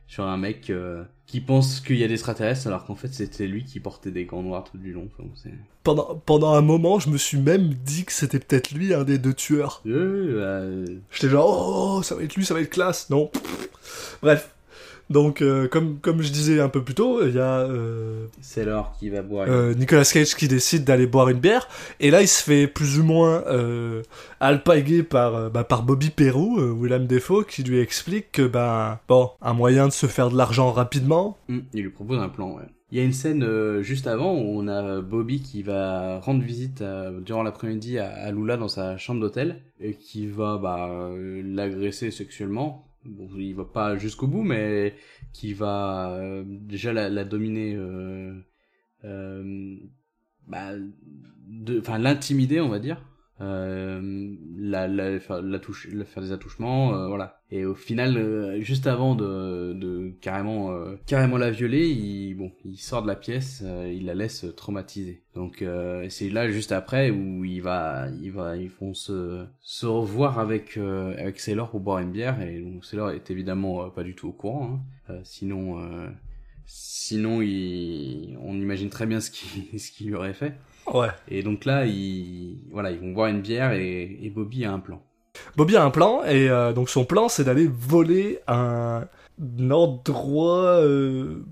Euh, 0.04 0.14
sur 0.14 0.24
un 0.24 0.36
mec 0.36 0.70
euh, 0.70 1.02
qui 1.26 1.40
pense 1.40 1.80
qu'il 1.80 1.96
y 1.96 2.04
a 2.04 2.08
des 2.08 2.14
extraterrestres 2.14 2.66
alors 2.66 2.84
qu'en 2.84 2.94
fait 2.94 3.12
c'était 3.12 3.46
lui 3.46 3.64
qui 3.64 3.80
portait 3.80 4.10
des 4.10 4.24
gants 4.24 4.42
noirs 4.42 4.64
tout 4.64 4.78
du 4.78 4.92
long. 4.92 5.08
pendant, 5.82 6.14
pendant 6.26 6.54
un 6.54 6.60
moment, 6.60 6.98
je 6.98 7.10
me 7.10 7.18
suis 7.18 7.38
même 7.38 7.74
dit 7.74 8.04
que 8.04 8.12
c'était 8.12 8.38
peut-être 8.38 8.72
lui 8.72 8.94
un 8.94 9.04
des 9.04 9.18
deux 9.18 9.34
tueurs. 9.34 9.82
bah... 9.84 10.62
J'étais 11.10 11.28
genre, 11.28 11.96
oh, 11.98 12.02
ça 12.02 12.14
va 12.14 12.22
être 12.22 12.34
lui, 12.34 12.44
ça 12.44 12.54
va 12.54 12.60
être 12.60 12.70
classe. 12.70 13.10
Non. 13.10 13.30
Bref. 14.22 14.50
Donc, 15.10 15.42
euh, 15.42 15.68
comme, 15.68 15.98
comme 15.98 16.22
je 16.22 16.32
disais 16.32 16.60
un 16.60 16.68
peu 16.68 16.82
plus 16.82 16.94
tôt, 16.94 17.26
il 17.26 17.34
y 17.34 17.38
a... 17.38 17.60
Euh, 17.60 18.26
c'est 18.40 18.64
l'or 18.64 18.92
qui 18.98 19.10
va 19.10 19.22
boire. 19.22 19.46
Euh, 19.48 19.74
Nicolas 19.74 20.04
Cage 20.04 20.34
qui 20.34 20.48
décide 20.48 20.84
d'aller 20.84 21.06
boire 21.06 21.28
une 21.28 21.38
bière. 21.38 21.68
Et 22.00 22.10
là, 22.10 22.22
il 22.22 22.28
se 22.28 22.42
fait 22.42 22.66
plus 22.66 22.98
ou 22.98 23.04
moins 23.04 23.42
alpaguer 24.40 25.02
par, 25.02 25.50
bah, 25.50 25.64
par 25.64 25.82
Bobby 25.82 26.10
Perrou, 26.10 26.58
Willem 26.80 27.06
Defoe, 27.06 27.44
qui 27.44 27.62
lui 27.62 27.80
explique 27.80 28.32
que, 28.32 28.46
bah, 28.46 29.00
bon, 29.08 29.30
un 29.42 29.52
moyen 29.52 29.86
de 29.86 29.92
se 29.92 30.06
faire 30.06 30.30
de 30.30 30.36
l'argent 30.36 30.72
rapidement. 30.72 31.36
Hum, 31.48 31.64
il 31.74 31.82
lui 31.82 31.90
propose 31.90 32.18
un 32.18 32.28
plan, 32.28 32.54
ouais. 32.56 32.64
Il 32.90 32.98
y 32.98 33.00
a 33.00 33.04
une 33.04 33.12
scène 33.12 33.80
juste 33.80 34.06
avant 34.06 34.34
où 34.34 34.60
on 34.60 34.68
a 34.68 35.00
Bobby 35.00 35.40
qui 35.40 35.62
va 35.62 36.20
rendre 36.20 36.44
visite 36.44 36.84
durant 37.24 37.42
l'après-midi 37.42 37.98
à, 37.98 38.08
à, 38.08 38.30
Lula 38.30 38.56
dans 38.56 38.68
sa 38.68 38.98
chambre 38.98 39.20
d'hôtel 39.20 39.62
et 39.80 39.94
qui 39.94 40.28
va 40.28 40.58
bah, 40.58 41.10
l'agresser 41.42 42.12
sexuellement 42.12 42.86
bon, 43.04 43.28
il 43.36 43.54
va 43.54 43.64
pas 43.64 43.96
jusqu'au 43.96 44.26
bout, 44.26 44.42
mais 44.42 44.94
qui 45.32 45.52
va 45.52 46.10
euh, 46.14 46.44
déjà 46.46 46.92
la, 46.92 47.24
dominer, 47.24 47.74
euh, 47.74 48.34
euh, 49.04 49.76
bah, 50.46 50.72
enfin 51.78 51.98
l'intimider, 51.98 52.60
on 52.60 52.68
va 52.68 52.78
dire. 52.78 53.02
Euh, 53.40 54.36
la, 54.56 54.86
la, 54.86 55.18
faire, 55.18 55.42
la 55.42 55.58
touche, 55.58 55.88
faire 56.04 56.22
des 56.22 56.30
attouchements, 56.30 56.94
euh, 56.94 57.08
voilà. 57.08 57.40
Et 57.50 57.64
au 57.64 57.74
final, 57.74 58.16
euh, 58.16 58.60
juste 58.60 58.86
avant 58.86 59.16
de, 59.16 59.72
de 59.72 60.12
carrément, 60.20 60.72
carrément 61.06 61.36
la 61.36 61.50
violer, 61.50 61.88
il, 61.88 62.34
bon, 62.34 62.52
il 62.64 62.76
sort 62.76 63.02
de 63.02 63.08
la 63.08 63.16
pièce, 63.16 63.64
il 63.86 64.06
la 64.06 64.14
laisse 64.14 64.46
traumatisée. 64.56 65.22
Donc 65.34 65.64
c'est 66.08 66.30
là 66.30 66.48
juste 66.48 66.70
après 66.70 67.10
où 67.10 67.44
il 67.44 67.60
va, 67.60 68.06
il 68.22 68.30
va, 68.30 68.56
ils 68.56 68.70
vont 68.70 68.94
se, 68.94 69.44
se 69.60 69.86
revoir 69.86 70.38
avec 70.38 70.76
avec 70.76 71.40
Sailor 71.40 71.70
pour 71.70 71.80
boire 71.80 71.98
une 71.98 72.12
bière 72.12 72.40
et 72.40 72.60
donc 72.60 72.84
Sailor 72.84 73.10
est 73.10 73.30
évidemment 73.30 73.90
pas 73.90 74.04
du 74.04 74.14
tout 74.14 74.28
au 74.28 74.32
courant. 74.32 74.80
Hein. 75.08 75.14
sinon, 75.24 75.80
sinon 76.66 77.42
il, 77.42 78.38
on 78.42 78.54
imagine 78.54 78.90
très 78.90 79.06
bien 79.06 79.20
ce 79.20 79.30
qui 79.30 79.78
ce 79.78 79.90
qu'il 79.90 80.06
lui 80.06 80.14
aurait 80.14 80.34
fait. 80.34 80.54
Ouais. 80.92 81.08
Et 81.28 81.42
donc 81.42 81.64
là, 81.64 81.86
ils, 81.86 82.58
voilà, 82.70 82.90
ils 82.90 82.98
vont 82.98 83.12
boire 83.12 83.28
une 83.28 83.40
bière 83.40 83.72
et, 83.72 84.18
et 84.22 84.30
Bobby 84.30 84.64
a 84.64 84.72
un 84.72 84.80
plan. 84.80 85.02
Bobby 85.56 85.76
a 85.76 85.84
un 85.84 85.90
plan 85.90 86.22
et 86.24 86.48
euh, 86.48 86.72
donc 86.72 86.88
son 86.88 87.04
plan 87.04 87.28
c'est 87.28 87.44
d'aller 87.44 87.68
voler 87.68 88.38
un, 88.46 89.06
endroit 89.70 90.80
euh, 90.80 91.44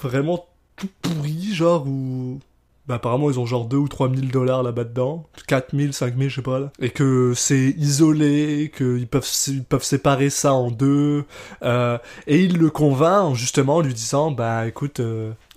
vraiment 0.00 0.46
tout 0.76 0.88
pourri, 1.02 1.52
genre 1.52 1.86
où 1.86 2.38
bah 2.86 2.96
apparemment 2.96 3.30
ils 3.30 3.40
ont 3.40 3.46
genre 3.46 3.64
2 3.66 3.76
ou 3.76 3.88
3 3.88 4.14
000 4.14 4.26
dollars 4.28 4.62
là-bas 4.62 4.84
dedans, 4.84 5.26
4 5.48 5.76
000, 5.76 5.92
5 5.92 6.16
000 6.16 6.28
je 6.28 6.36
sais 6.36 6.42
pas 6.42 6.60
là, 6.60 6.70
et 6.80 6.90
que 6.90 7.32
c'est 7.34 7.74
isolé, 7.76 8.70
qu'ils 8.76 9.08
peuvent, 9.08 9.28
ils 9.48 9.64
peuvent 9.64 9.82
séparer 9.82 10.30
ça 10.30 10.52
en 10.52 10.70
deux, 10.70 11.24
euh, 11.62 11.98
et 12.28 12.40
il 12.44 12.58
le 12.58 12.70
convainc 12.70 13.34
justement 13.34 13.76
en 13.76 13.80
lui 13.80 13.92
disant 13.92 14.30
bah 14.30 14.68
écoute, 14.68 15.00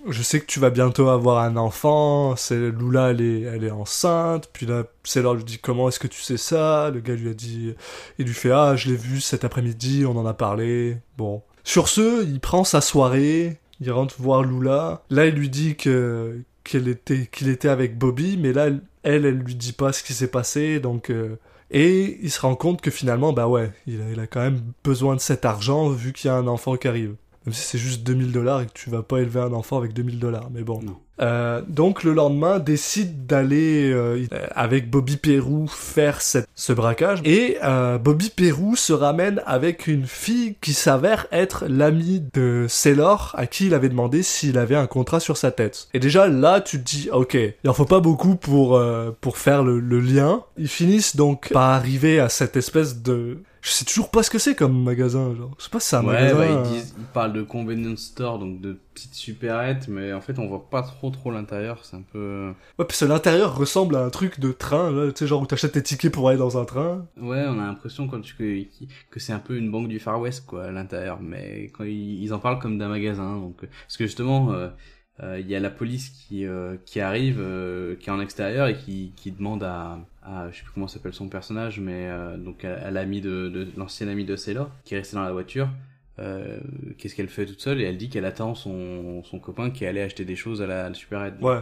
je 0.08 0.22
sais 0.22 0.40
que 0.40 0.46
tu 0.46 0.60
vas 0.60 0.70
bientôt 0.70 1.08
avoir 1.08 1.42
un 1.42 1.56
enfant, 1.56 2.36
c'est 2.36 2.70
Lula 2.70 3.10
elle 3.10 3.20
est, 3.20 3.40
elle 3.42 3.64
est 3.64 3.70
enceinte, 3.70 4.48
puis 4.52 4.66
là 4.66 4.84
Sailor 5.04 5.34
lui 5.34 5.44
dit 5.44 5.58
comment 5.58 5.88
est-ce 5.88 5.98
que 5.98 6.06
tu 6.06 6.20
sais 6.22 6.36
ça, 6.36 6.90
le 6.90 7.00
gars 7.00 7.14
lui 7.14 7.28
a 7.28 7.34
dit, 7.34 7.74
il 8.18 8.26
lui 8.26 8.34
fait 8.34 8.50
ah 8.50 8.76
je 8.76 8.88
l'ai 8.88 8.96
vu 8.96 9.20
cet 9.20 9.44
après-midi, 9.44 10.04
on 10.06 10.16
en 10.16 10.26
a 10.26 10.34
parlé, 10.34 10.98
bon. 11.18 11.42
Sur 11.64 11.88
ce, 11.88 12.24
il 12.24 12.40
prend 12.40 12.64
sa 12.64 12.80
soirée, 12.80 13.58
il 13.80 13.90
rentre 13.92 14.14
voir 14.18 14.42
Lula. 14.42 15.02
Là, 15.10 15.26
il 15.26 15.34
lui 15.34 15.48
dit 15.48 15.76
que 15.76 16.40
qu'il 16.64 16.88
était 16.88 17.26
qu'il 17.26 17.48
était 17.48 17.68
avec 17.68 17.98
Bobby, 17.98 18.36
mais 18.38 18.52
là, 18.52 18.66
elle, 19.02 19.24
elle 19.24 19.38
lui 19.38 19.54
dit 19.54 19.72
pas 19.72 19.92
ce 19.92 20.02
qui 20.02 20.14
s'est 20.14 20.30
passé, 20.30 20.80
donc. 20.80 21.10
Euh, 21.10 21.36
et 21.70 22.18
il 22.20 22.30
se 22.30 22.40
rend 22.40 22.56
compte 22.56 22.80
que 22.80 22.90
finalement, 22.90 23.32
bah 23.32 23.46
ouais, 23.46 23.70
il 23.86 24.00
a, 24.02 24.10
il 24.10 24.18
a 24.18 24.26
quand 24.26 24.40
même 24.40 24.60
besoin 24.82 25.14
de 25.14 25.20
cet 25.20 25.44
argent 25.44 25.88
vu 25.90 26.12
qu'il 26.12 26.28
y 26.28 26.30
a 26.32 26.36
un 26.36 26.48
enfant 26.48 26.76
qui 26.76 26.88
arrive. 26.88 27.14
Même 27.46 27.54
si 27.54 27.62
c'est 27.62 27.78
juste 27.78 28.02
2000 28.02 28.32
dollars 28.32 28.60
et 28.60 28.66
que 28.66 28.72
tu 28.74 28.90
vas 28.90 29.02
pas 29.02 29.18
élever 29.18 29.40
un 29.40 29.52
enfant 29.52 29.78
avec 29.78 29.94
2000 29.94 30.18
dollars, 30.18 30.50
mais 30.52 30.62
bon. 30.62 30.82
Non. 30.82 30.96
Euh, 31.20 31.60
donc 31.68 32.02
le 32.02 32.12
lendemain, 32.12 32.58
décide 32.58 33.26
d'aller 33.26 33.90
euh, 33.92 34.26
avec 34.54 34.90
Bobby 34.90 35.16
Perrou 35.16 35.66
faire 35.68 36.20
cette, 36.20 36.48
ce 36.54 36.72
braquage. 36.72 37.20
Et 37.24 37.58
euh, 37.62 37.98
Bobby 37.98 38.30
Perrou 38.30 38.76
se 38.76 38.92
ramène 38.92 39.42
avec 39.46 39.86
une 39.86 40.06
fille 40.06 40.56
qui 40.60 40.72
s'avère 40.72 41.26
être 41.30 41.64
l'amie 41.68 42.22
de 42.32 42.66
Sailor, 42.68 43.34
à 43.36 43.46
qui 43.46 43.66
il 43.66 43.74
avait 43.74 43.88
demandé 43.88 44.22
s'il 44.22 44.58
avait 44.58 44.76
un 44.76 44.86
contrat 44.86 45.20
sur 45.20 45.36
sa 45.36 45.50
tête. 45.50 45.88
Et 45.94 45.98
déjà 45.98 46.28
là, 46.28 46.60
tu 46.60 46.82
te 46.82 46.84
dis, 46.84 47.10
ok, 47.10 47.34
il 47.34 47.70
en 47.70 47.74
faut 47.74 47.84
pas 47.84 48.00
beaucoup 48.00 48.36
pour, 48.36 48.76
euh, 48.76 49.10
pour 49.20 49.38
faire 49.38 49.62
le, 49.62 49.80
le 49.80 50.00
lien. 50.00 50.42
Ils 50.56 50.68
finissent 50.68 51.16
donc 51.16 51.50
par 51.52 51.70
arriver 51.70 52.20
à 52.20 52.28
cette 52.28 52.56
espèce 52.56 53.02
de 53.02 53.42
je 53.62 53.70
sais 53.70 53.84
toujours 53.84 54.10
pas 54.10 54.22
ce 54.22 54.30
que 54.30 54.38
c'est 54.38 54.54
comme 54.54 54.82
magasin, 54.82 55.34
genre. 55.34 55.54
Je 55.58 55.64
sais 55.64 55.70
pas 55.70 55.80
si 55.80 55.88
c'est 55.88 55.96
un 55.96 56.04
ouais, 56.04 56.14
magasin. 56.14 56.38
Bah, 56.38 56.62
ils, 56.64 56.72
disent, 56.72 56.94
ils 56.98 57.04
parlent 57.04 57.32
de 57.32 57.42
convenience 57.42 58.00
store, 58.00 58.38
donc 58.38 58.60
de 58.60 58.78
petites 58.94 59.14
supérettes, 59.14 59.88
mais 59.88 60.12
en 60.12 60.20
fait, 60.20 60.38
on 60.38 60.46
voit 60.46 60.68
pas 60.70 60.82
trop 60.82 61.10
trop 61.10 61.30
l'intérieur, 61.30 61.84
c'est 61.84 61.96
un 61.96 62.02
peu... 62.12 62.52
Ouais, 62.78 62.84
parce 62.84 63.00
que 63.00 63.04
l'intérieur 63.04 63.56
ressemble 63.56 63.96
à 63.96 64.04
un 64.04 64.10
truc 64.10 64.40
de 64.40 64.52
train, 64.52 64.90
là, 64.90 65.12
tu 65.12 65.18
sais, 65.18 65.26
genre 65.26 65.42
où 65.42 65.46
t'achètes 65.46 65.72
tes 65.72 65.82
tickets 65.82 66.12
pour 66.12 66.28
aller 66.28 66.38
dans 66.38 66.58
un 66.58 66.64
train. 66.64 67.06
Ouais, 67.20 67.44
on 67.46 67.58
a 67.60 67.66
l'impression 67.66 68.08
quand 68.08 68.20
tu, 68.20 68.34
que, 68.34 68.62
que 69.10 69.20
c'est 69.20 69.32
un 69.32 69.38
peu 69.38 69.56
une 69.56 69.70
banque 69.70 69.88
du 69.88 69.98
Far 70.00 70.20
West, 70.20 70.46
quoi, 70.46 70.64
à 70.64 70.70
l'intérieur, 70.70 71.18
mais 71.20 71.70
quand 71.76 71.84
ils, 71.84 72.22
ils, 72.22 72.32
en 72.32 72.38
parlent 72.38 72.58
comme 72.58 72.78
d'un 72.78 72.88
magasin, 72.88 73.38
donc... 73.38 73.56
Parce 73.60 73.96
que 73.96 74.06
justement... 74.06 74.52
Euh, 74.52 74.68
euh, 75.22 75.38
il 75.38 75.48
y 75.48 75.54
a 75.54 75.60
la 75.60 75.70
police 75.70 76.08
qui 76.08 76.46
euh, 76.46 76.76
qui 76.86 77.00
arrive, 77.00 77.38
euh, 77.40 77.94
qui 77.96 78.08
est 78.08 78.12
en 78.12 78.20
extérieur 78.20 78.68
et 78.68 78.76
qui 78.76 79.12
qui 79.16 79.30
demande 79.32 79.62
à, 79.62 79.98
à 80.22 80.50
je 80.50 80.56
sais 80.58 80.62
plus 80.64 80.72
comment 80.72 80.88
s'appelle 80.88 81.12
son 81.12 81.28
personnage, 81.28 81.80
mais 81.80 82.08
euh, 82.08 82.36
donc 82.36 82.64
à, 82.64 82.74
à 82.86 82.90
l'ami 82.90 83.20
de, 83.20 83.48
de 83.48 83.68
l'ancien 83.76 84.08
ami 84.08 84.24
de 84.24 84.36
Sailor 84.36 84.70
qui 84.84 84.94
est 84.94 84.98
resté 84.98 85.16
dans 85.16 85.24
la 85.24 85.32
voiture. 85.32 85.68
Qu'est-ce 86.98 87.14
qu'elle 87.14 87.30
fait 87.30 87.46
toute 87.46 87.62
seule? 87.62 87.80
Et 87.80 87.84
elle 87.84 87.96
dit 87.96 88.10
qu'elle 88.10 88.26
attend 88.26 88.54
son 88.54 89.22
son 89.24 89.38
copain 89.38 89.70
qui 89.70 89.84
est 89.84 89.88
allé 89.88 90.02
acheter 90.02 90.26
des 90.26 90.36
choses 90.36 90.60
à 90.60 90.66
la, 90.66 90.88
la 90.88 90.94
supérette. 90.94 91.34
Ouais. 91.40 91.60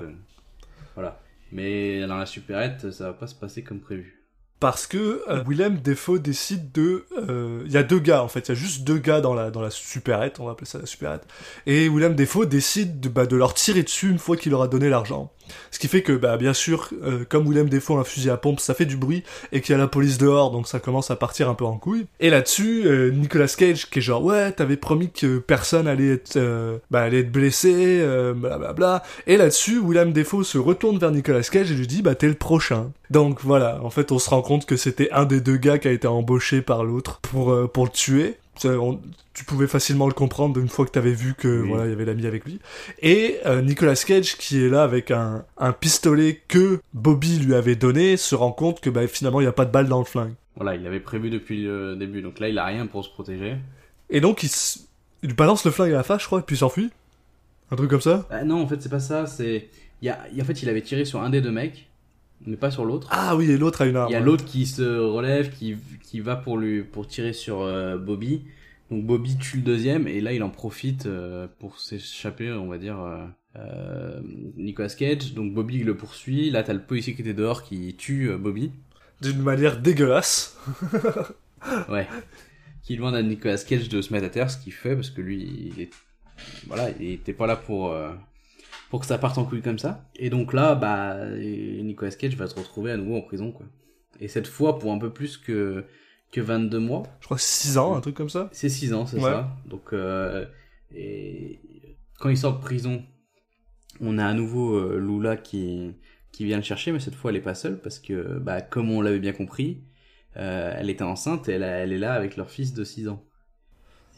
voilà. 0.96 1.20
Mais 1.52 2.04
dans 2.08 2.16
la 2.16 2.26
supérette, 2.26 2.90
ça 2.90 3.04
va 3.06 3.12
pas 3.12 3.28
se 3.28 3.36
passer 3.36 3.62
comme 3.62 3.78
prévu. 3.78 4.17
Parce 4.60 4.86
que 4.86 5.22
euh, 5.28 5.42
Willem 5.46 5.80
Defoe 5.80 6.18
décide 6.18 6.72
de... 6.72 7.04
euh, 7.16 7.62
Il 7.66 7.72
y 7.72 7.76
a 7.76 7.82
deux 7.82 7.98
gars, 7.98 8.22
en 8.22 8.28
fait. 8.28 8.48
Il 8.48 8.48
y 8.50 8.52
a 8.52 8.54
juste 8.54 8.84
deux 8.84 8.98
gars 8.98 9.20
dans 9.20 9.34
la, 9.34 9.50
dans 9.50 9.60
la 9.60 9.70
supérette, 9.70 10.40
on 10.40 10.46
va 10.46 10.52
appeler 10.52 10.66
ça 10.66 10.78
la 10.78 10.86
supérette. 10.86 11.26
Et 11.66 11.88
Willem 11.88 12.14
Defoe 12.14 12.46
décide 12.46 13.00
de, 13.00 13.08
bah, 13.08 13.26
de 13.26 13.36
leur 13.36 13.54
tirer 13.54 13.82
dessus 13.82 14.10
une 14.10 14.18
fois 14.18 14.36
qu'il 14.36 14.52
leur 14.52 14.62
a 14.62 14.68
donné 14.68 14.88
l'argent. 14.88 15.32
Ce 15.70 15.78
qui 15.78 15.88
fait 15.88 16.02
que, 16.02 16.12
bah, 16.12 16.36
bien 16.36 16.52
sûr, 16.52 16.90
euh, 17.02 17.24
comme 17.26 17.48
Willem 17.48 17.70
Defoe 17.70 17.96
a 17.96 18.00
un 18.00 18.04
fusil 18.04 18.28
à 18.28 18.36
pompe, 18.36 18.60
ça 18.60 18.74
fait 18.74 18.84
du 18.84 18.98
bruit, 18.98 19.22
et 19.52 19.62
qu'il 19.62 19.72
y 19.72 19.74
a 19.74 19.78
la 19.78 19.86
police 19.86 20.18
dehors, 20.18 20.50
donc 20.50 20.68
ça 20.68 20.78
commence 20.78 21.10
à 21.10 21.16
partir 21.16 21.48
un 21.48 21.54
peu 21.54 21.64
en 21.64 21.78
couille. 21.78 22.06
Et 22.20 22.28
là-dessus, 22.28 22.84
Nicolas 23.14 23.48
Cage, 23.48 23.88
qui 23.88 24.00
est 24.00 24.02
genre, 24.02 24.22
ouais, 24.22 24.52
t'avais 24.52 24.76
promis 24.76 25.10
que 25.10 25.38
personne 25.38 25.86
allait 25.88 26.14
être, 26.14 26.38
bah, 26.90 27.00
allait 27.00 27.20
être 27.20 27.32
blessé, 27.32 28.04
blablabla. 28.36 29.02
Et 29.26 29.38
là-dessus, 29.38 29.80
Willem 29.82 30.12
Defoe 30.12 30.42
se 30.42 30.58
retourne 30.58 30.98
vers 30.98 31.12
Nicolas 31.12 31.42
Cage 31.42 31.70
et 31.70 31.74
lui 31.74 31.86
dit, 31.86 32.02
bah, 32.02 32.14
t'es 32.14 32.28
le 32.28 32.34
prochain. 32.34 32.92
Donc 33.08 33.40
voilà, 33.42 33.80
en 33.82 33.88
fait, 33.88 34.12
on 34.12 34.18
se 34.18 34.28
rend 34.28 34.42
compte 34.48 34.66
que 34.66 34.76
c'était 34.76 35.10
un 35.12 35.24
des 35.24 35.40
deux 35.40 35.56
gars 35.56 35.78
qui 35.78 35.88
a 35.88 35.92
été 35.92 36.06
embauché 36.08 36.62
par 36.62 36.82
l'autre 36.84 37.20
pour, 37.20 37.50
euh, 37.52 37.66
pour 37.68 37.84
le 37.84 37.90
tuer. 37.90 38.36
On- 38.64 38.98
tu 39.34 39.44
pouvais 39.44 39.68
facilement 39.68 40.08
le 40.08 40.14
comprendre 40.14 40.58
une 40.58 40.68
fois 40.68 40.84
que 40.84 40.90
t'avais 40.90 41.12
vu 41.12 41.34
que 41.34 41.62
Oui. 41.62 41.68
voilà 41.68 41.84
il 41.86 41.90
y 41.90 41.92
avait 41.92 42.04
l'ami 42.04 42.26
avec 42.26 42.44
lui. 42.44 42.58
Et 43.02 43.36
euh, 43.46 43.62
Nicolas 43.62 43.94
Cage 43.94 44.36
qui 44.36 44.60
est 44.64 44.68
là 44.68 44.82
avec 44.82 45.12
un, 45.12 45.44
un 45.58 45.72
pistolet 45.72 46.40
que 46.48 46.80
Bobby 46.92 47.38
lui 47.38 47.54
avait 47.54 47.76
donné 47.76 48.16
se 48.16 48.34
rend 48.34 48.50
compte 48.50 48.80
que 48.80 48.90
bah, 48.90 49.06
finalement 49.06 49.40
il 49.40 49.44
n'y 49.44 49.48
a 49.48 49.52
pas 49.52 49.64
de 49.64 49.70
balle 49.70 49.86
dans 49.86 50.00
le 50.00 50.04
flingue. 50.04 50.32
Voilà, 50.56 50.74
il 50.74 50.84
avait 50.88 50.98
prévu 50.98 51.30
depuis 51.30 51.62
le 51.62 51.94
début, 51.94 52.20
donc 52.20 52.40
là 52.40 52.48
il 52.48 52.58
a 52.58 52.64
rien 52.64 52.86
pour 52.86 53.04
se 53.04 53.10
protéger. 53.10 53.54
et 54.10 54.20
donc 54.20 54.42
il, 54.42 54.46
s- 54.46 54.88
il 55.22 55.34
balance 55.36 55.64
le 55.64 55.70
flingue 55.70 55.92
à 55.92 55.96
la 55.98 56.02
face 56.02 56.22
je 56.22 56.26
crois 56.26 56.40
et 56.40 56.42
puis 56.42 56.56
s'enfuit. 56.56 56.90
Un 57.70 57.76
truc 57.76 57.90
comme 57.90 58.00
ça. 58.00 58.26
Ah 58.30 58.42
non, 58.44 58.62
en 58.62 58.66
fait 58.66 58.82
c'est 58.82 58.88
pas 58.88 58.98
ça, 58.98 59.26
c'est... 59.26 59.68
Il 60.02 60.06
y 60.06 60.08
a- 60.08 60.18
En 60.40 60.44
fait 60.44 60.62
il 60.64 60.68
avait 60.68 60.82
tiré 60.82 61.04
sur 61.04 61.20
un 61.22 61.30
des 61.30 61.40
deux 61.40 61.52
mecs, 61.52 61.86
mais 62.46 62.56
pas 62.56 62.70
sur 62.70 62.84
l'autre. 62.84 63.08
ah 63.10 63.36
oui 63.36 63.50
et 63.50 63.56
l'autre 63.58 63.82
a 63.82 63.86
une 63.86 63.96
arme 63.96 64.08
Il 64.10 64.12
y 64.12 64.16
a 64.16 64.20
l'autre 64.20 64.44
qui 64.44 64.66
se 64.66 64.82
relève, 64.82 65.50
qui, 65.50 65.76
qui 66.02 66.20
va 66.20 66.36
pour 66.36 66.56
lui 66.56 66.82
pour 66.82 67.06
tirer 67.06 67.32
sur 67.32 67.62
euh, 67.62 67.98
Bobby. 67.98 68.42
Donc 68.90 69.04
Bobby 69.04 69.36
tue 69.36 69.58
le 69.58 69.62
deuxième 69.64 70.08
et 70.08 70.20
là 70.20 70.32
il 70.32 70.42
en 70.42 70.48
profite 70.50 71.06
euh, 71.06 71.46
pour 71.58 71.78
s'échapper, 71.78 72.50
on 72.52 72.68
va 72.68 72.78
dire, 72.78 72.96
euh, 73.56 74.20
Nicolas 74.56 74.88
Cage. 74.88 75.34
Donc 75.34 75.52
Bobby 75.52 75.78
le 75.84 75.96
poursuit. 75.96 76.50
Là 76.50 76.62
t'as 76.62 76.72
le 76.72 76.80
policier 76.82 77.14
qui 77.14 77.20
était 77.22 77.34
dehors 77.34 77.62
qui 77.64 77.94
tue 77.96 78.30
Bobby. 78.38 78.72
d'une 79.20 79.42
manière 79.42 79.78
dégueulasse 79.80 80.56
Ouais. 81.90 82.06
qui 82.82 82.96
demande 82.96 83.16
à 83.16 83.22
Nicolas 83.22 83.58
Cage 83.58 83.88
de 83.88 84.00
se 84.00 84.12
mettre 84.12 84.26
à 84.26 84.30
terre, 84.30 84.50
ce 84.50 84.56
qu'il 84.56 84.72
fait 84.72 84.94
parce 84.94 85.10
que 85.10 85.20
lui 85.20 85.72
il 85.76 85.82
est 85.82 85.90
voilà, 86.68 86.88
il 87.00 87.10
était 87.10 87.32
pas 87.32 87.46
là 87.48 87.56
pour 87.56 87.92
pour 88.90 89.00
que 89.00 89.06
ça 89.06 89.18
parte 89.18 89.38
en 89.38 89.44
couille 89.44 89.62
comme 89.62 89.78
ça. 89.78 90.04
Et 90.16 90.30
donc 90.30 90.52
là, 90.52 90.74
bah, 90.74 91.16
Nicolas 91.36 92.10
Cage 92.12 92.36
va 92.36 92.46
se 92.46 92.54
retrouver 92.54 92.92
à 92.92 92.96
nouveau 92.96 93.16
en 93.16 93.22
prison, 93.22 93.52
quoi. 93.52 93.66
Et 94.20 94.28
cette 94.28 94.46
fois 94.48 94.78
pour 94.78 94.92
un 94.92 94.98
peu 94.98 95.10
plus 95.10 95.36
que 95.36 95.84
que 96.32 96.40
22 96.42 96.78
mois. 96.78 97.04
je 97.20 97.24
crois 97.24 97.38
6 97.38 97.78
ans 97.78 97.96
un 97.96 98.00
truc 98.02 98.14
comme 98.14 98.28
ça 98.28 98.50
C'est 98.52 98.68
6 98.68 98.92
ans, 98.92 99.06
c'est 99.06 99.16
Ouais. 99.16 99.22
ça. 99.22 99.48
Donc, 99.66 99.92
euh, 99.94 100.44
et 100.94 101.58
quand 102.18 102.28
il 102.28 102.36
sort 102.36 102.58
de 102.58 102.62
prison, 102.62 103.02
on 104.00 104.18
a 104.18 104.26
à 104.26 104.34
nouveau 104.34 104.74
euh, 104.76 104.98
Lula 104.98 105.36
qui, 105.38 105.94
qui 106.32 106.44
vient 106.44 106.58
le 106.58 106.62
chercher, 106.62 106.92
mais 106.92 107.00
cette 107.00 107.14
fois 107.14 107.30
elle 107.30 107.38
est 107.38 107.40
pas 107.40 107.54
seule 107.54 107.80
parce 107.80 107.98
que, 107.98 108.38
bah, 108.38 108.60
comme 108.60 108.90
on 108.90 109.00
l'avait 109.00 109.20
bien 109.20 109.32
compris, 109.32 109.78
euh, 110.36 110.74
elle 110.76 110.90
était 110.90 111.02
enceinte 111.04 111.48
et 111.48 111.52
elle, 111.52 111.62
elle 111.62 111.92
est 111.92 111.98
là 111.98 112.12
avec 112.12 112.36
leur 112.36 112.50
fils 112.50 112.74
de 112.74 112.84
6 112.84 113.08
ans. 113.08 113.24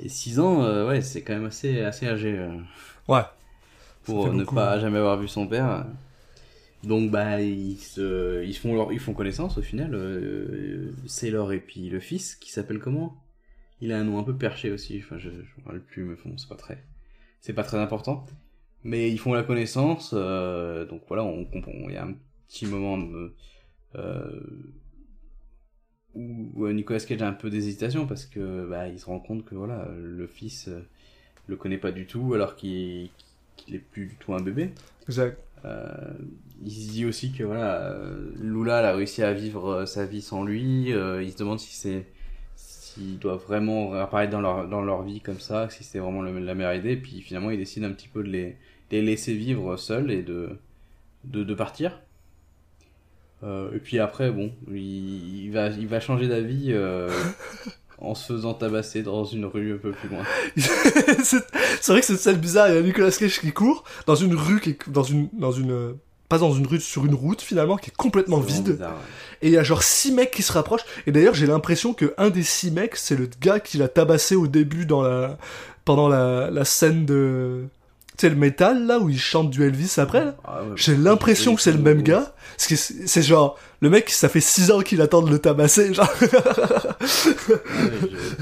Et 0.01 0.09
6 0.09 0.41
ans, 0.41 0.65
euh, 0.65 0.89
ouais, 0.89 1.03
c'est 1.03 1.23
quand 1.23 1.35
même 1.35 1.45
assez, 1.47 1.83
assez 1.83 2.09
âgé 2.09 2.45
ouais 3.09 3.23
pour 4.05 4.33
ne 4.33 4.41
beaucoup, 4.41 4.55
pas 4.55 4.75
hein. 4.75 4.81
jamais 4.81 4.99
avoir 4.99 5.19
vu 5.19 5.29
son 5.29 5.47
père. 5.47 5.87
Donc 6.83 7.11
bah 7.11 7.43
ils 7.43 7.77
se 7.77 8.43
ils 8.45 8.57
font 8.57 8.75
leur, 8.75 8.93
ils 8.93 8.99
font 8.99 9.13
connaissance 9.13 9.59
au 9.59 9.63
final 9.63 9.95
euh, 9.95 10.93
Sailor 11.07 11.53
et 11.53 11.61
puis 11.61 11.91
le 11.91 12.01
fils 12.01 12.37
qui 12.37 12.51
s'appelle 12.51 12.79
comment? 12.79 13.23
Il 13.83 13.93
a 13.93 13.99
un 13.99 14.05
nom 14.05 14.19
un 14.19 14.23
peu 14.23 14.35
perché 14.35 14.71
aussi 14.71 14.99
enfin 15.05 15.19
je 15.19 15.29
je 15.31 15.61
me 15.61 15.67
rappelle 15.67 15.83
plus 15.83 16.05
mais 16.05 16.17
bon 16.25 16.39
c'est 16.39 16.49
pas 16.49 16.57
très 16.57 16.83
c'est 17.41 17.53
pas 17.53 17.65
très 17.65 17.79
important 17.79 18.25
mais 18.83 19.11
ils 19.11 19.19
font 19.19 19.35
la 19.35 19.43
connaissance 19.43 20.13
euh, 20.15 20.87
donc 20.87 21.03
voilà 21.09 21.23
on 21.23 21.45
comprend 21.45 21.73
il 21.89 21.93
y 21.93 21.97
a 21.97 22.05
un 22.05 22.15
petit 22.49 22.67
moment 22.67 22.97
de, 22.97 23.35
euh, 23.97 24.41
où 26.15 26.67
Nicolas 26.69 27.01
Cage 27.01 27.23
a 27.23 27.29
un 27.29 27.33
peu 27.33 27.51
d'hésitation 27.51 28.07
parce 28.07 28.25
que 28.25 28.67
bah 28.69 28.89
il 28.89 28.99
se 28.99 29.07
rend 29.07 29.21
compte 29.21 29.45
que 29.45 29.55
voilà 29.55 29.87
le 29.97 30.27
fils 30.27 30.69
euh, 30.69 30.81
le 31.47 31.57
connaît 31.57 31.79
pas 31.79 31.93
du 31.93 32.07
tout 32.07 32.33
alors 32.35 32.57
qu'il 32.57 33.11
qu'il 33.57 33.75
est 33.75 33.79
plus 33.79 34.07
du 34.07 34.15
tout 34.17 34.35
un 34.35 34.41
bébé 34.41 34.71
exact 35.09 35.39
euh, 35.65 35.87
il 36.63 36.71
se 36.73 36.91
dit 36.91 37.05
aussi 37.07 37.33
que 37.33 37.43
voilà, 37.45 37.83
euh, 37.93 38.31
Lula 38.39 38.81
elle 38.81 38.87
a 38.87 38.95
réussi 38.95 39.23
à 39.23 39.33
vivre 39.33 39.69
euh, 39.71 39.87
sa 39.87 40.05
vie 40.07 40.23
sans 40.23 40.45
lui. 40.45 40.93
euh, 40.93 41.23
il 41.23 41.33
se 41.33 41.39
demande 41.39 41.59
si 41.61 41.75
c'est 41.75 42.07
s'il 42.57 43.19
doit 43.19 43.37
vraiment 43.37 43.93
apparaître 43.95 44.33
dans 44.33 44.41
leur 44.41 44.69
dans 44.69 44.83
leur 44.83 45.03
vie 45.03 45.21
comme 45.21 45.39
ça, 45.41 45.71
si 45.71 45.85
c'est 45.85 45.99
vraiment 45.99 46.23
le- 46.23 46.39
la 46.39 46.55
meilleure 46.55 46.75
idée. 46.75 46.97
Puis 46.97 47.21
finalement, 47.23 47.51
il 47.51 47.59
décide 47.59 47.85
un 47.85 47.93
petit 47.93 48.09
peu 48.09 48.23
de 48.23 48.29
les, 48.31 48.57
laisser 48.91 49.35
vivre 49.35 49.77
seuls 49.77 50.11
et 50.11 50.23
de 50.23 50.59
de, 51.25 51.45
de 51.45 51.55
partir. 51.55 52.01
Euh, 53.43 53.73
et 53.75 53.79
puis 53.79 53.99
après, 53.99 54.31
bon, 54.31 54.53
il, 54.69 55.45
il 55.47 55.51
va 55.53 55.69
il 55.69 55.87
va 55.89 56.01
changer 56.01 56.29
d'avis 56.29 56.73
en 58.01 58.15
se 58.15 58.33
faisant 58.33 58.55
tabasser 58.55 59.03
dans 59.03 59.25
une 59.25 59.45
rue 59.45 59.75
un 59.75 59.79
peu 59.79 59.93
plus 59.93 60.09
loin. 60.09 60.23
c'est 61.23 61.45
c'est 61.81 61.93
vrai 61.93 62.01
que 62.01 62.07
c'est 62.07 62.15
une 62.15 62.19
scène 62.19 62.37
bizarre. 62.37 62.69
Il 62.69 62.75
y 62.75 62.79
a 62.79 62.83
Nicolas 62.83 63.11
Cage 63.11 63.41
qui 63.41 63.53
court 63.53 63.85
dans 64.07 64.15
une 64.15 64.35
rue 64.35 64.61
qui 64.61 64.71
est 64.71 64.89
dans 64.89 65.03
une 65.03 65.29
dans 65.33 65.53
une 65.53 65.97
pas 66.29 66.39
dans 66.39 66.53
une 66.53 66.67
rue 66.67 66.81
sur 66.81 67.05
une 67.07 67.15
route 67.15 67.43
finalement 67.43 67.77
qui 67.77 67.91
est 67.91 67.97
complètement 67.97 68.39
vide. 68.39 68.73
bizarre, 68.73 68.91
ouais. 68.93 68.97
Et 69.43 69.49
il 69.49 69.53
y 69.53 69.59
a 69.59 69.63
genre 69.63 69.83
six 69.83 70.13
mecs 70.13 70.31
qui 70.31 70.43
se 70.43 70.53
rapprochent. 70.53 70.85
Et 71.07 71.13
d'ailleurs 71.13 71.35
j'ai 71.35 71.47
l'impression 71.47 71.93
que 71.93 72.15
un 72.19 72.31
des 72.31 72.43
six 72.45 72.71
mecs 72.71 72.97
c'est 72.97 73.17
le 73.17 73.29
gars 73.41 73.61
qui 73.61 73.79
l'a 73.79 73.89
tabassé 73.89 74.37
au 74.37 74.47
début 74.47 74.87
dans 74.87 75.03
la 75.03 75.39
pendant 75.85 76.09
la, 76.09 76.51
la 76.51 76.65
scène 76.65 77.05
de 77.05 77.65
sais 78.21 78.31
le 78.31 78.37
métal 78.37 78.87
là 78.87 78.99
où 78.99 79.09
il 79.11 79.19
chante 79.19 79.51
du 79.51 79.65
Elvis 79.65 79.95
après. 79.99 80.25
là. 80.25 80.37
Ah 80.45 80.63
ouais, 80.63 80.71
J'ai 80.77 80.97
l'impression 80.97 81.55
que 81.55 81.61
c'est 81.63 81.73
le 81.73 81.79
même 81.79 82.03
gars. 82.03 82.33
Parce 82.57 82.67
que 82.69 82.77
c'est 82.77 83.23
genre 83.23 83.59
le 83.81 83.89
mec 83.89 84.11
ça 84.11 84.29
fait 84.29 84.43
six 84.43 84.71
ans 84.71 84.81
qu'il 84.81 85.01
attend 85.01 85.23
de 85.23 85.31
le 85.31 85.39
tabasser. 85.39 85.95
Genre 85.95 86.07
ouais, 86.21 86.29
j'ai 86.31 87.35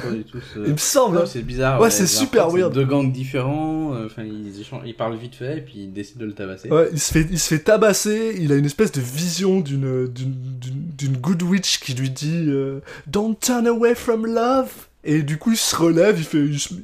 pas 0.03 0.11
du 0.11 0.24
tout 0.24 0.39
ce- 0.41 0.59
il 0.66 0.72
me 0.72 0.76
semble. 0.76 1.18
Hein. 1.18 1.24
c'est 1.26 1.43
bizarre. 1.43 1.81
Ouais, 1.81 1.91
c'est 1.91 2.07
super 2.07 2.49
weird. 2.51 2.72
Deux 2.72 2.85
gangs 2.85 3.11
différents. 3.12 3.95
euh, 3.95 4.07
Enfin, 4.07 4.22
ils, 4.24 4.61
échangent- 4.61 4.83
ils 4.87 4.97
parlent 4.97 5.16
vite 5.16 5.35
fait 5.35 5.59
et 5.59 5.61
puis 5.61 5.74
ils 5.85 5.93
décident 5.93 6.20
de 6.20 6.26
le 6.26 6.33
tabasser. 6.35 6.70
Ouais, 6.70 6.89
il 6.93 7.01
se 7.01 7.12
fait, 7.12 7.26
il 7.31 7.39
se 7.39 7.49
fait 7.49 7.59
tabasser. 7.61 8.37
Il 8.41 8.53
a 8.53 8.57
une 8.57 8.66
espèce 8.66 8.93
de 8.93 9.01
vision 9.01 9.61
d'une, 9.61 10.07
d'une, 10.09 10.35
d'une, 10.59 10.85
d'une 10.97 11.16
good 11.16 11.43
witch 11.43 11.81
qui 11.81 11.95
lui 11.95 12.11
dit 12.11 12.47
euh, 12.49 12.81
Don't 13.07 13.37
turn 13.41 13.66
away 13.66 13.95
from 13.95 14.26
love. 14.26 14.70
Et 15.05 15.22
du 15.22 15.38
coup, 15.38 15.53
il 15.53 15.57
se 15.57 15.74
relève, 15.76 16.18
il 16.18 16.24
fait, 16.24 16.38
il, 16.38 16.59
se- 16.59 16.74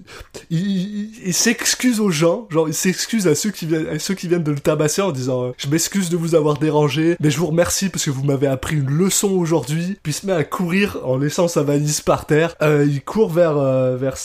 il- 0.48 0.58
il- 0.60 1.10
il 1.26 1.34
s'excuse 1.34 2.00
aux 2.00 2.10
gens, 2.10 2.46
genre 2.50 2.68
il 2.68 2.74
s'excuse 2.74 3.26
à 3.26 3.34
ceux 3.34 3.50
qui 3.50 3.66
viennent, 3.66 3.88
à 3.88 3.98
ceux 3.98 4.14
qui 4.14 4.28
viennent 4.28 4.44
de 4.44 4.52
le 4.52 4.60
tabasser 4.60 5.02
en 5.02 5.10
disant, 5.10 5.46
euh, 5.46 5.50
je 5.58 5.68
m'excuse 5.68 6.10
de 6.10 6.16
vous 6.16 6.34
avoir 6.34 6.56
dérangé, 6.58 7.16
mais 7.20 7.30
je 7.30 7.38
vous 7.38 7.46
remercie 7.46 7.88
parce 7.88 8.04
que 8.04 8.10
vous 8.10 8.22
m'avez 8.24 8.46
appris 8.46 8.76
une 8.76 8.90
leçon 8.90 9.30
aujourd'hui. 9.32 9.98
Puis 10.02 10.12
il 10.12 10.14
se 10.14 10.26
met 10.26 10.32
à 10.32 10.44
courir 10.44 10.98
en 11.04 11.18
laissant 11.18 11.48
sa 11.48 11.62
valise 11.62 12.00
par 12.00 12.26
terre. 12.26 12.54
Euh, 12.62 12.86
il 12.88 13.02
court 13.02 13.30
vers 13.30 13.56
euh, 13.58 13.96
vers. 13.96 14.16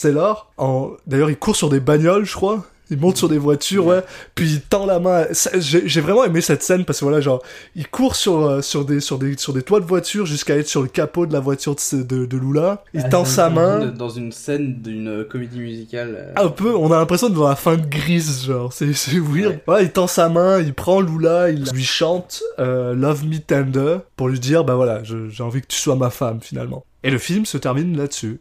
En, 0.57 0.91
d'ailleurs, 1.07 1.29
il 1.29 1.37
court 1.37 1.55
sur 1.55 1.69
des 1.69 1.79
bagnoles, 1.79 2.25
je 2.25 2.33
crois. 2.35 2.65
Il 2.91 2.97
monte 2.99 3.17
sur 3.17 3.29
des 3.29 3.37
voitures, 3.37 3.85
ouais. 3.85 4.03
Puis 4.35 4.49
il 4.53 4.61
tend 4.61 4.85
la 4.85 4.99
main. 4.99 5.25
J'ai 5.59 6.01
vraiment 6.01 6.23
aimé 6.25 6.41
cette 6.41 6.63
scène 6.63 6.85
parce 6.85 6.99
que 6.99 7.05
voilà, 7.05 7.21
genre, 7.21 7.41
il 7.75 7.87
court 7.87 8.15
sur 8.15 8.45
euh, 8.45 8.61
sur 8.61 8.83
des 8.85 8.99
sur 8.99 9.19
des 9.19 9.37
sur 9.37 9.53
des 9.53 9.61
toits 9.61 9.79
de 9.79 9.85
voiture 9.85 10.25
jusqu'à 10.25 10.55
être 10.57 10.67
sur 10.67 10.81
le 10.81 10.87
capot 10.87 11.25
de 11.25 11.33
la 11.33 11.39
voiture 11.39 11.75
de, 11.75 12.01
de, 12.03 12.25
de 12.25 12.37
Lula. 12.37 12.83
Il 12.93 13.01
Ah, 13.05 13.09
tend 13.09 13.25
sa 13.25 13.49
main. 13.49 13.85
Dans 13.87 14.09
une 14.09 14.31
scène 14.31 14.81
d'une 14.81 15.07
euh, 15.07 15.23
comédie 15.23 15.59
musicale. 15.59 16.15
euh, 16.37 16.43
Un 16.45 16.49
peu, 16.49 16.75
on 16.75 16.91
a 16.91 16.97
l'impression 16.97 17.27
d'être 17.29 17.37
dans 17.39 17.47
la 17.47 17.55
fin 17.55 17.77
de 17.77 17.85
Grise, 17.85 18.45
genre, 18.45 18.73
c'est, 18.73 18.87
weird. 19.13 19.53
Ouais. 19.53 19.63
Voilà, 19.67 19.83
il 19.83 19.91
tend 19.91 20.07
sa 20.07 20.29
main, 20.29 20.59
il 20.59 20.73
prend 20.73 21.01
Lula, 21.01 21.49
il 21.51 21.63
lui 21.71 21.83
chante 21.83 22.41
euh, 22.59 22.95
Love 22.95 23.25
Me 23.25 23.37
Tender 23.37 23.97
pour 24.15 24.29
lui 24.29 24.39
dire, 24.39 24.63
bah 24.63 24.75
voilà, 24.75 25.01
j'ai 25.03 25.43
envie 25.43 25.61
que 25.61 25.67
tu 25.67 25.77
sois 25.77 25.95
ma 25.95 26.09
femme 26.09 26.39
finalement. 26.41 26.85
Et 27.03 27.11
le 27.11 27.17
film 27.19 27.45
se 27.45 27.57
termine 27.57 27.95
là-dessus. 27.97 28.39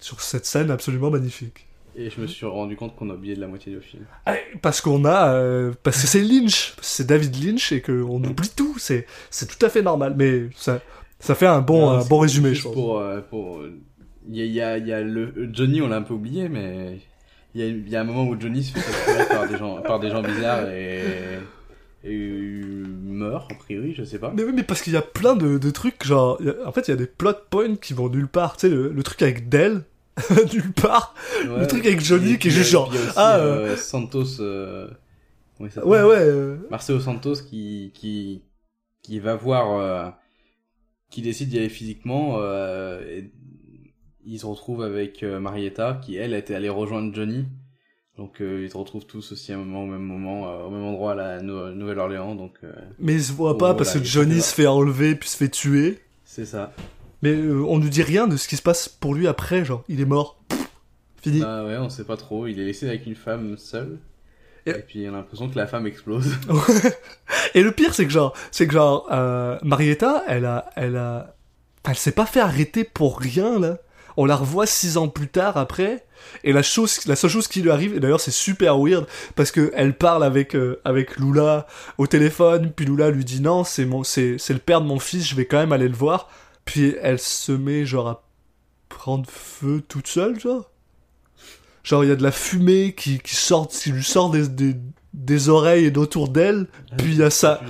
Sur 0.00 0.20
cette 0.20 0.44
scène 0.46 0.70
absolument 0.70 1.10
magnifique. 1.10 1.66
Et 1.98 2.10
je 2.10 2.20
me 2.20 2.26
suis 2.26 2.44
rendu 2.44 2.76
compte 2.76 2.94
qu'on 2.94 3.08
a 3.08 3.14
oublié 3.14 3.34
de 3.34 3.40
la 3.40 3.46
moitié 3.46 3.72
du 3.72 3.80
film. 3.80 4.04
Ah, 4.26 4.34
Parce 4.60 4.80
qu'on 4.82 5.04
a, 5.06 5.32
euh, 5.32 5.72
parce 5.82 6.02
que 6.02 6.06
c'est 6.06 6.20
Lynch, 6.20 6.74
c'est 6.82 7.06
David 7.06 7.42
Lynch 7.42 7.72
et 7.72 7.80
qu'on 7.80 8.22
oublie 8.22 8.50
tout, 8.54 8.76
c'est, 8.78 9.06
c'est 9.30 9.46
tout 9.48 9.64
à 9.64 9.70
fait 9.70 9.80
normal, 9.80 10.14
mais 10.16 10.48
ça, 10.56 10.80
ça 11.20 11.34
fait 11.34 11.46
un 11.46 11.62
bon, 11.62 11.80
Non, 11.92 11.98
un 12.00 12.04
bon 12.04 12.18
résumé, 12.18 12.54
je 12.54 12.64
pense. 12.64 12.74
Pour, 12.74 12.98
euh, 13.00 13.20
pour, 13.22 13.58
euh, 13.60 13.78
il 14.28 14.36
y 14.46 14.60
a, 14.60 14.76
il 14.76 14.86
y 14.86 14.92
a, 14.92 15.00
il 15.00 15.06
le 15.08 15.48
Johnny, 15.52 15.80
on 15.80 15.88
l'a 15.88 15.96
un 15.96 16.02
peu 16.02 16.12
oublié, 16.12 16.50
mais 16.50 16.98
il 17.54 17.60
y 17.62 17.64
a, 17.64 17.66
il 17.68 17.88
y 17.88 17.96
a 17.96 18.02
un 18.02 18.04
moment 18.04 18.24
où 18.28 18.38
Johnny 18.38 18.62
se 18.62 18.78
fait 18.78 18.80
capturer 18.92 19.28
par 19.28 19.48
des 19.48 19.56
gens, 19.56 19.80
par 19.80 19.98
des 20.00 20.10
gens 20.10 20.20
bizarres 20.22 20.68
et, 20.68 21.00
et 22.04 22.12
il 22.12 22.86
meurt 23.04 23.50
a 23.50 23.54
priori, 23.54 23.94
je 23.96 24.04
sais 24.04 24.18
pas. 24.18 24.32
Mais 24.36 24.44
oui, 24.44 24.52
mais 24.54 24.64
parce 24.64 24.82
qu'il 24.82 24.92
y 24.92 24.96
a 24.96 25.02
plein 25.02 25.34
de, 25.34 25.56
de 25.56 25.70
trucs, 25.70 26.04
genre, 26.04 26.36
il 26.42 26.50
a- 26.50 26.68
en 26.68 26.72
fait, 26.72 26.88
il 26.88 26.90
y 26.90 26.94
a 26.94 26.96
des 26.96 27.06
plot 27.06 27.32
points 27.48 27.76
qui 27.76 27.94
vont 27.94 28.10
nulle 28.10 28.28
part, 28.28 28.58
tu 28.58 28.68
sais, 28.68 28.74
le, 28.74 28.90
le 28.92 29.02
truc 29.02 29.22
avec 29.22 29.48
Dell, 29.48 29.82
nulle 30.52 30.72
part. 30.72 31.14
Ouais. 31.46 31.66
truc 31.66 31.84
avec 31.84 32.00
Johnny 32.00 32.32
Et 32.32 32.38
qui 32.38 32.48
est 32.48 32.50
juste 32.50 32.70
euh, 32.70 32.72
genre, 32.72 32.88
aussi, 32.88 33.12
ah, 33.16 33.36
euh, 33.38 33.76
Santos, 33.76 34.40
euh, 34.40 34.88
il 35.60 35.70
s'appelle 35.70 35.90
Ouais, 35.90 36.02
ouais, 36.02 36.16
euh, 36.18 36.56
Marcelo 36.70 37.00
Santos 37.00 37.42
qui, 37.48 37.92
qui, 37.94 38.42
qui 39.02 39.18
va 39.20 39.34
voir, 39.34 39.78
euh, 39.78 40.10
qui 41.10 41.22
décide 41.22 41.50
d'y 41.50 41.58
aller 41.58 41.68
physiquement. 41.68 42.38
et 42.42 43.30
il 44.28 44.40
se 44.40 44.46
retrouve 44.46 44.82
avec 44.82 45.22
Marietta, 45.22 46.00
qui 46.02 46.16
elle 46.16 46.34
était 46.34 46.54
allée 46.54 46.68
rejoindre 46.68 47.14
Johnny. 47.14 47.44
Donc 48.16 48.38
ils 48.40 48.70
se 48.70 48.76
retrouvent 48.76 49.06
tous 49.06 49.32
aussi 49.32 49.52
à 49.52 49.56
un 49.56 49.58
moment, 49.58 49.84
au 49.84 49.86
même 49.86 50.02
moment, 50.02 50.66
au 50.66 50.70
même 50.70 50.82
endroit 50.82 51.12
à 51.12 51.14
la 51.14 51.42
Nouvelle-Orléans. 51.42 52.34
Donc. 52.34 52.58
Mais 52.98 53.12
ils 53.14 53.22
se 53.22 53.32
voient 53.32 53.58
pas 53.58 53.74
parce 53.74 53.92
que 53.92 54.02
Johnny 54.02 54.40
se 54.40 54.54
fait 54.54 54.66
enlever 54.66 55.14
puis 55.14 55.28
se 55.28 55.36
fait 55.36 55.50
tuer. 55.50 56.00
C'est 56.24 56.46
ça. 56.46 56.72
Mais 57.26 57.34
on 57.66 57.78
nous 57.78 57.88
dit 57.88 58.04
rien 58.04 58.28
de 58.28 58.36
ce 58.36 58.46
qui 58.46 58.56
se 58.56 58.62
passe 58.62 58.88
pour 58.88 59.12
lui 59.12 59.26
après, 59.26 59.64
genre 59.64 59.82
il 59.88 60.00
est 60.00 60.04
mort. 60.04 60.38
fini. 61.20 61.42
Ah 61.44 61.64
ouais, 61.64 61.76
on 61.76 61.90
sait 61.90 62.04
pas 62.04 62.16
trop. 62.16 62.46
Il 62.46 62.60
est 62.60 62.64
laissé 62.64 62.86
avec 62.86 63.04
une 63.04 63.16
femme 63.16 63.56
seule. 63.58 63.98
Et, 64.64 64.74
puis 64.74 65.04
on 65.08 65.14
a 65.14 65.16
l'impression 65.16 65.48
que 65.48 65.56
la 65.56 65.66
femme 65.66 65.88
explose. 65.88 66.32
et 67.54 67.64
le 67.64 67.72
pire, 67.72 67.94
c'est 67.94 68.04
que 68.04 68.12
genre, 68.12 68.32
c'est 68.52 68.68
que 68.68 68.74
genre, 68.74 69.08
euh, 69.10 69.58
Marietta, 69.64 70.22
elle 70.28 70.44
a, 70.44 70.70
elle 70.76 70.96
a, 70.96 71.34
elle 71.88 71.96
s'est 71.96 72.12
pas 72.12 72.26
fait 72.26 72.38
arrêter 72.38 72.84
pour 72.84 73.18
rien 73.18 73.58
là. 73.58 73.78
On 74.16 74.24
la 74.24 74.36
revoit 74.36 74.66
six 74.66 74.96
ans 74.96 75.08
plus 75.08 75.28
tard 75.28 75.58
après, 75.58 76.06
et 76.42 76.52
la 76.52 76.62
chose, 76.62 77.04
la 77.06 77.16
seule 77.16 77.30
chose 77.30 77.48
qui 77.48 77.60
lui 77.60 77.70
arrive, 77.70 77.94
et 77.94 78.00
d'ailleurs 78.00 78.20
c'est 78.20 78.30
super 78.30 78.78
weird 78.78 79.06
parce 79.34 79.50
que 79.50 79.70
elle 79.74 79.92
parle 79.92 80.24
avec 80.24 80.56
euh, 80.56 80.80
avec 80.86 81.18
Lula 81.18 81.66
au 81.98 82.06
téléphone, 82.06 82.72
puis 82.74 82.86
Lula 82.86 83.10
lui 83.10 83.26
dit 83.26 83.42
non, 83.42 83.62
c'est 83.62 83.84
mon, 83.84 84.04
c'est 84.04 84.36
c'est 84.38 84.54
le 84.54 84.58
père 84.58 84.80
de 84.80 84.86
mon 84.86 84.98
fils, 84.98 85.28
je 85.28 85.34
vais 85.34 85.44
quand 85.44 85.58
même 85.58 85.72
aller 85.72 85.88
le 85.88 85.94
voir. 85.94 86.30
Puis 86.66 86.94
elle 87.00 87.18
se 87.18 87.52
met 87.52 87.86
genre 87.86 88.08
à 88.08 88.22
prendre 88.90 89.28
feu 89.30 89.82
toute 89.88 90.08
seule, 90.08 90.38
genre. 90.38 90.70
Genre, 91.82 92.04
il 92.04 92.08
y 92.08 92.12
a 92.12 92.16
de 92.16 92.22
la 92.22 92.32
fumée 92.32 92.94
qui, 92.94 93.20
qui, 93.20 93.36
sort, 93.36 93.68
qui 93.68 93.92
lui 93.92 94.02
sort 94.02 94.30
des, 94.30 94.48
des, 94.48 94.74
des 95.14 95.48
oreilles 95.48 95.84
et 95.84 95.90
d'autour 95.92 96.28
d'elle. 96.28 96.66
Puis 96.98 97.12
il 97.12 97.18
y 97.18 97.22
a 97.22 97.30
ça. 97.30 97.60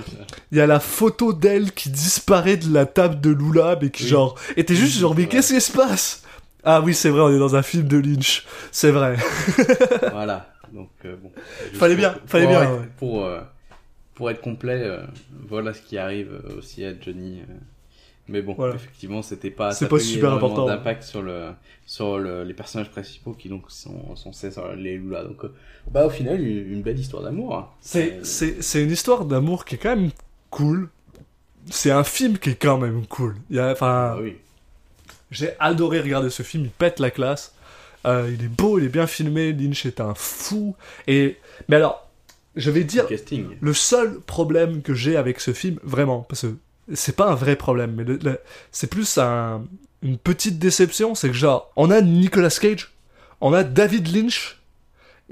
Il 0.51 0.57
y 0.57 0.61
a 0.61 0.65
la 0.65 0.79
photo 0.79 1.33
d'elle 1.33 1.71
qui 1.71 1.89
disparaît 1.89 2.57
de 2.57 2.73
la 2.73 2.87
table 2.87 3.21
de 3.21 3.29
Lula, 3.29 3.77
mais 3.79 3.91
qui, 3.91 4.07
genre, 4.07 4.35
était 4.55 4.75
juste 4.75 4.97
genre, 4.97 5.15
mais 5.15 5.27
qu'est-ce 5.27 5.53
qui 5.53 5.61
se 5.61 5.71
passe? 5.71 6.23
Ah 6.63 6.81
oui, 6.81 6.95
c'est 6.95 7.09
vrai, 7.09 7.21
on 7.21 7.29
est 7.29 7.39
dans 7.39 7.55
un 7.55 7.61
film 7.61 7.87
de 7.87 7.97
Lynch. 7.97 8.45
C'est 8.71 8.91
vrai. 8.91 9.17
voilà. 10.11 10.51
Donc, 10.73 10.89
euh, 11.05 11.15
bon. 11.15 11.31
Fallait 11.73 11.95
bien, 11.95 12.15
fallait 12.25 12.47
bien. 12.47 12.87
Pour, 12.97 13.23
euh, 13.23 13.39
pour 14.15 14.31
être 14.31 14.41
complet, 14.41 14.81
euh, 14.81 15.03
voilà 15.47 15.73
ce 15.75 15.81
qui 15.81 15.97
arrive 15.99 16.41
aussi 16.57 16.83
à 16.83 16.99
Johnny. 16.99 17.43
Mais 18.29 18.41
bon, 18.41 18.55
effectivement, 18.73 19.21
c'était 19.21 19.49
pas, 19.49 19.71
c'est 19.71 19.87
pas 19.87 19.99
super 19.99 20.33
important 20.33 20.65
d'impact 20.65 21.03
sur 21.03 21.21
le, 21.21 21.51
sur 21.85 22.17
le, 22.17 22.43
les 22.43 22.53
personnages 22.53 22.91
principaux 22.91 23.33
qui 23.33 23.47
donc 23.47 23.63
sont, 23.69 24.15
sont 24.15 24.31
les 24.75 24.97
Lula. 24.97 25.23
Donc, 25.23 25.45
euh, 25.45 25.53
bah, 25.89 26.05
au 26.05 26.09
final, 26.09 26.41
une, 26.41 26.81
belle 26.81 26.99
histoire 26.99 27.23
d'amour. 27.23 27.55
Hein. 27.55 27.67
C'est, 27.79 28.13
euh, 28.13 28.23
c'est, 28.23 28.61
c'est 28.61 28.83
une 28.83 28.91
histoire 28.91 29.23
d'amour 29.25 29.63
qui 29.63 29.75
est 29.75 29.77
quand 29.77 29.95
même 29.95 30.11
cool. 30.49 30.89
C'est 31.69 31.91
un 31.91 32.03
film 32.03 32.37
qui 32.37 32.51
est 32.51 32.61
quand 32.61 32.77
même 32.77 33.05
cool. 33.07 33.35
Il 33.49 33.61
enfin, 33.61 34.15
ah 34.15 34.19
oui. 34.21 34.35
j'ai 35.31 35.51
adoré 35.59 36.01
regarder 36.01 36.29
ce 36.29 36.43
film. 36.43 36.65
Il 36.65 36.71
pète 36.71 36.99
la 36.99 37.11
classe. 37.11 37.53
Euh, 38.05 38.29
il 38.33 38.43
est 38.43 38.49
beau, 38.49 38.77
il 38.79 38.85
est 38.85 38.89
bien 38.89 39.07
filmé. 39.07 39.53
Lynch 39.53 39.85
est 39.85 40.01
un 40.01 40.13
fou. 40.15 40.75
Et, 41.07 41.37
mais 41.69 41.77
alors, 41.77 42.09
je 42.57 42.71
vais 42.71 42.83
dire, 42.83 43.07
le 43.61 43.73
seul 43.73 44.19
problème 44.19 44.81
que 44.81 44.93
j'ai 44.93 45.15
avec 45.15 45.39
ce 45.39 45.53
film, 45.53 45.79
vraiment, 45.83 46.21
parce 46.27 46.41
que 46.41 46.55
c'est 46.93 47.15
pas 47.15 47.29
un 47.29 47.35
vrai 47.35 47.55
problème, 47.55 47.95
mais 47.95 48.05
c'est 48.71 48.89
plus 48.89 49.17
un, 49.17 49.65
une 50.01 50.17
petite 50.17 50.59
déception, 50.59 51.15
c'est 51.15 51.29
que 51.29 51.35
genre, 51.35 51.71
on 51.75 51.89
a 51.91 52.01
Nicolas 52.01 52.55
Cage, 52.61 52.91
on 53.41 53.53
a 53.53 53.63
David 53.63 54.07
Lynch, 54.15 54.59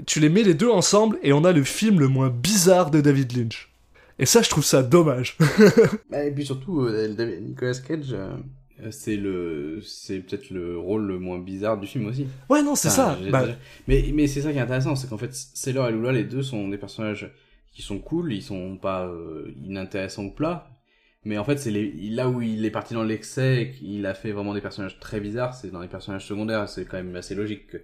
tu 0.06 0.20
les 0.20 0.28
mets 0.28 0.42
les 0.42 0.54
deux 0.54 0.70
ensemble 0.70 1.18
et 1.22 1.32
on 1.32 1.44
a 1.44 1.52
le 1.52 1.64
film 1.64 2.00
le 2.00 2.08
moins 2.08 2.28
bizarre 2.28 2.90
de 2.90 3.00
David 3.00 3.36
Lynch. 3.36 3.70
Et 4.18 4.26
ça, 4.26 4.42
je 4.42 4.48
trouve 4.48 4.64
ça 4.64 4.82
dommage. 4.82 5.36
Bah, 6.10 6.24
et 6.24 6.30
puis 6.30 6.44
surtout, 6.46 6.82
euh, 6.82 7.08
Nicolas 7.40 7.74
Cage, 7.74 8.12
euh, 8.12 8.30
c'est 8.90 9.16
le, 9.16 9.80
c'est 9.82 10.20
peut-être 10.20 10.50
le 10.50 10.78
rôle 10.78 11.06
le 11.06 11.18
moins 11.18 11.38
bizarre 11.38 11.78
du 11.78 11.86
film 11.86 12.06
aussi. 12.06 12.26
Ouais, 12.48 12.62
non, 12.62 12.74
c'est 12.74 12.90
ça. 12.90 13.18
Bah 13.30 13.46
mais, 13.88 14.10
mais 14.14 14.26
c'est 14.26 14.42
ça 14.42 14.52
qui 14.52 14.58
est 14.58 14.62
intéressant, 14.62 14.96
c'est 14.96 15.08
qu'en 15.08 15.18
fait, 15.18 15.34
Sailor 15.34 15.88
et 15.88 15.92
Lula, 15.92 16.12
les 16.12 16.24
deux 16.24 16.42
sont 16.42 16.68
des 16.68 16.78
personnages 16.78 17.30
qui 17.72 17.82
sont 17.82 17.98
cool, 17.98 18.32
ils 18.32 18.42
sont 18.42 18.76
pas 18.76 19.06
euh, 19.06 19.52
inintéressants 19.64 20.24
ou 20.24 20.30
plats, 20.30 20.70
mais 21.26 21.38
en 21.38 21.44
fait, 21.44 21.56
c'est 21.56 21.72
là 21.72 22.28
où 22.28 22.40
il 22.40 22.64
est 22.64 22.70
parti 22.70 22.94
dans 22.94 23.02
l'excès 23.02 23.62
et 23.62 23.70
qu'il 23.72 24.06
a 24.06 24.14
fait 24.14 24.30
vraiment 24.30 24.54
des 24.54 24.60
personnages 24.60 25.00
très 25.00 25.18
bizarres, 25.18 25.54
c'est 25.54 25.72
dans 25.72 25.80
les 25.80 25.88
personnages 25.88 26.24
secondaires, 26.24 26.68
c'est 26.68 26.84
quand 26.84 26.98
même 26.98 27.16
assez 27.16 27.34
logique 27.34 27.66
que, 27.66 27.78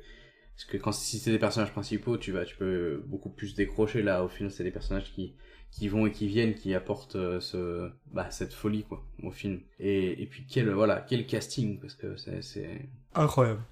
parce 0.54 0.64
que 0.64 0.76
quand 0.76 0.92
si 0.92 1.18
c'est 1.18 1.32
des 1.32 1.40
personnages 1.40 1.72
principaux, 1.72 2.16
tu 2.16 2.30
vas, 2.30 2.44
tu 2.44 2.54
peux 2.54 3.02
beaucoup 3.04 3.30
plus 3.30 3.56
décrocher 3.56 4.02
là. 4.02 4.22
Au 4.22 4.28
final, 4.28 4.52
c'est 4.52 4.62
des 4.62 4.70
personnages 4.70 5.12
qui, 5.12 5.34
qui 5.72 5.88
vont 5.88 6.06
et 6.06 6.12
qui 6.12 6.28
viennent, 6.28 6.54
qui 6.54 6.72
apportent 6.72 7.16
euh, 7.16 7.40
ce, 7.40 7.90
bah, 8.12 8.30
cette 8.30 8.52
folie, 8.52 8.84
quoi, 8.84 9.04
au 9.24 9.32
film. 9.32 9.58
Et, 9.80 10.22
et 10.22 10.26
puis 10.26 10.46
quel, 10.48 10.70
voilà, 10.70 11.04
quel 11.08 11.26
casting, 11.26 11.80
parce 11.80 11.94
que 11.94 12.14
c'est. 12.16 12.88
Incroyable. 13.16 13.62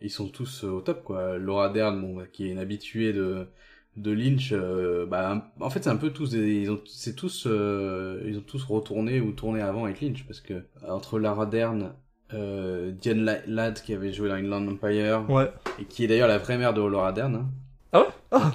Ils 0.00 0.10
sont 0.10 0.28
tous 0.28 0.62
au 0.62 0.80
top, 0.82 1.02
quoi. 1.02 1.36
Laura 1.36 1.70
Dern, 1.70 2.00
bon, 2.00 2.24
qui 2.32 2.46
est 2.46 2.50
une 2.50 2.60
habituée 2.60 3.12
de, 3.12 3.48
de 3.96 4.12
Lynch, 4.12 4.50
euh, 4.52 5.06
bah, 5.06 5.50
en 5.60 5.70
fait, 5.70 5.84
c'est 5.84 5.90
un 5.90 5.96
peu 5.96 6.10
tous, 6.10 6.32
ils 6.34 6.70
ont, 6.70 6.80
c'est 6.86 7.16
tous, 7.16 7.46
euh, 7.46 8.22
ils 8.26 8.36
ont 8.38 8.42
tous 8.42 8.62
retourné 8.64 9.20
ou 9.20 9.32
tourné 9.32 9.60
avant 9.60 9.84
avec 9.84 10.00
Lynch, 10.00 10.24
parce 10.26 10.40
que 10.40 10.64
entre 10.86 11.18
Lara 11.18 11.46
Dern, 11.46 11.94
euh, 12.34 12.90
Diane 12.92 13.24
Ladd 13.46 13.80
qui 13.80 13.94
avait 13.94 14.12
joué 14.12 14.28
dans 14.28 14.34
Inland 14.34 14.68
Empire, 14.68 15.24
ouais. 15.30 15.50
et 15.80 15.84
qui 15.84 16.04
est 16.04 16.08
d'ailleurs 16.08 16.28
la 16.28 16.38
vraie 16.38 16.58
mère 16.58 16.74
de 16.74 16.82
Laura 16.82 17.12
Dern. 17.12 17.34
Hein. 17.34 17.50
Ah 17.92 18.00
ouais? 18.00 18.06
Ah. 18.32 18.52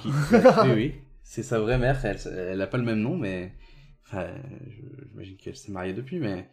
Oui, 0.64 0.70
oui, 0.74 0.94
c'est 1.24 1.42
sa 1.42 1.58
vraie 1.58 1.78
mère. 1.78 2.04
Elle, 2.04 2.18
elle 2.36 2.60
a 2.60 2.66
pas 2.66 2.78
le 2.78 2.84
même 2.84 3.00
nom, 3.00 3.16
mais 3.16 3.52
enfin, 4.06 4.26
j'imagine 5.10 5.36
qu'elle 5.36 5.56
s'est 5.56 5.72
mariée 5.72 5.94
depuis, 5.94 6.20
mais 6.20 6.48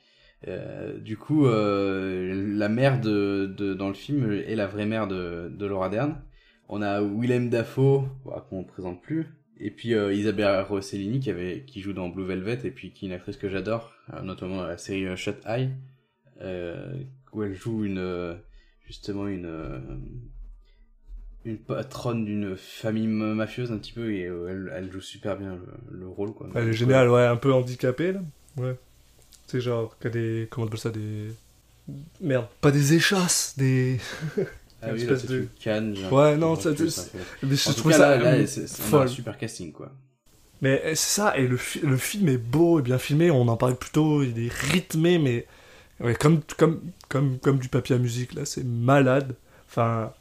euh, 0.48 0.98
du 0.98 1.18
coup, 1.18 1.46
euh, 1.46 2.56
la 2.56 2.70
mère 2.70 3.02
de, 3.02 3.54
de, 3.56 3.74
dans 3.74 3.90
le 3.90 3.94
film 3.94 4.32
est 4.32 4.56
la 4.56 4.68
vraie 4.68 4.86
mère 4.86 5.08
de, 5.08 5.52
de 5.54 5.66
Laura 5.66 5.90
Dern. 5.90 6.16
On 6.70 6.84
a 6.84 7.02
Willem 7.02 7.50
Dafoe, 7.50 8.04
bah, 8.26 8.46
qu'on 8.50 8.60
ne 8.60 8.68
présente 8.68 9.02
plus. 9.02 9.28
Et 9.60 9.72
puis 9.72 9.94
euh, 9.94 10.14
Isabella 10.14 10.64
Rossellini 10.64 11.20
qui, 11.20 11.30
avait, 11.30 11.64
qui 11.68 11.82
joue 11.82 11.94
dans 11.94 12.08
Blue 12.08 12.26
Velvet 12.26 12.60
et 12.64 12.72
puis 12.72 12.92
qui 12.92 13.06
est 13.06 13.10
une 13.10 13.14
actrice 13.14 13.38
que 13.38 13.50
j'adore, 13.50 13.92
euh, 14.14 14.22
notamment 14.22 14.58
dans 14.58 14.68
la 14.68 14.78
série 14.78 15.06
euh, 15.06 15.16
Shut 15.16 15.38
Eye, 15.46 15.72
où 17.34 17.44
elle 17.44 17.54
joue 17.54 17.84
une 17.84 18.38
justement 18.86 19.28
une 19.28 20.00
une 21.46 21.58
patronne 21.58 22.26
d'une 22.26 22.56
famille 22.56 23.08
mafieuse 23.08 23.72
un 23.72 23.78
petit 23.78 23.94
peu 23.94 24.14
et 24.14 24.22
elle, 24.24 24.72
elle, 24.74 24.92
joue 24.92 25.02
super 25.02 25.38
bien 25.38 25.58
le, 25.90 26.08
rôle 26.08 26.34
quoi. 26.34 26.50
Elle 26.56 26.70
est 26.70 26.74
géniale, 26.74 27.10
ouais, 27.10 27.26
un 27.26 27.36
peu 27.36 27.54
handicapée 27.54 28.14
là. 28.14 28.22
Ouais. 28.58 28.78
C'est 29.48 29.60
genre 29.60 29.96
a 30.04 30.10
des 30.10 30.48
comment 30.50 30.66
on 30.66 30.68
appelle 30.68 30.80
ça 30.80 30.92
des 30.92 31.32
merde, 32.22 32.48
pas 32.62 32.72
des 32.72 32.94
échasses, 32.94 33.56
des 33.58 33.98
Ah 34.82 34.88
oui, 34.94 35.06
là, 35.06 35.16
de... 35.16 35.48
Cannes, 35.60 35.96
ouais, 36.12 36.38
non, 36.38 36.56
ça, 36.56 36.70
mais 37.44 37.56
je 37.56 37.72
trouve 37.74 37.92
ça 37.92 38.18
là, 38.18 38.48
c'est 38.48 38.94
un 38.94 39.08
super 39.08 39.38
casting, 39.38 39.72
quoi. 39.72 39.92
Mais 40.62 40.82
eh, 40.84 40.96
c'est 40.96 41.22
ça, 41.22 41.38
et 41.38 41.48
le, 41.48 41.58
le 41.84 41.98
film 41.98 42.28
est 42.30 42.38
beau 42.38 42.80
et 42.80 42.82
bien 42.82 42.98
filmé, 42.98 43.32
on 43.32 43.48
en 43.48 43.58
parlait 43.58 43.76
plus 43.76 43.92
tôt, 43.92 44.24
il 44.24 44.46
est 44.46 44.52
rythmé, 44.52 45.18
mais 45.18 45.46
ouais, 46.02 46.16
comme, 46.16 46.42
comme, 46.58 46.82
comme, 47.08 47.40
comme 47.40 47.60
du 47.60 47.70
papier 47.70 47.96
à 47.96 47.98
musique, 47.98 48.34
là, 48.34 48.46
c'est 48.46 48.66
malade. 48.66 49.36
Enfin, 49.70 50.12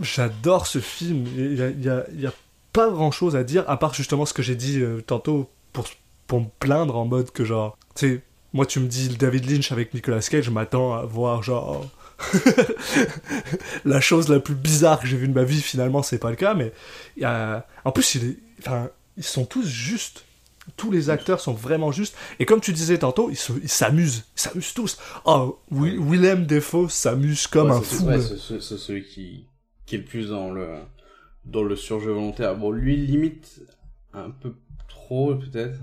j'adore 0.00 0.66
ce 0.66 0.78
film, 0.78 1.26
il 1.36 1.54
y 1.54 1.62
a, 1.62 1.68
il 1.68 1.84
y, 1.84 1.88
a, 1.88 2.06
il 2.12 2.20
y 2.20 2.26
a 2.26 2.32
pas 2.72 2.90
grand 2.90 3.10
chose 3.10 3.36
à 3.36 3.44
dire, 3.44 3.68
à 3.68 3.78
part 3.78 3.94
justement 3.94 4.24
ce 4.26 4.32
que 4.32 4.42
j'ai 4.42 4.54
dit 4.56 4.80
euh, 4.80 5.00
tantôt 5.00 5.50
pour, 5.72 5.86
pour 6.26 6.40
me 6.40 6.46
plaindre 6.58 6.96
en 6.96 7.04
mode 7.04 7.30
que 7.30 7.44
genre, 7.44 7.76
tu 7.94 8.08
sais, 8.08 8.22
moi 8.52 8.64
tu 8.64 8.80
me 8.80 8.86
dis 8.86 9.08
David 9.08 9.50
Lynch 9.50 9.72
avec 9.72 9.92
Nicolas 9.92 10.20
Cage, 10.20 10.44
je 10.44 10.50
m'attends 10.50 10.94
à 10.94 11.02
voir 11.04 11.42
genre 11.42 11.86
la 13.84 14.00
chose 14.00 14.28
la 14.28 14.40
plus 14.40 14.54
bizarre 14.54 15.00
que 15.00 15.06
j'ai 15.06 15.16
vue 15.16 15.28
de 15.28 15.34
ma 15.34 15.44
vie, 15.44 15.60
finalement, 15.60 16.02
c'est 16.02 16.18
pas 16.18 16.30
le 16.30 16.36
cas, 16.36 16.54
mais 16.54 16.72
y 17.16 17.24
a... 17.24 17.66
en 17.84 17.92
plus, 17.92 18.14
il 18.16 18.24
est... 18.24 18.36
enfin, 18.60 18.90
ils 19.16 19.24
sont 19.24 19.44
tous 19.44 19.66
justes. 19.66 20.24
Tous 20.76 20.90
les 20.90 21.10
acteurs 21.10 21.40
sont 21.40 21.52
vraiment 21.52 21.90
justes. 21.90 22.14
Et 22.38 22.46
comme 22.46 22.60
tu 22.60 22.72
disais 22.72 22.98
tantôt, 22.98 23.30
ils 23.30 23.36
s'amusent. 23.68 24.24
Ils 24.36 24.40
s'amusent 24.40 24.74
tous. 24.74 24.98
Oh, 25.24 25.58
Willem 25.70 26.46
Defoe 26.46 26.88
s'amuse 26.88 27.46
comme 27.46 27.70
un 27.70 27.80
fou. 27.80 28.06
c'est 28.18 28.60
celui 28.60 29.04
qui... 29.04 29.46
qui 29.86 29.96
est 29.96 29.98
le 29.98 30.04
plus 30.04 30.28
dans 30.28 30.50
le, 30.50 30.68
dans 31.44 31.62
le 31.62 31.74
surjeu 31.76 32.12
volontaire. 32.12 32.56
Bon, 32.56 32.70
lui, 32.70 32.96
limite 32.96 33.62
un 34.12 34.30
peu 34.30 34.54
trop, 34.88 35.34
peut-être. 35.34 35.78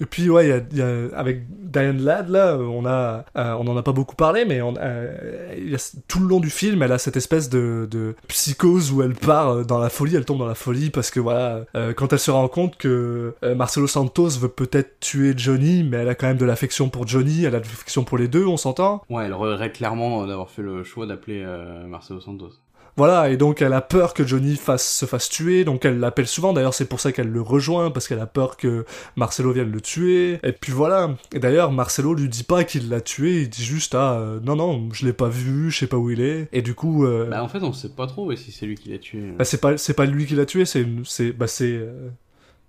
Et 0.00 0.06
puis 0.06 0.28
ouais, 0.30 0.48
y 0.72 0.82
a, 0.82 1.16
avec 1.16 1.42
Diane 1.50 2.02
Ladd 2.02 2.28
là, 2.28 2.56
on 2.56 2.86
a, 2.86 3.24
euh, 3.36 3.52
on 3.52 3.66
en 3.66 3.76
a 3.76 3.82
pas 3.82 3.92
beaucoup 3.92 4.16
parlé, 4.16 4.44
mais 4.44 4.62
on, 4.62 4.74
euh, 4.78 5.76
tout 6.08 6.20
le 6.20 6.26
long 6.26 6.40
du 6.40 6.50
film, 6.50 6.82
elle 6.82 6.92
a 6.92 6.98
cette 6.98 7.16
espèce 7.16 7.48
de, 7.48 7.88
de, 7.90 8.14
psychose 8.28 8.92
où 8.92 9.02
elle 9.02 9.14
part 9.14 9.48
euh, 9.48 9.64
dans 9.64 9.78
la 9.78 9.90
folie, 9.90 10.16
elle 10.16 10.24
tombe 10.24 10.38
dans 10.38 10.46
la 10.46 10.54
folie 10.54 10.90
parce 10.90 11.10
que 11.10 11.20
voilà, 11.20 11.64
quand 11.96 12.12
elle 12.12 12.18
se 12.18 12.30
rend 12.30 12.48
compte 12.48 12.76
que 12.76 13.34
Marcelo 13.56 13.86
Santos 13.86 14.30
veut 14.40 14.48
peut-être 14.48 15.00
tuer 15.00 15.34
Johnny, 15.36 15.82
mais 15.82 15.98
elle 15.98 16.08
a 16.08 16.14
quand 16.14 16.26
même 16.26 16.36
de 16.36 16.44
l'affection 16.44 16.88
pour 16.88 17.06
Johnny, 17.06 17.44
elle 17.44 17.54
a 17.54 17.60
de 17.60 17.64
l'affection 17.64 18.04
pour 18.04 18.18
les 18.18 18.28
deux, 18.28 18.46
on 18.46 18.56
s'entend? 18.56 19.02
Ouais, 19.08 19.26
elle 19.26 19.34
regrette 19.34 19.74
clairement 19.74 20.26
d'avoir 20.26 20.50
fait 20.50 20.62
le 20.62 20.84
choix 20.84 21.06
d'appeler 21.06 21.44
Marcelo 21.88 22.20
Santos. 22.20 22.52
Voilà, 22.96 23.30
et 23.30 23.36
donc 23.36 23.60
elle 23.60 23.72
a 23.72 23.80
peur 23.80 24.14
que 24.14 24.24
Johnny 24.24 24.56
fasse, 24.56 24.88
se 24.88 25.04
fasse 25.04 25.28
tuer, 25.28 25.64
donc 25.64 25.84
elle 25.84 25.98
l'appelle 25.98 26.28
souvent, 26.28 26.52
d'ailleurs 26.52 26.74
c'est 26.74 26.84
pour 26.84 27.00
ça 27.00 27.10
qu'elle 27.10 27.28
le 27.28 27.40
rejoint, 27.40 27.90
parce 27.90 28.06
qu'elle 28.06 28.20
a 28.20 28.26
peur 28.26 28.56
que 28.56 28.84
Marcelo 29.16 29.52
vienne 29.52 29.72
le 29.72 29.80
tuer, 29.80 30.38
et 30.42 30.52
puis 30.52 30.72
voilà. 30.72 31.16
Et 31.32 31.40
d'ailleurs, 31.40 31.72
Marcelo 31.72 32.14
lui 32.14 32.28
dit 32.28 32.44
pas 32.44 32.62
qu'il 32.64 32.88
l'a 32.88 33.00
tué, 33.00 33.42
il 33.42 33.48
dit 33.48 33.64
juste, 33.64 33.94
ah, 33.94 34.18
euh, 34.18 34.40
non, 34.40 34.54
non, 34.56 34.88
je 34.92 35.06
l'ai 35.06 35.12
pas 35.12 35.28
vu, 35.28 35.70
je 35.70 35.78
sais 35.78 35.86
pas 35.86 35.96
où 35.96 36.10
il 36.10 36.20
est, 36.20 36.48
et 36.52 36.62
du 36.62 36.74
coup... 36.74 37.04
Euh, 37.04 37.28
bah 37.28 37.42
en 37.42 37.48
fait, 37.48 37.62
on 37.62 37.72
sait 37.72 37.90
pas 37.90 38.06
trop 38.06 38.34
si 38.36 38.52
c'est 38.52 38.66
lui 38.66 38.76
qui 38.76 38.90
l'a 38.90 38.98
tué. 38.98 39.32
Bah 39.36 39.44
c'est 39.44 39.60
pas, 39.60 39.76
c'est 39.76 39.94
pas 39.94 40.06
lui 40.06 40.26
qui 40.26 40.34
l'a 40.34 40.46
tué, 40.46 40.64
c'est, 40.64 40.86
c'est, 41.04 41.32
bah 41.32 41.46
c'est... 41.46 41.72
Euh, 41.72 42.08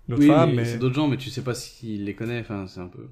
notre 0.08 0.22
oui, 0.22 0.28
femme, 0.28 0.54
mais... 0.54 0.64
c'est 0.64 0.78
d'autres 0.78 0.94
gens, 0.94 1.08
mais 1.08 1.16
tu 1.16 1.30
sais 1.30 1.42
pas 1.42 1.54
s'il 1.54 2.04
les 2.04 2.14
connaît, 2.14 2.40
enfin 2.40 2.66
c'est 2.68 2.80
un 2.80 2.88
peu... 2.88 3.08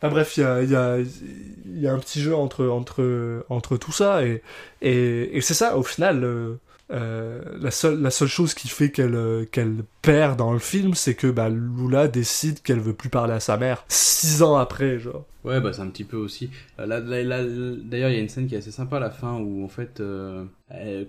Enfin 0.00 0.10
bref, 0.10 0.36
il 0.36 0.40
y 0.40 0.44
a, 0.44 0.62
y, 0.62 1.80
y 1.80 1.86
a, 1.88 1.92
un 1.92 1.98
petit 1.98 2.20
jeu 2.20 2.34
entre, 2.34 2.66
entre, 2.68 3.44
entre 3.48 3.76
tout 3.76 3.90
ça, 3.90 4.24
et, 4.24 4.42
et, 4.80 5.40
c'est 5.40 5.54
ça, 5.54 5.76
au 5.76 5.82
final, 5.82 6.22
euh, 6.22 6.54
euh, 6.92 7.42
la, 7.60 7.72
seule, 7.72 8.00
la 8.00 8.10
seule 8.10 8.28
chose 8.28 8.54
qui 8.54 8.68
fait 8.68 8.92
qu'elle 8.92 9.84
perd 10.00 10.38
dans 10.38 10.52
le 10.52 10.60
film, 10.60 10.94
c'est 10.94 11.16
que 11.16 11.26
bah, 11.26 11.48
Lula 11.48 12.06
décide 12.06 12.62
qu'elle 12.62 12.78
veut 12.78 12.94
plus 12.94 13.08
parler 13.08 13.32
à 13.32 13.40
sa 13.40 13.56
mère, 13.56 13.84
six 13.88 14.42
ans 14.42 14.56
après, 14.56 15.00
genre. 15.00 15.24
Ouais, 15.42 15.60
bah 15.60 15.72
c'est 15.72 15.82
un 15.82 15.88
petit 15.88 16.04
peu 16.04 16.16
aussi. 16.16 16.50
Euh, 16.78 16.86
là, 16.86 17.00
là, 17.00 17.44
D'ailleurs, 17.44 18.10
il 18.10 18.14
y 18.14 18.18
a 18.18 18.20
une 18.20 18.28
scène 18.28 18.46
qui 18.46 18.54
est 18.54 18.58
assez 18.58 18.70
sympa 18.70 18.98
à 18.98 19.00
la 19.00 19.10
fin, 19.10 19.34
où 19.34 19.64
en 19.64 19.68
fait, 19.68 20.00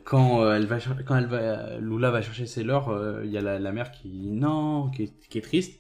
quand, 0.04 0.52
elle 0.52 0.66
va, 0.66 0.78
quand 1.06 1.16
elle 1.16 1.28
va, 1.28 1.78
Lula 1.78 2.10
va 2.10 2.24
chercher 2.24 2.48
ses 2.48 2.64
leurs, 2.64 3.22
il 3.24 3.30
y 3.30 3.38
a 3.38 3.42
la, 3.42 3.72
mère 3.72 3.92
qui, 3.92 4.32
non, 4.32 4.90
qui 4.90 5.12
qui 5.30 5.38
est 5.38 5.42
triste, 5.42 5.80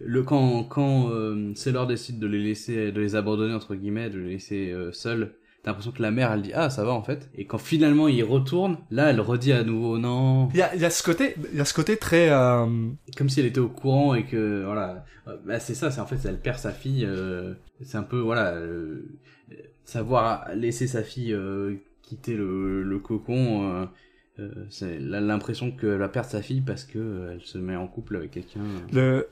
le 0.00 0.22
quand 0.22 0.64
quand 0.64 1.10
euh, 1.10 1.52
Sailor 1.54 1.86
décide 1.86 2.18
de 2.18 2.26
les 2.26 2.42
laisser 2.42 2.92
de 2.92 3.00
les 3.00 3.16
abandonner 3.16 3.54
entre 3.54 3.74
guillemets 3.74 4.10
de 4.10 4.18
les 4.18 4.30
laisser 4.30 4.70
euh, 4.70 4.92
seuls 4.92 5.34
t'as 5.62 5.70
l'impression 5.70 5.92
que 5.92 6.02
la 6.02 6.10
mère 6.10 6.32
elle 6.32 6.42
dit 6.42 6.52
ah 6.54 6.70
ça 6.70 6.84
va 6.84 6.92
en 6.92 7.02
fait. 7.02 7.30
Et 7.34 7.46
quand 7.46 7.58
finalement 7.58 8.08
il 8.08 8.22
retourne 8.24 8.78
là 8.90 9.10
elle 9.10 9.20
redit 9.20 9.52
à 9.52 9.62
nouveau 9.62 9.98
non. 9.98 10.48
Il 10.52 10.58
y 10.58 10.62
a, 10.62 10.74
y 10.74 10.84
a 10.84 10.90
ce 10.90 11.02
côté 11.02 11.34
il 11.52 11.58
y 11.58 11.60
a 11.60 11.64
ce 11.64 11.74
côté 11.74 11.96
très 11.96 12.30
euh... 12.30 12.66
comme 13.16 13.28
si 13.28 13.40
elle 13.40 13.46
était 13.46 13.60
au 13.60 13.68
courant 13.68 14.14
et 14.14 14.24
que 14.24 14.64
voilà. 14.64 15.04
Bah, 15.44 15.60
c'est 15.60 15.74
ça 15.74 15.90
c'est 15.90 16.00
en 16.00 16.06
fait 16.06 16.16
elle 16.26 16.40
perd 16.40 16.58
sa 16.58 16.72
fille 16.72 17.04
euh, 17.06 17.54
c'est 17.82 17.98
un 17.98 18.02
peu 18.02 18.18
voilà 18.18 18.54
euh, 18.54 19.18
savoir 19.84 20.48
laisser 20.54 20.86
sa 20.86 21.02
fille 21.02 21.32
euh, 21.32 21.76
quitter 22.02 22.34
le, 22.34 22.82
le 22.82 22.98
cocon 22.98 23.88
c'est 24.70 24.98
l'impression 24.98 25.70
qu'elle 25.70 25.98
va 25.98 26.08
perdre 26.08 26.30
sa 26.30 26.40
fille 26.40 26.62
parce 26.62 26.84
que 26.84 27.28
elle 27.32 27.42
se 27.42 27.58
met 27.58 27.76
en 27.76 27.86
couple 27.86 28.16
avec 28.16 28.30
quelqu'un. 28.30 28.60
Le 28.90 29.28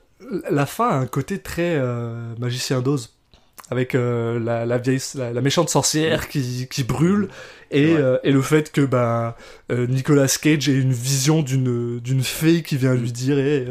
la 0.49 0.65
fin 0.65 0.89
a 0.89 0.95
un 0.95 1.07
côté 1.07 1.39
très 1.39 1.75
euh, 1.75 2.33
magicien 2.39 2.81
d'Oz 2.81 3.15
avec 3.71 3.93
euh, 3.93 4.39
la, 4.39 4.65
la, 4.65 4.77
vieille 4.79 4.99
la, 5.15 5.41
méchante 5.41 5.69
sorcière 5.69 6.27
qui, 6.27 6.67
qui 6.69 6.83
brûle 6.83 7.29
et, 7.69 7.95
euh, 7.95 8.17
et 8.23 8.31
le 8.31 8.41
fait 8.41 8.71
que 8.71 8.81
bah 8.81 9.37
Nicolas 9.69 10.27
Cage 10.41 10.67
ait 10.69 10.79
une 10.79 10.93
vision 10.93 11.43
d'une 11.43 11.99
d'une 11.99 12.23
fée 12.23 12.63
qui 12.63 12.77
vient 12.77 12.95
lui 12.95 13.11
dire 13.11 13.37
eh, 13.37 13.67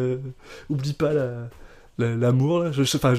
oublie 0.71 0.93
pas 0.93 1.13
la 1.13 1.51
l'amour 1.99 2.61
là 2.61 2.73
je 2.73 2.97
pas 2.97 3.15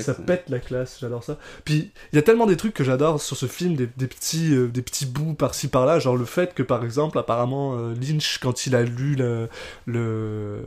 ça, 0.00 0.14
pète 0.14 0.44
la 0.48 0.58
classe 0.58 0.98
j'adore 1.00 1.24
ça 1.24 1.38
puis 1.64 1.90
il 2.12 2.16
y 2.16 2.18
a 2.18 2.22
tellement 2.22 2.46
des 2.46 2.56
trucs 2.56 2.74
que 2.74 2.84
j'adore 2.84 3.20
sur 3.20 3.36
ce 3.36 3.46
film 3.46 3.74
des, 3.74 3.88
des 3.96 4.06
petits 4.06 4.50
des 4.68 4.82
petits 4.82 5.06
bouts 5.06 5.34
par-ci 5.34 5.68
par-là 5.68 5.98
genre 5.98 6.16
le 6.16 6.24
fait 6.24 6.54
que 6.54 6.62
par 6.62 6.84
exemple 6.84 7.18
apparemment 7.18 7.76
Lynch 8.00 8.38
quand 8.38 8.66
il 8.66 8.74
a 8.74 8.82
lu 8.82 9.14
le, 9.14 9.48
le 9.86 10.62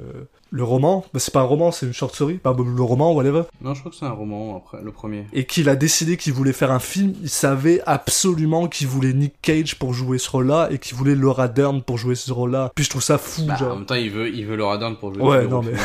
le 0.52 0.64
roman, 0.66 1.06
bah, 1.14 1.20
c'est 1.20 1.34
pas 1.34 1.40
un 1.40 1.44
roman, 1.44 1.72
c'est 1.72 1.86
une 1.86 1.94
short 1.94 2.14
story, 2.14 2.40
bah, 2.44 2.54
le 2.58 2.84
roman, 2.84 3.14
whatever. 3.14 3.44
Non, 3.62 3.74
je 3.74 3.80
crois 3.80 3.92
que 3.92 3.98
c'est 3.98 4.06
un 4.06 4.12
roman, 4.12 4.58
après, 4.58 4.84
le 4.84 4.92
premier. 4.92 5.26
Et 5.32 5.46
qu'il 5.46 5.70
a 5.70 5.78
décidé 5.78 6.18
qu'il 6.18 6.34
voulait 6.34 6.52
faire 6.52 6.72
un 6.72 6.80
film, 6.80 7.14
il 7.22 7.30
savait 7.30 7.82
absolument 7.86 8.68
qu'il 8.68 8.88
voulait 8.88 9.14
Nick 9.14 9.36
Cage 9.42 9.80
pour 9.80 9.94
jouer 9.94 10.18
ce 10.18 10.30
rôle-là, 10.30 10.68
et 10.70 10.78
qu'il 10.78 10.98
voulait 10.98 11.16
Laura 11.16 11.48
Dern 11.48 11.82
pour 11.82 11.98
jouer 11.98 12.16
ce 12.16 12.32
rôle-là. 12.34 12.72
Puis 12.76 12.84
je 12.84 12.90
trouve 12.90 13.02
ça 13.02 13.18
fou, 13.18 13.46
bah, 13.46 13.56
genre. 13.56 13.72
En 13.72 13.78
même 13.78 13.86
temps, 13.86 13.96
il 13.96 14.12
veut, 14.12 14.30
il 14.30 14.46
veut 14.46 14.58
Laura 14.58 14.78
Dern 14.78 14.98
pour 14.98 15.14
jouer 15.14 15.24
Ouais, 15.24 15.48
non, 15.48 15.62
mais... 15.62 15.72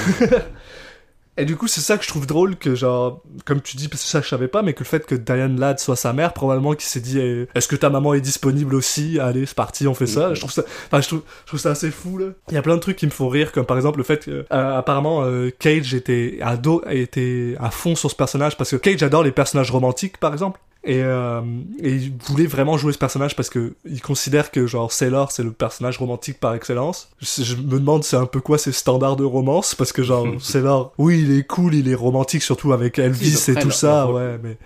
Et 1.38 1.44
du 1.44 1.56
coup, 1.56 1.68
c'est 1.68 1.80
ça 1.80 1.98
que 1.98 2.04
je 2.04 2.08
trouve 2.08 2.26
drôle 2.26 2.56
que, 2.56 2.74
genre, 2.74 3.22
comme 3.44 3.60
tu 3.60 3.76
dis, 3.76 3.88
parce 3.88 4.02
que 4.02 4.08
ça 4.08 4.20
je 4.22 4.28
savais 4.28 4.48
pas, 4.48 4.62
mais 4.62 4.72
que 4.72 4.80
le 4.80 4.86
fait 4.86 5.04
que 5.04 5.14
Diane 5.14 5.60
Ladd 5.60 5.78
soit 5.78 5.96
sa 5.96 6.12
mère, 6.12 6.32
probablement 6.32 6.74
qui 6.74 6.86
s'est 6.86 7.00
dit, 7.00 7.18
eh, 7.18 7.46
est-ce 7.54 7.68
que 7.68 7.76
ta 7.76 7.90
maman 7.90 8.14
est 8.14 8.20
disponible 8.20 8.74
aussi? 8.74 9.18
Allez, 9.20 9.44
c'est 9.44 9.54
parti, 9.54 9.86
on 9.86 9.94
fait 9.94 10.06
ça. 10.06 10.32
Je 10.34 10.40
trouve 10.40 10.52
ça, 10.52 10.62
enfin, 10.86 11.00
je 11.00 11.08
trouve, 11.08 11.22
je 11.44 11.48
trouve 11.48 11.60
ça 11.60 11.70
assez 11.70 11.90
fou, 11.90 12.16
là. 12.18 12.26
Il 12.48 12.54
y 12.54 12.58
a 12.58 12.62
plein 12.62 12.76
de 12.76 12.80
trucs 12.80 12.96
qui 12.96 13.06
me 13.06 13.10
font 13.10 13.28
rire, 13.28 13.52
comme 13.52 13.66
par 13.66 13.76
exemple 13.76 13.98
le 13.98 14.04
fait 14.04 14.24
que, 14.24 14.30
euh, 14.30 14.78
apparemment, 14.78 15.22
euh, 15.24 15.50
Cage 15.58 15.94
était 15.94 16.38
ado, 16.40 16.82
était 16.88 17.54
à 17.60 17.70
fond 17.70 17.96
sur 17.96 18.10
ce 18.10 18.16
personnage, 18.16 18.56
parce 18.56 18.70
que 18.70 18.76
Cage 18.76 19.02
adore 19.02 19.22
les 19.22 19.32
personnages 19.32 19.70
romantiques, 19.70 20.18
par 20.18 20.32
exemple. 20.32 20.60
Et, 20.86 21.02
euh, 21.02 21.42
et, 21.80 21.96
il 21.96 22.12
voulait 22.26 22.46
vraiment 22.46 22.78
jouer 22.78 22.92
ce 22.92 22.98
personnage 22.98 23.34
parce 23.34 23.50
que 23.50 23.74
il 23.84 24.00
considère 24.00 24.52
que 24.52 24.68
genre 24.68 24.92
Sailor 24.92 25.32
c'est 25.32 25.42
le 25.42 25.50
personnage 25.50 25.98
romantique 25.98 26.38
par 26.38 26.54
excellence. 26.54 27.10
Je, 27.20 27.42
je 27.42 27.56
me 27.56 27.80
demande 27.80 28.04
c'est 28.04 28.16
un 28.16 28.26
peu 28.26 28.40
quoi 28.40 28.56
ces 28.56 28.70
standards 28.70 29.16
de 29.16 29.24
romance? 29.24 29.74
Parce 29.74 29.92
que 29.92 30.04
genre 30.04 30.26
Sailor, 30.40 30.92
oui 30.96 31.22
il 31.22 31.36
est 31.36 31.44
cool, 31.44 31.74
il 31.74 31.88
est 31.88 31.94
romantique 31.96 32.42
surtout 32.42 32.72
avec 32.72 33.00
Elvis 33.00 33.46
et 33.48 33.54
tout 33.56 33.72
ça, 33.72 34.10
ouais 34.10 34.38
mais 34.40 34.58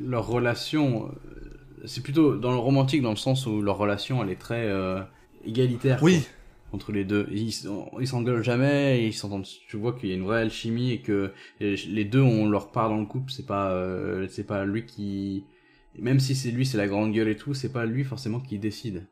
leur 0.00 0.26
relation 0.26 1.06
euh, 1.06 1.82
c'est 1.86 2.02
plutôt 2.02 2.36
dans 2.36 2.50
le 2.50 2.58
romantique 2.58 3.02
dans 3.02 3.10
le 3.10 3.16
sens 3.16 3.46
où 3.46 3.62
leur 3.62 3.78
relation 3.78 4.22
elle 4.22 4.30
est 4.30 4.40
très 4.40 4.66
euh, 4.66 5.00
égalitaire. 5.46 6.00
Oui. 6.02 6.20
Quoi, 6.20 6.28
entre 6.72 6.92
les 6.92 7.04
deux, 7.04 7.26
ils 7.30 7.48
ils 8.00 8.06
s'engueulent 8.06 8.42
jamais, 8.42 9.06
ils 9.06 9.14
s'entendent. 9.14 9.46
Tu 9.68 9.76
vois 9.76 9.92
qu'il 9.94 10.10
y 10.10 10.12
a 10.12 10.16
une 10.16 10.24
vraie 10.24 10.42
alchimie 10.42 10.92
et 10.92 10.98
que 11.00 11.32
les 11.60 12.04
deux 12.04 12.20
ont 12.20 12.48
leur 12.48 12.70
part 12.70 12.90
dans 12.90 12.98
le 12.98 13.06
couple. 13.06 13.32
C'est 13.32 13.46
pas, 13.46 13.70
euh, 13.70 14.26
c'est 14.28 14.46
pas 14.46 14.64
lui 14.64 14.84
qui 14.84 15.44
même 16.00 16.20
si 16.20 16.34
c'est 16.34 16.50
lui, 16.50 16.66
c'est 16.66 16.78
la 16.78 16.86
grande 16.86 17.12
gueule 17.12 17.28
et 17.28 17.36
tout, 17.36 17.54
c'est 17.54 17.72
pas 17.72 17.86
lui 17.86 18.04
forcément 18.04 18.40
qui 18.40 18.58
décide. 18.58 19.06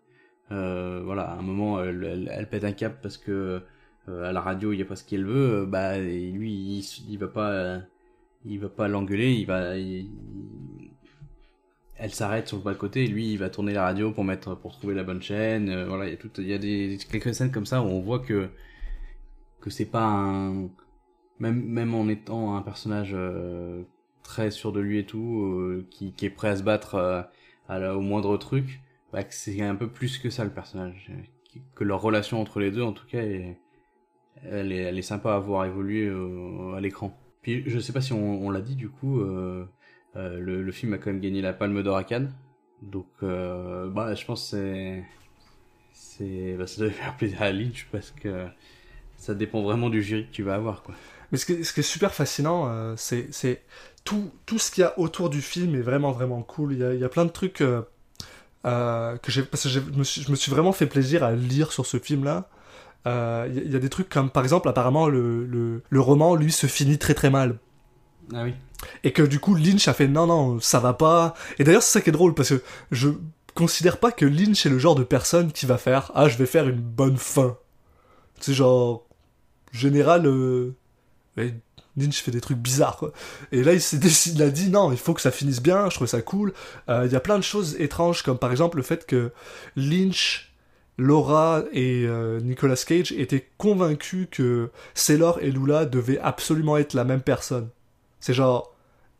Euh, 0.53 1.03
voilà, 1.05 1.23
à 1.23 1.39
un 1.39 1.43
moment, 1.43 1.83
elle, 1.83 2.49
pète 2.51 2.65
un 2.65 2.73
cap 2.73 3.01
parce 3.03 3.19
que 3.19 3.63
euh, 4.09 4.25
à 4.25 4.33
la 4.33 4.41
radio, 4.41 4.73
il 4.73 4.79
y 4.79 4.83
a 4.83 4.85
pas 4.85 4.97
ce 4.97 5.05
qu'elle 5.05 5.25
veut. 5.27 5.63
Euh, 5.63 5.67
bah, 5.67 5.99
lui, 5.99 6.53
il, 6.53 6.85
il 7.09 7.19
va 7.19 7.29
pas, 7.29 7.81
il 8.45 8.59
va 8.61 8.69
pas 8.69 8.89
l'engueuler. 8.89 9.33
Il 9.33 9.47
va, 9.47 9.75
elle 11.99 12.13
s'arrête 12.13 12.49
sur 12.49 12.59
le 12.59 12.63
bas 12.63 12.75
côté 12.75 13.05
et 13.05 13.07
lui, 13.09 13.33
il 13.33 13.39
va 13.39 13.51
tourner 13.51 13.73
la 13.73 13.85
radio 13.85 14.13
pour 14.13 14.25
mettre, 14.25 14.55
pour 14.57 14.73
trouver 14.79 14.95
la 14.95 15.05
bonne 15.05 15.23
chaîne. 15.23 15.85
voilà, 15.85 16.07
il 16.07 16.11
y 16.11 16.15
a 16.15 16.17
tout, 16.17 16.31
il 16.39 16.47
y 16.49 16.55
a 16.55 16.59
des 16.59 16.99
quelques 17.11 17.35
scènes 17.35 17.51
comme 17.53 17.67
ça 17.67 17.83
où 17.83 17.87
on 17.87 18.01
voit 18.01 18.21
que 18.21 18.49
que 19.61 19.71
c'est 19.71 19.87
pas 19.87 20.05
un 20.05 20.69
même 21.41 21.63
même 21.65 21.95
en 21.95 22.09
étant 22.09 22.57
un 22.57 22.63
personnage 22.63 23.17
très 24.27 24.51
sûr 24.51 24.73
de 24.73 24.81
lui 24.81 24.99
et 24.99 25.07
tout, 25.07 25.43
euh, 25.45 25.87
qui, 25.91 26.13
est 26.21 26.31
prêt 26.31 26.49
à 26.49 26.57
se 26.57 26.63
battre 26.63 26.97
euh, 26.97 27.23
à 27.69 27.95
au 27.95 28.01
moindre 28.01 28.37
truc, 28.37 28.81
bah, 29.13 29.23
c'est 29.31 29.63
un 29.63 29.77
peu 29.77 29.89
plus 29.89 30.19
que 30.19 30.31
ça 30.31 30.45
le 30.45 30.51
personnage. 30.51 31.11
Que 31.75 31.85
leur 31.85 32.03
relation 32.03 32.41
entre 32.41 32.61
les 32.61 32.71
deux, 32.71 32.83
en 32.83 32.93
tout 32.93 33.07
cas, 33.07 33.23
elle, 34.43 34.73
est, 34.73 35.03
sympa 35.03 35.35
à 35.35 35.39
voir 35.39 35.65
évoluer 35.65 36.07
euh, 36.07 36.75
à 36.75 36.81
l'écran. 36.81 37.17
Puis 37.43 37.63
je 37.67 37.79
sais 37.79 37.93
pas 37.93 38.01
si 38.01 38.13
on, 38.13 38.51
l'a 38.51 38.61
dit 38.61 38.75
du 38.75 38.89
coup, 38.89 39.21
le, 39.21 39.69
le, 40.15 40.73
film 40.73 40.93
a 40.95 40.99
quand 40.99 41.11
même 41.11 41.21
gagné 41.21 41.41
la 41.41 41.53
Palme 41.53 41.83
d'Or 41.83 41.97
à 41.97 42.05
Cannes. 42.05 42.33
Donc, 42.83 43.07
bah, 43.23 44.15
je 44.15 44.25
pense 44.25 44.51
que 44.51 44.57
c'est, 44.57 45.05
c'est, 45.93 46.57
bah, 46.59 46.67
ça 46.67 46.83
doit 46.83 46.91
faire 46.91 47.17
plaisir 47.17 47.41
à 47.43 47.53
Lynch 47.53 47.87
parce 47.93 48.11
que 48.11 48.47
ça 49.17 49.35
dépend 49.35 49.63
vraiment 49.63 49.89
du 49.89 50.03
jury 50.03 50.27
que 50.27 50.33
tu 50.33 50.43
vas 50.43 50.57
avoir, 50.57 50.83
quoi. 50.83 50.95
Mais 51.33 51.39
ce 51.39 51.47
qui, 51.47 51.53
est 51.53 51.83
super 51.83 52.15
fascinant, 52.15 52.69
euh, 52.69 52.95
c'est 52.97 53.65
tout, 54.07 54.31
tout 54.47 54.59
ce 54.59 54.71
qu'il 54.71 54.83
y 54.83 54.85
a 54.85 54.99
autour 54.99 55.29
du 55.29 55.43
film 55.43 55.75
est 55.75 55.83
vraiment, 55.83 56.13
vraiment 56.13 56.41
cool. 56.41 56.73
Il 56.73 56.79
y 56.79 56.85
a, 56.85 56.95
il 56.95 57.01
y 57.01 57.05
a 57.05 57.09
plein 57.11 57.27
de 57.27 57.31
trucs 57.31 57.61
euh, 57.61 57.83
euh, 58.65 59.19
que 59.19 59.31
j'ai. 59.31 59.43
Parce 59.43 59.65
que 59.65 59.69
je 59.69 59.81
me, 59.81 60.05
suis, 60.05 60.23
je 60.23 60.31
me 60.31 60.37
suis 60.37 60.51
vraiment 60.51 60.73
fait 60.73 60.87
plaisir 60.87 61.23
à 61.25 61.33
lire 61.33 61.73
sur 61.73 61.85
ce 61.85 61.99
film-là. 61.99 62.49
Euh, 63.07 63.49
il 63.53 63.71
y 63.71 63.77
a 63.77 63.79
des 63.79 63.91
trucs 63.91 64.09
comme, 64.09 64.31
par 64.31 64.45
exemple, 64.45 64.69
apparemment, 64.69 65.09
le, 65.09 65.45
le, 65.45 65.83
le 65.89 66.01
roman, 66.01 66.35
lui, 66.37 66.53
se 66.53 66.67
finit 66.67 66.99
très 66.99 67.15
très 67.15 67.31
mal. 67.31 67.59
Ah 68.33 68.45
oui. 68.45 68.55
Et 69.05 69.13
que 69.13 69.23
du 69.23 69.41
coup, 69.41 69.55
Lynch 69.55 69.89
a 69.89 69.95
fait 69.95 70.09
non, 70.09 70.27
non, 70.27 70.61
ça 70.61 70.81
va 70.81 70.95
pas. 70.95 71.35
Et 71.59 71.65
d'ailleurs, 71.65 71.83
c'est 71.83 71.99
ça 71.99 72.01
qui 72.01 72.11
est 72.11 72.13
drôle, 72.13 72.35
parce 72.35 72.51
que 72.51 72.63
je 72.93 73.11
considère 73.55 73.99
pas 73.99 74.13
que 74.13 74.25
Lynch 74.25 74.67
est 74.67 74.71
le 74.71 74.79
genre 74.79 74.95
de 74.95 75.05
personne 75.05 75.51
qui 75.51 75.67
va 75.67 75.79
faire 75.79 76.13
ah, 76.15 76.29
je 76.29 76.37
vais 76.37 76.47
faire 76.47 76.69
une 76.69 76.81
bonne 76.81 77.17
fin. 77.17 77.57
C'est 78.41 78.55
genre, 78.55 79.07
général, 79.73 80.27
euh, 80.27 80.75
Lynch 81.97 82.23
fait 82.23 82.31
des 82.31 82.41
trucs 82.41 82.59
bizarres. 82.59 83.07
Et 83.53 83.63
là 83.63 83.73
il 83.73 83.81
s'est 83.81 83.99
décidé, 83.99 84.37
il 84.37 84.43
a 84.43 84.51
dit 84.51 84.71
non, 84.71 84.93
il 84.93 84.99
faut 84.99 85.15
que 85.15 85.21
ça 85.21 85.31
finisse 85.31 85.61
bien, 85.61 85.89
je 85.91 85.97
trouve 85.97 86.07
ça 86.07 86.23
cool. 86.23 86.53
Euh, 86.89 87.07
il 87.07 87.13
y 87.13 87.17
a 87.17 87.21
plein 87.21 87.39
de 87.39 87.45
choses 87.45 87.77
étranges 87.81 88.23
comme 88.23 88.39
par 88.39 88.51
exemple 88.51 88.77
le 88.77 88.83
fait 88.83 89.07
que 89.07 89.33
Lynch, 89.77 90.53
Laura 90.99 91.63
et 91.73 92.05
euh, 92.07 92.41
Nicolas 92.41 92.77
Cage 92.77 93.13
étaient 93.13 93.49
convaincus 93.59 94.29
que 94.31 94.71
Sailor 94.95 95.39
et 95.43 95.51
Lula 95.51 95.85
devaient 95.85 96.19
absolument 96.21 96.77
être 96.77 96.95
la 96.95 97.05
même 97.05 97.21
personne. 97.21 97.69
C'est 98.21 98.35
genre 98.35 98.76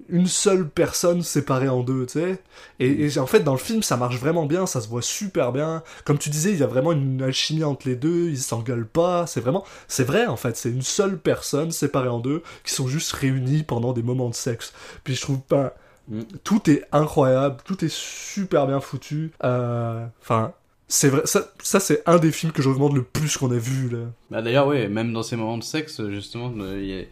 une 0.09 0.27
seule 0.27 0.69
personne 0.69 1.23
séparée 1.23 1.69
en 1.69 1.83
deux, 1.83 2.07
tu 2.07 2.15
sais. 2.15 2.39
Et, 2.81 3.07
et, 3.07 3.19
en 3.19 3.27
fait, 3.27 3.41
dans 3.41 3.53
le 3.53 3.59
film, 3.59 3.83
ça 3.83 3.97
marche 3.97 4.19
vraiment 4.19 4.47
bien, 4.47 4.67
ça 4.67 4.81
se 4.81 4.89
voit 4.89 5.03
super 5.03 5.53
bien. 5.53 5.83
Comme 6.05 6.19
tu 6.19 6.31
disais, 6.31 6.53
il 6.53 6.59
y 6.59 6.63
a 6.63 6.67
vraiment 6.67 6.93
une 6.93 7.23
alchimie 7.23 7.65
entre 7.65 7.89
les 7.89 7.97
deux, 7.97 8.29
ils 8.29 8.39
s'engueulent 8.39 8.87
pas, 8.87 9.27
c'est 9.27 9.41
vraiment... 9.41 9.65
C'est 9.89 10.05
vrai, 10.05 10.27
en 10.27 10.37
fait, 10.37 10.57
c'est 10.57 10.71
une 10.71 10.83
seule 10.83 11.19
personne 11.19 11.71
séparée 11.71 12.09
en 12.09 12.21
deux, 12.21 12.43
qui 12.65 12.73
sont 12.73 12.89
juste 12.89 13.13
réunis 13.13 13.63
pendant 13.63 13.93
des 13.93 14.03
moments 14.03 14.29
de 14.29 14.35
sexe. 14.35 14.73
Puis 15.05 15.15
je 15.15 15.21
trouve 15.21 15.41
pas... 15.41 15.75
Mm. 16.09 16.21
Tout 16.45 16.71
est 16.71 16.85
incroyable, 16.93 17.57
tout 17.65 17.85
est 17.85 17.93
super 17.93 18.67
bien 18.67 18.81
foutu. 18.81 19.33
Euh, 19.43 20.07
enfin, 20.23 20.53
c'est 20.89 21.09
vrai, 21.09 21.23
ça, 21.25 21.51
ça 21.63 21.81
c'est 21.81 22.03
un 22.07 22.19
des 22.19 22.31
films 22.31 22.53
que 22.53 22.63
je 22.63 22.69
recommande 22.69 22.95
le 22.95 23.03
plus 23.03 23.37
qu'on 23.37 23.51
a 23.51 23.59
vu 23.59 23.89
là. 23.89 24.05
Bah 24.31 24.41
d'ailleurs, 24.41 24.69
ouais, 24.69 24.89
même 24.89 25.13
dans 25.13 25.25
ces 25.25 25.35
moments 25.35 25.59
de 25.59 25.65
sexe, 25.65 26.01
justement, 26.11 26.53
il 26.77 26.87
y 26.87 27.01
a, 27.01 27.05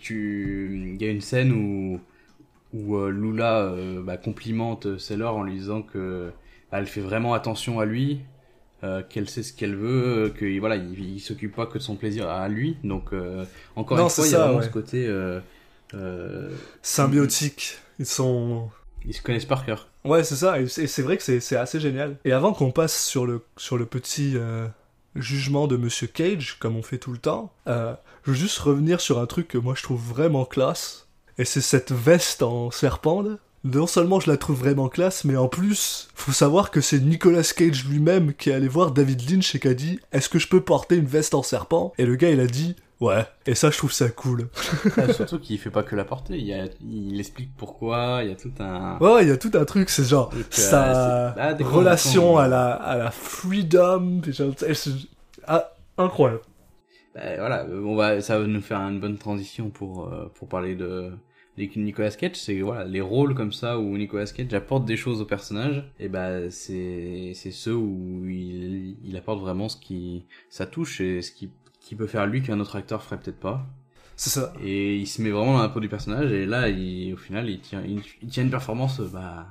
tu, 0.00 0.94
il 0.94 1.04
y 1.04 1.08
a 1.08 1.10
une 1.10 1.20
scène 1.20 1.52
où 1.52 2.00
où 2.72 2.96
euh, 2.96 3.10
Lula 3.10 3.60
euh, 3.60 4.02
bah, 4.02 4.16
complimente 4.16 4.98
Sailor 4.98 5.36
en 5.36 5.42
lui 5.42 5.54
disant 5.54 5.82
que 5.82 6.32
bah, 6.70 6.78
elle 6.78 6.86
fait 6.86 7.00
vraiment 7.00 7.34
attention 7.34 7.80
à 7.80 7.84
lui, 7.84 8.20
euh, 8.84 9.02
qu'elle 9.08 9.28
sait 9.28 9.42
ce 9.42 9.52
qu'elle 9.52 9.74
veut, 9.74 10.32
que 10.36 10.58
voilà, 10.58 10.76
il, 10.76 10.98
il 10.98 11.20
s'occupe 11.20 11.54
pas 11.54 11.66
que 11.66 11.78
de 11.78 11.82
son 11.82 11.96
plaisir 11.96 12.28
à 12.28 12.48
lui. 12.48 12.76
Donc 12.84 13.12
encore 13.76 13.98
une 13.98 14.08
fois, 14.08 14.26
il 14.26 14.32
y 14.32 14.34
a 14.34 14.46
vraiment 14.46 14.62
ce 14.62 14.68
côté 14.68 15.12
symbiotique. 16.82 17.78
Ils 17.98 18.06
sont 18.06 18.70
ils 19.06 19.14
se 19.14 19.22
connaissent 19.22 19.46
par 19.46 19.64
cœur. 19.64 19.88
Ouais, 20.04 20.24
c'est 20.24 20.36
ça, 20.36 20.60
et 20.60 20.66
c'est 20.66 21.02
vrai 21.02 21.16
que 21.16 21.22
c'est 21.40 21.56
assez 21.56 21.80
génial. 21.80 22.16
Et 22.24 22.32
avant 22.32 22.52
qu'on 22.52 22.70
passe 22.70 23.02
sur 23.04 23.26
le, 23.26 23.42
sur 23.56 23.76
le 23.76 23.86
petit 23.86 24.36
jugement 25.16 25.66
de 25.66 25.76
Monsieur 25.76 26.06
Cage, 26.06 26.58
comme 26.58 26.76
on 26.76 26.82
fait 26.82 26.98
tout 26.98 27.12
le 27.12 27.18
temps, 27.18 27.52
je 27.66 28.30
veux 28.30 28.34
juste 28.34 28.58
revenir 28.58 29.00
sur 29.00 29.18
un 29.18 29.26
truc 29.26 29.48
que 29.48 29.58
moi 29.58 29.74
je 29.76 29.82
trouve 29.82 30.00
vraiment 30.00 30.44
classe. 30.44 31.09
Et 31.40 31.46
c'est 31.46 31.62
cette 31.62 31.90
veste 31.90 32.42
en 32.42 32.70
serpent 32.70 33.24
Non 33.64 33.86
seulement 33.86 34.20
je 34.20 34.30
la 34.30 34.36
trouve 34.36 34.58
vraiment 34.58 34.90
classe, 34.90 35.24
mais 35.24 35.36
en 35.36 35.48
plus, 35.48 36.10
faut 36.14 36.32
savoir 36.32 36.70
que 36.70 36.82
c'est 36.82 37.00
Nicolas 37.00 37.50
Cage 37.56 37.86
lui-même 37.86 38.34
qui 38.34 38.50
est 38.50 38.52
allé 38.52 38.68
voir 38.68 38.90
David 38.90 39.30
Lynch 39.30 39.54
et 39.54 39.58
qui 39.58 39.66
a 39.66 39.72
dit 39.72 40.00
Est-ce 40.12 40.28
que 40.28 40.38
je 40.38 40.48
peux 40.48 40.60
porter 40.60 40.96
une 40.96 41.06
veste 41.06 41.32
en 41.32 41.42
serpent? 41.42 41.94
Et 41.96 42.04
le 42.04 42.16
gars 42.16 42.28
il 42.28 42.40
a 42.40 42.46
dit 42.46 42.76
Ouais, 43.00 43.24
et 43.46 43.54
ça 43.54 43.70
je 43.70 43.78
trouve 43.78 43.90
ça 43.90 44.10
cool. 44.10 44.50
surtout 45.14 45.38
qu'il 45.38 45.58
fait 45.58 45.70
pas 45.70 45.82
que 45.82 45.96
la 45.96 46.04
porter, 46.04 46.36
il, 46.36 46.70
il 46.82 47.18
explique 47.18 47.56
pourquoi, 47.56 48.20
il 48.22 48.28
y 48.28 48.32
a 48.32 48.36
tout 48.36 48.52
un... 48.58 48.98
Ouais, 48.98 49.22
il 49.22 49.28
y 49.30 49.32
a 49.32 49.38
tout 49.38 49.52
un 49.54 49.64
truc, 49.64 49.88
c'est 49.88 50.04
genre 50.04 50.30
sa 50.50 51.32
relation 51.58 52.36
à 52.36 52.48
la, 52.48 52.72
à 52.72 52.98
la 52.98 53.10
freedom, 53.10 54.20
ah, 55.46 55.72
incroyable. 55.96 56.42
Bah, 57.14 57.22
voilà, 57.38 57.64
on 57.66 57.96
va, 57.96 58.20
ça 58.20 58.38
va 58.38 58.46
nous 58.46 58.60
faire 58.60 58.80
une 58.80 59.00
bonne 59.00 59.16
transition 59.16 59.70
pour, 59.70 60.06
euh, 60.08 60.30
pour 60.34 60.46
parler 60.46 60.74
de, 60.74 61.10
Nicolas 61.58 62.10
Cage, 62.10 62.36
c'est 62.36 62.60
voilà 62.60 62.84
les 62.84 63.00
rôles 63.00 63.34
comme 63.34 63.52
ça 63.52 63.78
où 63.78 63.96
Nicolas 63.96 64.26
Cage 64.26 64.54
apporte 64.54 64.84
des 64.84 64.96
choses 64.96 65.20
au 65.20 65.24
personnage, 65.24 65.84
et 65.98 66.08
bah 66.08 66.50
c'est 66.50 67.32
c'est 67.34 67.50
ceux 67.50 67.74
où 67.74 68.24
il, 68.28 68.96
il 69.04 69.16
apporte 69.16 69.40
vraiment 69.40 69.68
ce 69.68 69.76
qui 69.76 70.24
ça 70.48 70.66
touche 70.66 71.00
et 71.00 71.22
ce 71.22 71.32
qui 71.32 71.50
qui 71.80 71.96
peut 71.96 72.06
faire 72.06 72.26
lui 72.26 72.42
qu'un 72.42 72.60
autre 72.60 72.76
acteur 72.76 73.02
ferait 73.02 73.18
peut-être 73.18 73.40
pas. 73.40 73.66
C'est 74.16 74.30
ça. 74.30 74.52
Et 74.62 74.96
il 74.96 75.06
se 75.06 75.22
met 75.22 75.30
vraiment 75.30 75.54
dans 75.54 75.62
la 75.62 75.70
peau 75.70 75.80
du 75.80 75.88
personnage 75.88 76.30
et 76.32 76.46
là 76.46 76.68
il, 76.68 77.14
au 77.14 77.16
final 77.16 77.48
il 77.48 77.60
tient 77.60 77.82
il, 77.82 78.02
tient 78.28 78.42
une 78.44 78.50
performance 78.50 79.00
bah 79.00 79.46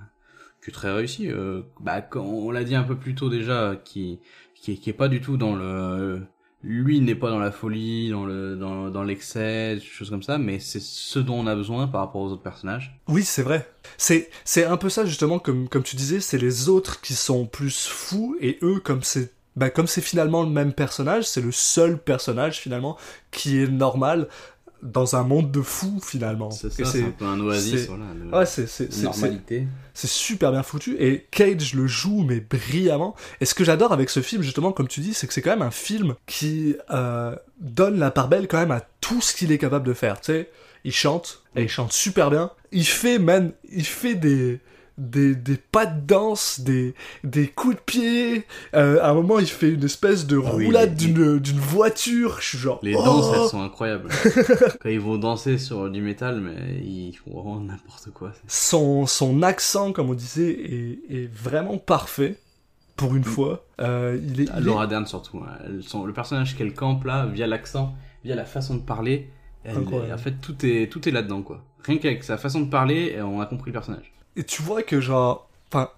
que 0.62 0.72
très 0.72 0.92
réussie. 0.92 1.30
Euh, 1.32 1.64
bah 1.80 2.02
quand 2.02 2.24
on 2.24 2.52
l'a 2.52 2.64
dit 2.64 2.76
un 2.76 2.84
peu 2.84 2.96
plus 2.96 3.16
tôt 3.16 3.30
déjà 3.30 3.76
qui 3.84 4.20
qui 4.56 4.80
qui 4.80 4.90
est 4.90 4.94
pas 4.94 5.08
du 5.10 5.22
tout 5.22 5.38
dans 5.38 5.56
le 5.56 6.22
lui 6.64 7.00
n'est 7.00 7.16
pas 7.16 7.30
dans 7.30 7.40
la 7.40 7.52
folie, 7.52 8.10
dans 8.10 8.26
le 8.26 8.56
dans, 8.56 8.90
dans 8.90 9.04
l'excès, 9.04 9.76
des 9.76 9.82
choses 9.82 10.10
comme 10.10 10.24
ça, 10.24 10.38
mais 10.38 10.60
c'est 10.60 10.82
ce 10.82 11.20
dont 11.20 11.36
on 11.40 11.48
a 11.48 11.56
besoin 11.56 11.88
par 11.88 12.02
rapport 12.02 12.22
aux 12.22 12.32
autres 12.32 12.44
personnages. 12.44 13.00
Oui, 13.08 13.24
c'est 13.24 13.44
vrai. 13.44 13.70
C'est 13.98 14.30
c'est 14.44 14.66
un 14.66 14.78
peu 14.78 14.90
ça 14.90 15.06
justement 15.06 15.40
comme 15.40 15.70
comme 15.70 15.84
tu 15.84 15.96
disais, 15.96 16.20
c'est 16.20 16.38
les 16.38 16.70
autres 16.70 17.02
qui 17.02 17.14
sont 17.14 17.46
plus 17.46 17.88
fous 17.88 18.36
et 18.42 18.60
eux 18.62 18.80
comme 18.80 19.04
c'est 19.04 19.32
bah 19.56 19.70
comme 19.70 19.88
c'est 19.88 20.02
finalement 20.02 20.44
le 20.44 20.50
même 20.50 20.74
personnage, 20.74 21.26
c'est 21.26 21.42
le 21.42 21.52
seul 21.52 21.98
personnage 21.98 22.60
finalement 22.60 22.98
qui 23.32 23.62
est 23.62 23.68
normal 23.68 24.28
dans 24.82 25.16
un 25.16 25.24
monde 25.24 25.52
de 25.52 25.62
fous 25.62 26.00
finalement. 26.04 26.52
C'est 26.52 26.72
ça, 26.72 26.86
c'est 26.86 27.04
un 27.04 27.12
peu 27.12 27.26
un 27.26 27.40
oasis, 27.40 27.88
voilà. 27.88 28.40
Ouais, 28.40 28.46
c'est 28.46 29.04
normalité. 29.04 29.68
C'est 29.94 30.10
super 30.10 30.52
bien 30.52 30.64
foutu 30.64 30.96
et 31.00 31.28
Cage 31.32 31.74
le 31.74 31.88
joue 31.88 32.24
mais 32.24 32.40
brillamment. 32.40 33.16
Et 33.42 33.46
ce 33.46 33.54
que 33.54 33.64
j'adore 33.64 33.92
avec 33.92 34.10
ce 34.10 34.22
film 34.22 34.42
justement, 34.42 34.72
comme 34.72 34.88
tu 34.88 35.02
dis, 35.02 35.14
c'est 35.14 35.28
que 35.28 35.34
c'est 35.34 35.42
quand 35.42 35.52
même 35.52 35.62
un 35.62 35.72
film 35.72 36.16
qui 36.26 36.76
euh, 36.92 37.36
donne 37.60 38.00
la 38.00 38.12
part 38.12 38.30
belle 38.30 38.48
quand 38.48 38.60
même 38.60 38.72
à 38.72 38.82
tout 39.02 39.22
ce 39.22 39.36
qu'il 39.36 39.52
est 39.52 39.58
capable 39.58 39.86
de 39.86 39.94
faire. 39.94 40.22
Tu 40.22 40.32
sais, 40.32 40.50
il 40.84 40.94
chante 40.94 41.44
et 41.56 41.64
il 41.64 41.70
chante 41.70 41.92
super 41.92 42.30
bien. 42.30 42.52
Il 42.72 42.86
fait 42.86 43.20
man, 43.20 43.52
il 43.72 43.86
fait 43.86 44.16
des 44.16 44.62
des, 45.00 45.34
des 45.34 45.56
pas 45.56 45.86
de 45.86 46.00
danse, 46.02 46.60
des, 46.60 46.94
des 47.24 47.48
coups 47.48 47.76
de 47.76 47.82
pied. 47.82 48.46
Euh, 48.76 49.02
à 49.02 49.10
un 49.10 49.14
moment, 49.14 49.40
il 49.40 49.48
fait 49.48 49.70
une 49.70 49.84
espèce 49.84 50.28
de 50.28 50.40
ah 50.44 50.50
roulade 50.50 50.96
d'une, 50.96 51.40
d'une 51.40 51.60
voiture. 51.60 52.38
Je 52.42 52.48
suis 52.50 52.58
genre. 52.58 52.80
Les 52.84 52.94
danses, 52.94 53.32
elles 53.34 53.42
oh 53.44 53.48
sont 53.48 53.62
incroyables. 53.62 54.10
Quand 54.82 54.90
ils 54.90 55.00
vont 55.00 55.18
danser 55.18 55.58
sur 55.58 55.90
du 55.90 56.02
métal, 56.02 56.42
mais 56.42 56.82
ils 56.84 57.14
font 57.14 57.42
vraiment 57.42 57.60
n'importe 57.62 58.12
quoi. 58.12 58.34
Son, 58.48 59.08
son 59.08 59.42
accent, 59.42 59.94
comme 59.94 60.10
on 60.10 60.14
disait, 60.14 60.52
est, 60.52 61.00
est 61.10 61.34
vraiment 61.34 61.78
parfait. 61.78 62.38
Pour 62.98 63.16
une 63.16 63.22
mm. 63.22 63.26
fois. 63.26 63.66
Euh, 63.80 64.20
il 64.22 64.42
est, 64.42 64.60
Laura 64.60 64.86
Dern 64.86 65.06
surtout. 65.06 65.38
Hein. 65.38 65.58
le 66.06 66.12
personnage 66.12 66.58
qu'elle 66.58 66.74
campe 66.74 67.06
là, 67.06 67.28
via 67.28 67.48
l'accent, 67.48 67.96
via 68.26 68.36
la 68.36 68.44
façon 68.44 68.76
de 68.76 68.82
parler. 68.82 69.30
en 69.66 70.18
fait, 70.18 70.34
tout 70.42 70.66
est, 70.66 70.92
tout 70.92 71.08
est 71.08 71.12
là-dedans, 71.12 71.42
quoi. 71.42 71.64
Rien 71.86 71.98
qu'avec 71.98 72.26
sa 72.26 72.38
façon 72.38 72.60
de 72.60 72.70
parler, 72.70 73.18
on 73.22 73.40
a 73.40 73.46
compris 73.46 73.70
le 73.70 73.74
personnage 73.74 74.12
et 74.40 74.44
tu 74.44 74.62
vois 74.62 74.84
que 74.84 75.02
genre, 75.02 75.50
enfin, 75.70 75.90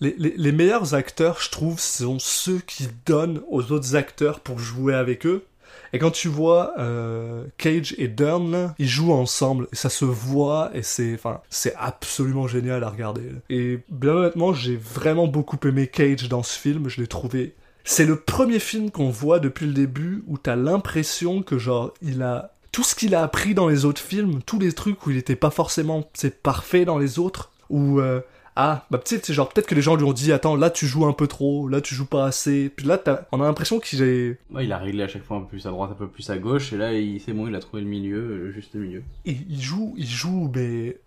les, 0.00 0.14
les, 0.16 0.52
meilleurs 0.52 0.94
acteurs, 0.94 1.40
je 1.40 1.50
trouve, 1.50 1.80
sont 1.80 2.20
ceux 2.20 2.60
qui 2.60 2.88
donnent 3.04 3.40
aux 3.50 3.72
autres 3.72 3.96
acteurs 3.96 4.38
pour 4.38 4.60
jouer 4.60 4.94
avec 4.94 5.26
eux. 5.26 5.44
Et 5.92 5.98
quand 5.98 6.12
tu 6.12 6.28
vois 6.28 6.74
euh, 6.78 7.44
Cage 7.56 7.96
et 7.98 8.06
Dern, 8.06 8.72
ils 8.78 8.88
jouent 8.88 9.12
ensemble, 9.12 9.66
et 9.72 9.76
ça 9.76 9.90
se 9.90 10.04
voit, 10.04 10.70
et 10.74 10.82
c'est, 10.82 11.14
enfin, 11.14 11.40
c'est 11.50 11.74
absolument 11.76 12.46
génial 12.46 12.84
à 12.84 12.90
regarder. 12.90 13.22
Et 13.50 13.80
bien 13.88 14.12
honnêtement, 14.12 14.52
j'ai 14.52 14.76
vraiment 14.76 15.26
beaucoup 15.26 15.58
aimé 15.66 15.88
Cage 15.88 16.28
dans 16.28 16.44
ce 16.44 16.56
film. 16.56 16.88
Je 16.88 17.00
l'ai 17.00 17.08
trouvé. 17.08 17.56
C'est 17.82 18.04
le 18.04 18.20
premier 18.20 18.60
film 18.60 18.92
qu'on 18.92 19.10
voit 19.10 19.40
depuis 19.40 19.66
le 19.66 19.72
début 19.72 20.22
où 20.28 20.38
t'as 20.38 20.56
l'impression 20.56 21.42
que 21.42 21.58
genre 21.58 21.94
il 22.02 22.22
a 22.22 22.52
tout 22.70 22.84
ce 22.84 22.94
qu'il 22.94 23.14
a 23.14 23.22
appris 23.22 23.54
dans 23.54 23.66
les 23.66 23.86
autres 23.86 24.00
films, 24.00 24.40
tous 24.44 24.58
les 24.58 24.72
trucs 24.72 25.06
où 25.06 25.10
il 25.10 25.16
était 25.16 25.36
pas 25.36 25.50
forcément 25.50 26.06
c'est 26.12 26.42
parfait 26.42 26.84
dans 26.84 26.98
les 26.98 27.18
autres, 27.18 27.50
ou 27.70 28.00
euh, 28.00 28.20
ah 28.60 28.84
bah 28.90 28.98
tu 28.98 29.20
sais 29.22 29.32
genre 29.32 29.48
peut-être 29.48 29.68
que 29.68 29.76
les 29.76 29.82
gens 29.82 29.94
lui 29.94 30.02
ont 30.02 30.12
dit 30.12 30.32
attends 30.32 30.56
là 30.56 30.68
tu 30.68 30.88
joues 30.88 31.06
un 31.06 31.12
peu 31.12 31.28
trop 31.28 31.68
là 31.68 31.80
tu 31.80 31.94
joues 31.94 32.06
pas 32.06 32.26
assez. 32.26 32.70
Puis 32.74 32.86
là 32.86 33.00
on 33.30 33.40
a 33.40 33.44
l'impression 33.44 33.78
qu'il 33.78 34.02
est 34.02 34.36
ouais, 34.50 34.64
il 34.64 34.72
a 34.72 34.78
réglé 34.78 35.04
à 35.04 35.08
chaque 35.08 35.22
fois 35.22 35.36
un 35.36 35.40
peu 35.42 35.46
plus 35.46 35.66
à 35.66 35.70
droite 35.70 35.90
un 35.92 35.94
peu 35.94 36.08
plus 36.08 36.28
à 36.28 36.38
gauche 36.38 36.72
et 36.72 36.76
là 36.76 36.92
il 36.92 37.20
c'est 37.20 37.32
bon 37.32 37.46
il 37.46 37.54
a 37.54 37.60
trouvé 37.60 37.82
le 37.82 37.88
milieu 37.88 38.36
le 38.36 38.50
juste 38.50 38.74
milieu. 38.74 39.04
Et 39.26 39.36
il 39.48 39.62
joue 39.62 39.94
il 39.96 40.08
joue 40.08 40.50
mais 40.52 40.98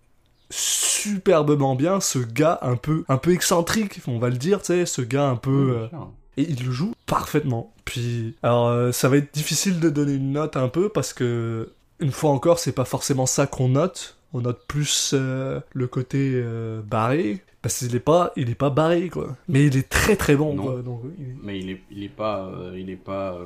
superbement 0.48 1.74
bien 1.74 2.00
ce 2.00 2.18
gars 2.18 2.58
un 2.62 2.76
peu 2.76 3.04
un 3.08 3.18
peu 3.18 3.32
excentrique 3.32 4.00
on 4.06 4.18
va 4.18 4.30
le 4.30 4.38
dire 4.38 4.60
tu 4.60 4.68
sais 4.68 4.86
ce 4.86 5.02
gars 5.02 5.28
un 5.28 5.36
peu 5.36 5.76
euh, 5.78 5.98
et 6.38 6.48
il 6.48 6.64
le 6.64 6.72
joue 6.72 6.94
parfaitement. 7.04 7.74
Puis 7.84 8.34
alors 8.42 8.68
euh, 8.68 8.92
ça 8.92 9.10
va 9.10 9.18
être 9.18 9.34
difficile 9.34 9.78
de 9.78 9.90
donner 9.90 10.14
une 10.14 10.32
note 10.32 10.56
un 10.56 10.68
peu 10.68 10.88
parce 10.88 11.12
que 11.12 11.72
une 12.00 12.12
fois 12.12 12.30
encore 12.30 12.58
c'est 12.58 12.72
pas 12.72 12.86
forcément 12.86 13.26
ça 13.26 13.46
qu'on 13.46 13.68
note 13.68 14.16
on 14.32 14.40
note 14.40 14.64
plus 14.66 15.12
euh, 15.14 15.60
le 15.72 15.86
côté 15.86 16.32
euh, 16.34 16.80
barré 16.82 17.40
parce 17.60 17.78
qu'il 17.78 17.94
est 17.94 18.00
pas 18.00 18.32
il 18.36 18.50
est 18.50 18.54
pas 18.54 18.70
barré 18.70 19.08
quoi 19.08 19.36
mais 19.48 19.66
il 19.66 19.76
est 19.76 19.88
très 19.88 20.16
très 20.16 20.36
bon 20.36 20.56
quoi, 20.56 20.82
donc, 20.82 21.02
mais 21.42 21.58
il 21.58 21.70
est 21.70 21.80
il 21.90 22.02
est 22.02 22.08
pas 22.08 22.46
euh, 22.46 22.76
il 22.78 22.90
est 22.90 22.96
pas 22.96 23.38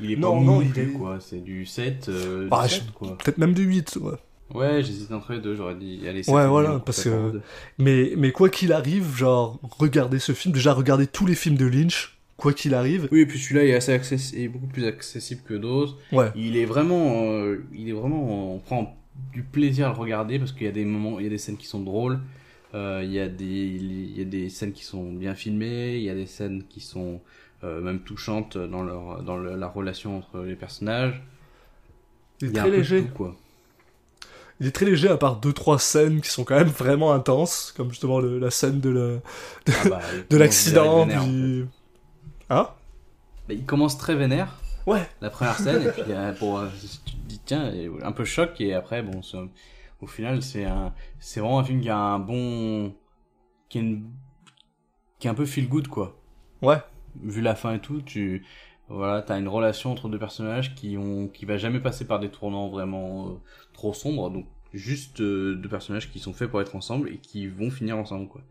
il 0.00 0.12
est 0.12 0.16
non, 0.16 0.38
pas 0.38 0.44
non, 0.44 0.62
il 0.62 0.78
est... 0.78 0.86
quoi 0.86 1.18
c'est 1.20 1.42
du 1.42 1.66
7, 1.66 2.10
bah, 2.50 2.66
quoi 2.94 3.16
peut-être 3.16 3.38
même 3.38 3.54
du 3.54 3.62
8 3.64 3.98
ouais 4.02 4.12
Ouais, 4.52 4.84
j'hésite 4.84 5.10
entre 5.10 5.32
les 5.32 5.40
deux, 5.40 5.56
j'aurais 5.56 5.74
dit 5.74 6.06
allez, 6.06 6.28
Ouais, 6.28 6.46
voilà, 6.46 6.78
parce 6.78 7.02
que 7.04 7.40
mais 7.78 8.12
mais 8.16 8.30
quoi 8.30 8.50
qu'il 8.50 8.72
arrive, 8.72 9.16
genre 9.16 9.58
regardez 9.78 10.18
ce 10.18 10.32
film, 10.32 10.52
déjà 10.52 10.74
regardez 10.74 11.06
tous 11.06 11.24
les 11.26 11.34
films 11.34 11.56
de 11.56 11.64
Lynch, 11.64 12.18
quoi 12.36 12.52
qu'il 12.52 12.74
arrive. 12.74 13.08
Oui, 13.10 13.20
et 13.20 13.26
puis 13.26 13.38
celui-là 13.38 13.64
est 13.64 13.74
assez 13.74 13.92
accessible, 13.92 14.52
beaucoup 14.52 14.66
plus 14.66 14.86
accessible 14.86 15.40
que 15.44 15.54
d'autres. 15.54 15.96
Ouais. 16.12 16.30
Il 16.36 16.58
est 16.58 16.66
vraiment 16.66 17.42
il 17.72 17.88
est 17.88 17.92
vraiment 17.92 18.54
on 18.54 18.58
prend 18.58 18.94
du 19.32 19.42
plaisir 19.42 19.86
à 19.86 19.92
le 19.92 19.98
regarder 19.98 20.38
parce 20.38 20.52
qu'il 20.52 20.64
y 20.64 20.68
a 20.68 20.72
des 20.72 20.84
moments, 20.84 21.18
il 21.18 21.24
y 21.24 21.26
a 21.26 21.30
des 21.30 21.38
scènes 21.38 21.56
qui 21.56 21.66
sont 21.66 21.80
drôles, 21.80 22.20
euh, 22.74 23.02
il, 23.04 23.12
y 23.12 23.20
a 23.20 23.28
des, 23.28 23.44
il 23.44 24.18
y 24.18 24.20
a 24.20 24.24
des 24.24 24.48
scènes 24.48 24.72
qui 24.72 24.84
sont 24.84 25.12
bien 25.12 25.34
filmées, 25.34 25.96
il 25.96 26.02
y 26.02 26.10
a 26.10 26.14
des 26.14 26.26
scènes 26.26 26.64
qui 26.68 26.80
sont 26.80 27.20
euh, 27.62 27.80
même 27.80 28.00
touchantes 28.00 28.58
dans, 28.58 28.82
leur, 28.82 29.22
dans 29.22 29.36
la 29.36 29.66
relation 29.68 30.18
entre 30.18 30.40
les 30.40 30.56
personnages. 30.56 31.22
Il 32.40 32.48
est 32.48 32.52
très 32.52 32.70
léger. 32.70 33.04
quoi. 33.14 33.36
Il 34.60 34.66
est 34.66 34.72
très 34.72 34.86
léger 34.86 35.08
à 35.08 35.16
part 35.16 35.36
deux 35.36 35.52
trois 35.52 35.78
scènes 35.78 36.20
qui 36.20 36.28
sont 36.28 36.44
quand 36.44 36.56
même 36.56 36.68
vraiment 36.68 37.12
intenses, 37.12 37.72
comme 37.76 37.90
justement 37.90 38.20
la 38.20 38.50
scène 38.50 38.80
de 38.80 38.90
le 38.90 39.20
de, 39.66 39.72
ah 39.84 39.88
bah, 39.88 40.00
l'accident. 40.38 41.08
Hein? 42.50 42.68
Il 43.48 43.64
commence 43.64 43.98
très 43.98 44.14
vénère. 44.14 44.60
Ouais. 44.86 45.06
La 45.20 45.30
première 45.30 45.56
scène, 45.58 45.82
et 45.82 45.90
puis 45.90 46.02
euh, 46.08 46.32
pour, 46.32 46.58
euh, 46.58 46.68
tu 47.06 47.14
te 47.14 47.26
dis, 47.26 47.40
tiens, 47.44 47.72
un 48.02 48.12
peu 48.12 48.24
choc, 48.24 48.60
et 48.60 48.74
après, 48.74 49.02
bon, 49.02 49.20
au 50.00 50.06
final, 50.06 50.42
c'est 50.42 50.64
un, 50.64 50.92
c'est 51.18 51.40
vraiment 51.40 51.58
un 51.58 51.64
film 51.64 51.80
qui 51.80 51.88
a 51.88 51.98
un 51.98 52.18
bon, 52.18 52.94
qui 53.68 53.78
est, 53.78 53.80
une, 53.80 54.10
qui 55.18 55.26
est 55.26 55.30
un 55.30 55.34
peu 55.34 55.46
feel 55.46 55.68
good, 55.68 55.88
quoi. 55.88 56.20
Ouais. 56.60 56.82
Vu 57.22 57.40
la 57.40 57.54
fin 57.54 57.74
et 57.74 57.80
tout, 57.80 58.02
tu, 58.02 58.44
voilà, 58.88 59.22
t'as 59.22 59.38
une 59.38 59.48
relation 59.48 59.90
entre 59.90 60.08
deux 60.08 60.18
personnages 60.18 60.74
qui 60.74 60.98
ont, 60.98 61.28
qui 61.28 61.46
va 61.46 61.56
jamais 61.56 61.80
passer 61.80 62.06
par 62.06 62.20
des 62.20 62.28
tournants 62.28 62.68
vraiment 62.68 63.28
euh, 63.28 63.32
trop 63.72 63.94
sombres, 63.94 64.30
donc 64.30 64.46
juste 64.74 65.22
deux 65.22 65.68
personnages 65.68 66.10
qui 66.10 66.18
sont 66.18 66.32
faits 66.32 66.50
pour 66.50 66.60
être 66.60 66.74
ensemble 66.76 67.08
et 67.08 67.18
qui 67.18 67.46
vont 67.46 67.70
finir 67.70 67.96
ensemble, 67.96 68.28
quoi. 68.28 68.42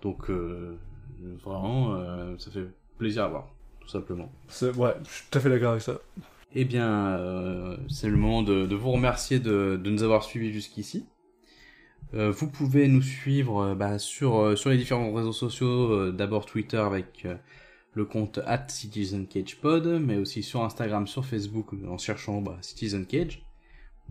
Donc, 0.00 0.30
vraiment, 1.44 1.98
ça 2.38 2.50
fait 2.50 2.66
plaisir 2.96 3.24
à 3.24 3.28
voir, 3.28 3.48
tout 3.88 3.92
simplement. 3.92 4.30
Ouais, 4.62 4.94
je 5.04 5.10
suis 5.10 5.24
tout 5.30 5.38
à 5.38 5.40
fait 5.40 5.48
d'accord 5.48 5.70
avec 5.72 5.82
ça. 5.82 5.98
Eh 6.54 6.64
bien, 6.64 7.76
c'est 7.88 8.08
le 8.08 8.16
moment 8.16 8.42
de, 8.42 8.66
de 8.66 8.74
vous 8.74 8.92
remercier 8.92 9.38
de, 9.38 9.80
de, 9.82 9.90
nous 9.90 10.02
avoir 10.02 10.24
suivis 10.24 10.52
jusqu'ici. 10.52 11.06
vous 12.12 12.48
pouvez 12.48 12.88
nous 12.88 13.02
suivre 13.02 13.74
bah, 13.74 13.98
sur, 13.98 14.56
sur 14.56 14.70
les 14.70 14.78
différents 14.78 15.12
réseaux 15.12 15.32
sociaux, 15.32 16.10
d'abord 16.12 16.46
Twitter 16.46 16.78
avec 16.78 17.26
le 17.94 18.04
compte 18.04 18.38
at 18.46 18.68
CitizenCagePod, 18.68 20.00
mais 20.00 20.16
aussi 20.16 20.42
sur 20.42 20.62
Instagram, 20.62 21.06
sur 21.06 21.24
Facebook 21.24 21.74
en 21.86 21.98
cherchant 21.98 22.40
bah, 22.40 22.56
Citizen 22.60 23.06
Cage. 23.06 23.42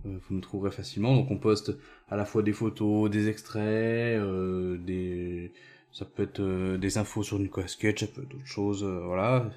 Euh, 0.06 0.18
vous 0.28 0.36
nous 0.36 0.42
trouverez 0.42 0.72
facilement. 0.72 1.16
Donc 1.16 1.32
on 1.32 1.38
poste 1.38 1.72
à 2.10 2.16
la 2.16 2.26
fois 2.26 2.44
des 2.44 2.54
photos, 2.54 3.10
des 3.10 3.30
extraits, 3.30 4.20
euh, 4.20 4.78
des 4.78 5.54
ça 5.92 6.06
peut 6.06 6.24
être 6.24 6.42
euh, 6.42 6.78
des 6.78 6.98
infos 6.98 7.24
sur 7.24 7.40
Nicolas 7.40 7.68
Sketch, 7.68 8.02
ça 8.02 8.08
peut 8.08 8.22
être 8.22 8.30
d'autres 8.30 8.46
choses, 8.46 8.84
voilà. 8.84 9.50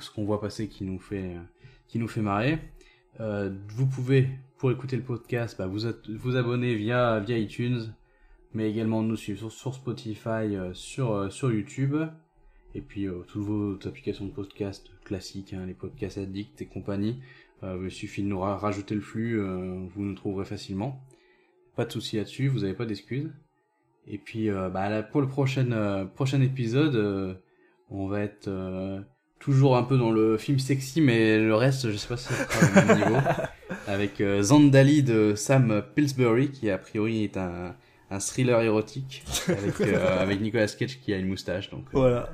Ce 0.00 0.10
qu'on 0.10 0.24
voit 0.24 0.40
passer 0.40 0.68
qui 0.68 0.84
nous 0.84 0.98
fait 0.98 1.36
qui 1.88 1.98
nous 1.98 2.08
fait 2.08 2.22
marrer. 2.22 2.58
vous 3.18 3.86
pouvez 3.86 4.28
pour 4.58 4.70
écouter 4.70 4.96
le 4.96 5.02
podcast 5.02 5.56
bah, 5.58 5.66
vous 5.66 5.80
vous 6.08 6.36
abonner 6.36 6.74
via 6.74 7.20
via 7.20 7.38
iTunes, 7.38 7.92
mais 8.54 8.70
également 8.70 9.02
nous 9.02 9.16
suivre 9.16 9.50
sur, 9.50 9.74
Spotify, 9.74 10.56
sur 10.72 11.30
sur 11.32 11.52
YouTube. 11.52 11.96
Et 12.74 12.80
puis 12.80 13.06
toutes 13.28 13.42
vos 13.42 13.74
applications 13.86 14.24
de 14.24 14.32
podcast 14.32 14.90
classiques, 15.04 15.52
hein, 15.52 15.66
les 15.66 15.74
podcasts 15.74 16.18
addicts 16.18 16.60
et 16.62 16.66
compagnie, 16.66 17.20
euh, 17.64 17.80
il 17.82 17.90
suffit 17.90 18.22
de 18.22 18.28
nous 18.28 18.40
rajouter 18.40 18.94
le 18.94 19.00
flux, 19.00 19.40
euh, 19.40 19.86
vous 19.94 20.02
nous 20.02 20.14
trouverez 20.14 20.44
facilement. 20.44 21.00
Pas 21.76 21.84
de 21.84 21.92
souci 21.92 22.16
là-dessus, 22.16 22.48
vous 22.48 22.60
n'avez 22.60 22.74
pas 22.74 22.86
d'excuses. 22.86 23.32
Et 24.06 24.18
puis 24.18 24.50
euh, 24.50 24.68
bah, 24.68 25.02
pour 25.02 25.20
le 25.20 25.28
prochain, 25.28 26.06
prochain 26.14 26.40
épisode, 26.40 27.38
on 27.90 28.06
va 28.06 28.20
être 28.20 28.48
toujours 29.44 29.76
un 29.76 29.82
peu 29.82 29.98
dans 29.98 30.10
le 30.10 30.38
film 30.38 30.58
sexy, 30.58 31.02
mais 31.02 31.38
le 31.38 31.54
reste, 31.54 31.90
je 31.90 31.96
sais 31.96 32.08
pas 32.08 32.16
si 32.16 32.28
sera 32.28 32.82
au 32.82 32.86
même 32.86 32.96
niveau. 32.98 33.20
Avec 33.86 34.22
Zandali 34.40 35.02
de 35.02 35.34
Sam 35.36 35.82
Pillsbury, 35.94 36.50
qui 36.50 36.70
a 36.70 36.78
priori 36.78 37.24
est 37.24 37.36
un, 37.36 37.74
un 38.10 38.18
thriller 38.20 38.60
érotique, 38.62 39.22
avec, 39.48 39.80
avec 40.20 40.40
Nicolas 40.40 40.66
Cage 40.68 40.98
qui 41.00 41.12
a 41.12 41.18
une 41.18 41.28
moustache. 41.28 41.70
Donc, 41.70 41.84
voilà. 41.92 42.30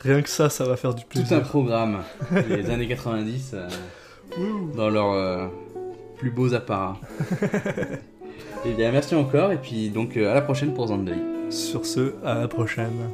Rien 0.00 0.20
que 0.20 0.28
ça, 0.28 0.50
ça 0.50 0.64
va 0.64 0.76
faire 0.76 0.94
du 0.94 1.04
plaisir. 1.06 1.28
Tout 1.28 1.34
un 1.34 1.40
programme. 1.40 2.02
Les 2.48 2.68
années 2.68 2.88
90 2.88 3.56
dans 4.76 4.90
leurs 4.90 5.12
euh, 5.12 5.46
plus 6.18 6.30
beaux 6.30 6.52
apparats. 6.54 6.98
et 7.42 8.70
eh 8.70 8.72
bien, 8.72 8.92
merci 8.92 9.14
encore, 9.14 9.52
et 9.52 9.58
puis 9.58 9.90
donc 9.90 10.16
euh, 10.16 10.30
à 10.30 10.34
la 10.34 10.42
prochaine 10.42 10.74
pour 10.74 10.88
Zandali. 10.88 11.20
Sur 11.50 11.86
ce, 11.86 12.14
à 12.24 12.34
la 12.34 12.48
prochaine. 12.48 13.10